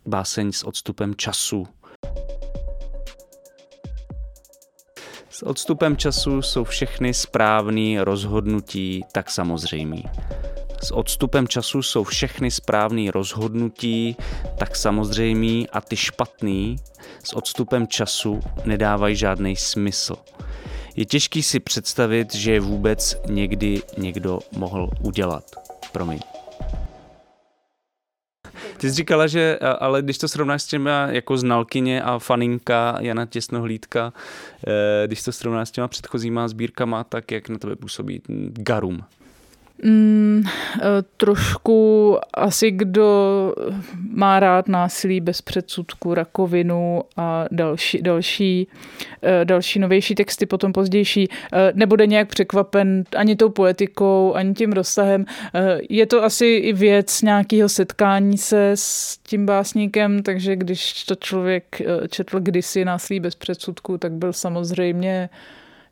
[0.06, 1.68] báseň s odstupem času.
[5.30, 10.04] S odstupem času jsou všechny správné rozhodnutí tak samozřejmý.
[10.84, 14.16] S odstupem času jsou všechny správné rozhodnutí
[14.58, 16.76] tak samozřejmý a ty špatný
[17.24, 20.16] s odstupem času nedávají žádný smysl.
[20.96, 25.44] Je těžký si představit, že je vůbec někdy někdo mohl udělat.
[25.92, 26.20] Promiň.
[28.78, 33.26] Ty jsi říkala, že, ale když to srovnáš s těma jako znalkyně a faninka Jana
[33.26, 34.14] Těsnohlídka,
[34.68, 38.22] eh, když to srovnáš s těma předchozíma sbírkama, tak jak na tebe působí
[38.54, 39.04] Garum?
[39.84, 40.82] Mm, eh,
[41.18, 43.54] trošku asi kdo
[44.12, 48.68] má rád násilí bez předsudku, rakovinu a další, další,
[49.24, 54.72] eh, další novější texty, potom pozdější, eh, nebude nějak překvapen ani tou poetikou, ani tím
[54.72, 55.26] rozsahem.
[55.90, 61.82] Je to asi i věc nějakého setkání se s tím básníkem, takže když to člověk
[62.10, 65.30] četl kdysi násilí bez předsudku, tak byl samozřejmě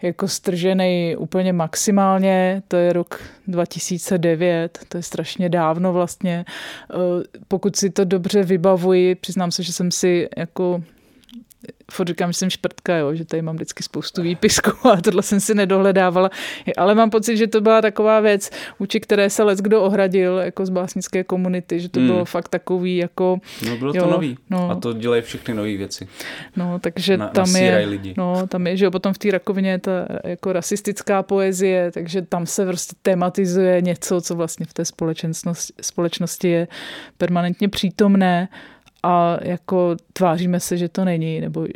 [0.01, 6.45] jako stržený úplně maximálně, to je rok 2009, to je strašně dávno vlastně.
[6.47, 6.95] Eh,
[7.47, 10.83] pokud si to dobře vybavuji, přiznám se, že jsem si jako
[11.91, 15.39] furt říkám, že jsem šprtka, jo, že tady mám vždycky spoustu výpisků a tohle jsem
[15.39, 16.29] si nedohledávala.
[16.77, 20.65] Ale mám pocit, že to byla taková věc, vůči které se let kdo ohradil jako
[20.65, 22.07] z básnické komunity, že to hmm.
[22.07, 23.39] bylo fakt takový jako...
[23.65, 24.71] No bylo jo, to nový no.
[24.71, 26.07] a to dělají všechny nové věci.
[26.55, 28.13] No, takže na, tam je, lidi.
[28.17, 32.21] no, tam je, že jo, potom v té rakovině je ta jako rasistická poezie, takže
[32.21, 36.67] tam se prostě tematizuje něco, co vlastně v té společnosti, společnosti je
[37.17, 38.49] permanentně přítomné
[39.07, 41.67] a jako tváříme se, že to není, nebo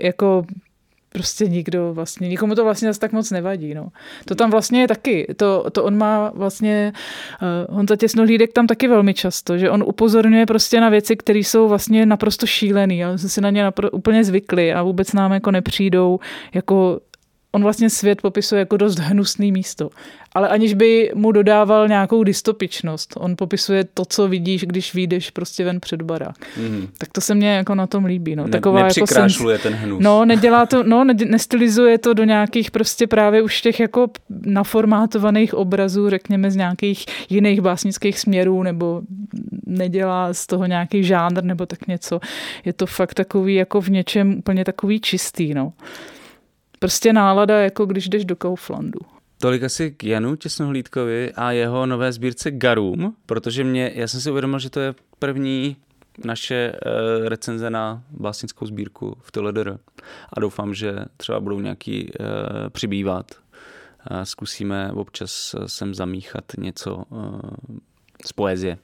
[0.00, 0.44] jako
[1.12, 3.74] prostě nikdo vlastně, nikomu to vlastně zase tak moc nevadí.
[3.74, 3.88] No.
[4.24, 6.92] To tam vlastně je taky, to, to on má vlastně,
[7.68, 11.68] uh, Honza Těsnohlídek tam taky velmi často, že on upozorňuje prostě na věci, které jsou
[11.68, 15.50] vlastně naprosto šílený, ale jsme si na ně napr- úplně zvykli a vůbec nám jako
[15.50, 16.18] nepřijdou
[16.54, 17.00] jako
[17.52, 19.90] on vlastně svět popisuje jako dost hnusný místo.
[20.32, 23.14] Ale aniž by mu dodával nějakou dystopičnost.
[23.16, 26.36] On popisuje to, co vidíš, když vyjdeš prostě ven před barák.
[26.56, 26.88] Mm.
[26.98, 28.36] Tak to se mně jako na tom líbí.
[28.36, 28.44] No.
[28.44, 29.28] Ne, Taková jako sen...
[29.62, 30.02] ten hnus.
[30.02, 34.06] No, nedělá to, no, ne, nestylizuje to do nějakých prostě právě už těch jako
[34.46, 39.02] naformátovaných obrazů, řekněme z nějakých jiných básnických směrů, nebo
[39.66, 42.20] nedělá z toho nějaký žánr nebo tak něco.
[42.64, 45.72] Je to fakt takový jako v něčem úplně takový čistý, no.
[46.82, 49.00] Prostě nálada, jako když jdeš do Kauflandu.
[49.38, 54.30] Tolik asi k Janu Těsnohlídkovi a jeho nové sbírce Garum, protože mě, já jsem si
[54.30, 55.76] uvědomil, že to je první
[56.24, 59.78] naše uh, recenze na básnickou sbírku v TLDR
[60.32, 62.26] a doufám, že třeba budou nějaký uh,
[62.68, 63.26] přibývat.
[64.10, 67.40] Uh, zkusíme občas sem zamíchat něco uh,
[68.26, 68.78] z poezie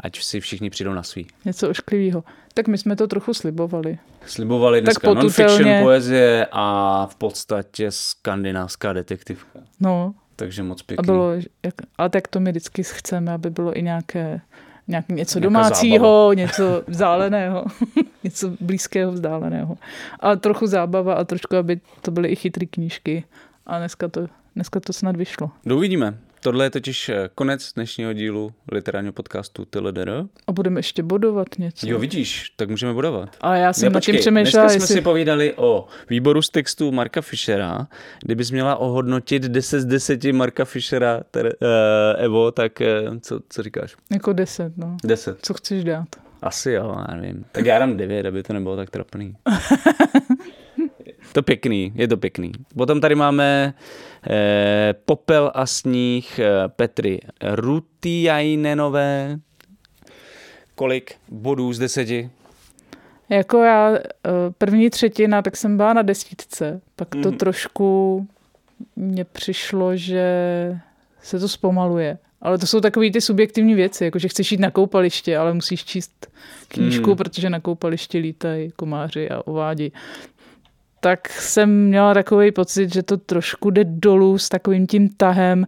[0.00, 1.26] ať si všichni přijdou na svý.
[1.44, 2.24] Něco ošklivého.
[2.54, 3.98] Tak my jsme to trochu slibovali.
[4.26, 9.58] Slibovali dneska non-fiction poezie a v podstatě skandinávská detektivka.
[9.80, 10.14] No.
[10.36, 11.02] Takže moc pěkný.
[11.02, 11.32] A bylo,
[11.62, 14.40] jak, ale tak to my vždycky chceme, aby bylo i nějaké
[14.88, 16.34] nějak něco Nějaká domácího, zábava.
[16.34, 17.64] něco vzdáleného,
[18.24, 19.78] něco blízkého vzdáleného.
[20.20, 23.24] A trochu zábava a trošku, aby to byly i chytré knížky.
[23.66, 25.50] A dneska to, dneska to snad vyšlo.
[25.74, 26.18] Uvidíme.
[26.44, 30.10] Tohle je totiž eh, konec dnešního dílu literárního podcastu TLDR.
[30.46, 31.86] A budeme ještě bodovat něco.
[31.88, 33.36] Jo, vidíš, tak můžeme bodovat.
[33.40, 34.86] A já jsem na tím přemýšlela, Dneska jestli...
[34.86, 37.86] jsme si povídali o výboru z textu Marka Fischera.
[38.24, 42.80] Kdybys měla ohodnotit 10 z 10 Marka Fischera, ter, uh, Evo, tak
[43.10, 43.96] uh, co, co říkáš?
[44.12, 44.96] Jako 10, no.
[45.04, 45.38] 10.
[45.42, 46.08] Co chceš dát?
[46.42, 47.44] Asi jo, já nevím.
[47.52, 49.36] Tak já dám 9, aby to nebylo tak trapný.
[51.32, 52.52] to pěkný, je to pěkný.
[52.76, 54.13] Potom tady máme eh,
[55.04, 59.38] Popel a sníh eh, Petry Rutiajnenové.
[60.74, 62.30] Kolik bodů z deseti?
[63.28, 64.00] Jako já eh,
[64.58, 66.80] první třetina, tak jsem byla na desítce.
[66.96, 67.38] Pak to mm.
[67.38, 68.26] trošku
[68.96, 70.26] mně přišlo, že
[71.22, 72.18] se to zpomaluje.
[72.42, 75.84] Ale to jsou takové ty subjektivní věci, jako že chceš jít na koupaliště, ale musíš
[75.84, 76.26] číst
[76.68, 77.16] knížku, mm.
[77.16, 79.92] protože na koupališti lítají komáři a ovádi
[81.04, 85.66] tak jsem měla takový pocit, že to trošku jde dolů s takovým tím tahem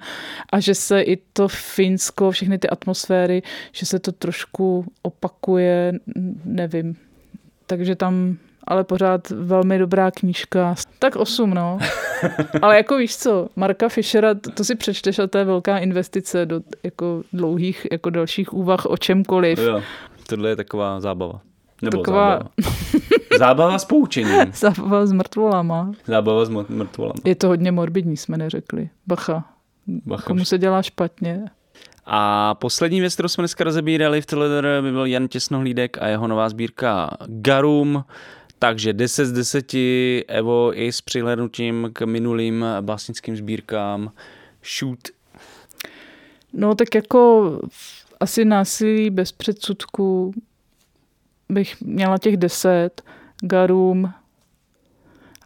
[0.52, 3.42] a že se i to Finsko, všechny ty atmosféry,
[3.72, 5.92] že se to trošku opakuje,
[6.44, 6.96] nevím.
[7.66, 8.36] Takže tam
[8.66, 10.74] ale pořád velmi dobrá knížka.
[10.98, 11.78] Tak osm, no.
[12.62, 16.46] ale jako víš co, Marka Fischera, to, to si přečteš a to je velká investice
[16.46, 19.58] do jako dlouhých, jako dalších úvah o čemkoliv.
[19.58, 19.82] Jo,
[20.26, 21.40] tohle je taková zábava.
[21.82, 22.30] Nebo taková...
[22.30, 22.50] zábava.
[23.38, 24.52] zábava s poučením.
[24.54, 25.92] zábava s mrtvolama.
[26.06, 27.20] Zábava s mrtvolama.
[27.24, 28.90] Je to hodně morbidní, jsme neřekli.
[29.06, 29.44] Bacha.
[29.86, 30.22] Bacha.
[30.22, 31.44] Komu se dělá špatně.
[32.06, 36.28] A poslední věc, kterou jsme dneska rozebírali v Teledr, by byl Jan Těsnohlídek a jeho
[36.28, 38.04] nová sbírka Garum.
[38.58, 39.74] Takže 10 z 10
[40.28, 44.12] Evo i s přihlednutím k minulým básnickým sbírkám.
[44.78, 44.98] Shoot.
[46.52, 47.52] No tak jako
[48.20, 50.34] asi násilí bez předsudku
[51.48, 53.02] bych měla těch 10,
[53.43, 54.12] Garum,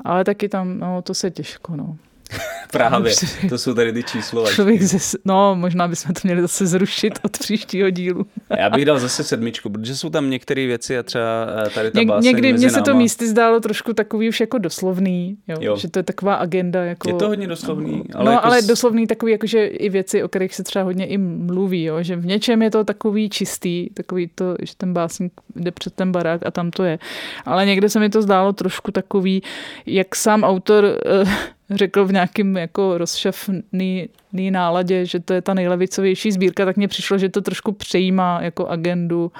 [0.04, 1.96] ale taky tam, no to se těžko, no.
[2.72, 3.12] Právě,
[3.48, 4.46] to jsou tady ty číslo.
[4.46, 4.80] Člověk
[5.24, 8.26] no, možná bychom to měli zase zrušit od příštího dílu.
[8.58, 12.04] Já bych dal zase sedmičku, protože jsou tam některé věci a třeba eh, tady ta
[12.04, 15.56] báseň Někdy mně se to místy zdálo trošku takový už jako doslovný, jo?
[15.60, 15.76] Jo.
[15.76, 16.84] že to je taková agenda.
[16.84, 18.04] Jako, je to hodně doslovný.
[18.14, 21.18] Ale no, jako ale doslovný takový, jakože i věci, o kterých se třeba hodně i
[21.18, 22.02] mluví, jo?
[22.02, 26.12] že v něčem je to takový čistý, takový to, že ten básník jde před ten
[26.12, 26.98] barák a tam to je.
[27.44, 29.42] Ale někde se mi to zdálo trošku takový,
[29.86, 30.84] jak sám autor
[31.22, 31.28] uh,
[31.70, 34.08] řekl v nějakým jako rozšafný
[34.50, 38.66] náladě, že to je ta nejlevicovější sbírka, tak mně přišlo, že to trošku přejímá jako
[38.66, 39.32] agendu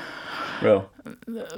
[0.62, 0.86] jo.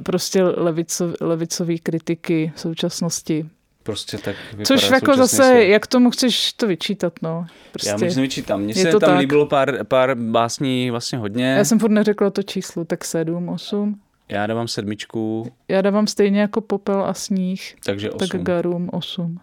[0.02, 3.46] prostě levico, levicový kritiky v současnosti.
[3.82, 5.68] Prostě tak Což jako zase, svět.
[5.68, 7.46] jak tomu chceš to vyčítat, no.
[7.72, 8.60] Prostě Já moc nevyčítám.
[8.60, 9.18] Mně se tam tak.
[9.20, 11.44] líbilo pár, pár básní vlastně hodně.
[11.46, 14.00] Já jsem furt neřekla to číslo, tak sedm, osm.
[14.28, 15.52] Já dávám sedmičku.
[15.68, 17.74] Já dávám stejně jako popel a sníh.
[17.84, 18.28] Takže osm.
[18.28, 19.40] Tak garum osm.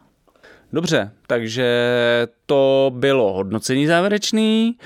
[0.73, 1.67] Dobře, takže
[2.45, 4.77] to bylo hodnocení závěrečný.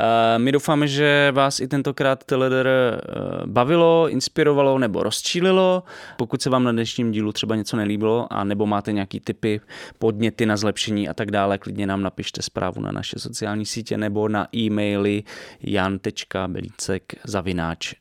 [0.00, 3.00] Eh, my doufáme, že vás i tentokrát Teleder eh,
[3.46, 5.82] bavilo, inspirovalo nebo rozčílilo.
[6.16, 9.60] Pokud se vám na dnešním dílu třeba něco nelíbilo a nebo máte nějaký typy,
[9.98, 14.28] podněty na zlepšení a tak dále, klidně nám napište zprávu na naše sociální sítě nebo
[14.28, 15.22] na e-maily
[15.60, 17.94] jan.belicek zavináč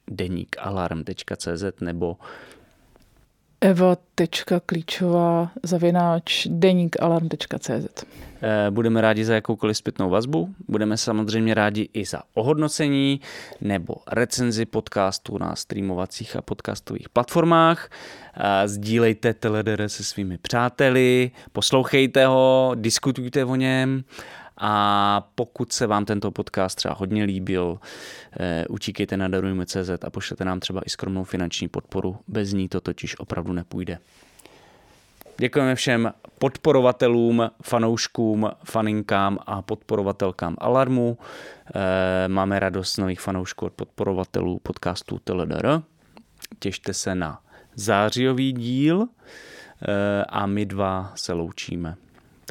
[1.82, 2.18] nebo
[3.62, 8.04] eva.klíčová zavináč deníkalarm.cz
[8.42, 13.22] eh, Budeme rádi za jakoukoliv zpětnou vazbu, budeme samozřejmě rádi i za ohodnocení
[13.62, 17.90] nebo recenzi podcastu na streamovacích a podcastových platformách.
[18.34, 24.04] Eh, sdílejte Teledere se svými přáteli, poslouchejte ho, diskutujte o něm
[24.64, 27.80] a pokud se vám tento podcast třeba hodně líbil,
[28.40, 32.18] eh, učíkejte na darujme.cz a pošlete nám třeba i skromnou finanční podporu.
[32.28, 33.98] Bez ní to totiž opravdu nepůjde.
[35.38, 41.18] Děkujeme všem podporovatelům, fanouškům, faninkám a podporovatelkám Alarmu.
[41.76, 45.82] Eh, máme radost nových fanoušků od podporovatelů podcastu TLDR.
[46.60, 47.42] Těšte se na
[47.76, 49.08] zářijový díl
[49.82, 51.96] eh, a my dva se loučíme.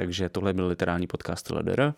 [0.01, 1.95] Takže tohle byl literální podcast Ledera.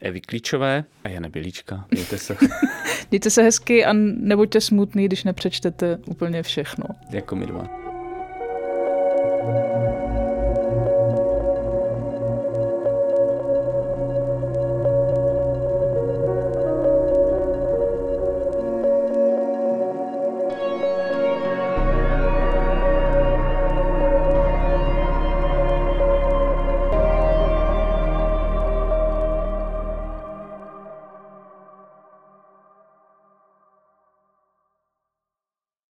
[0.00, 1.84] Evi Klíčové a Jana Bělíčka.
[1.90, 2.36] Mějte se.
[3.10, 6.84] Mějte se hezky a nebuďte smutný, když nepřečtete úplně všechno.
[7.10, 7.68] Jako my dva.
[9.46, 9.85] thank you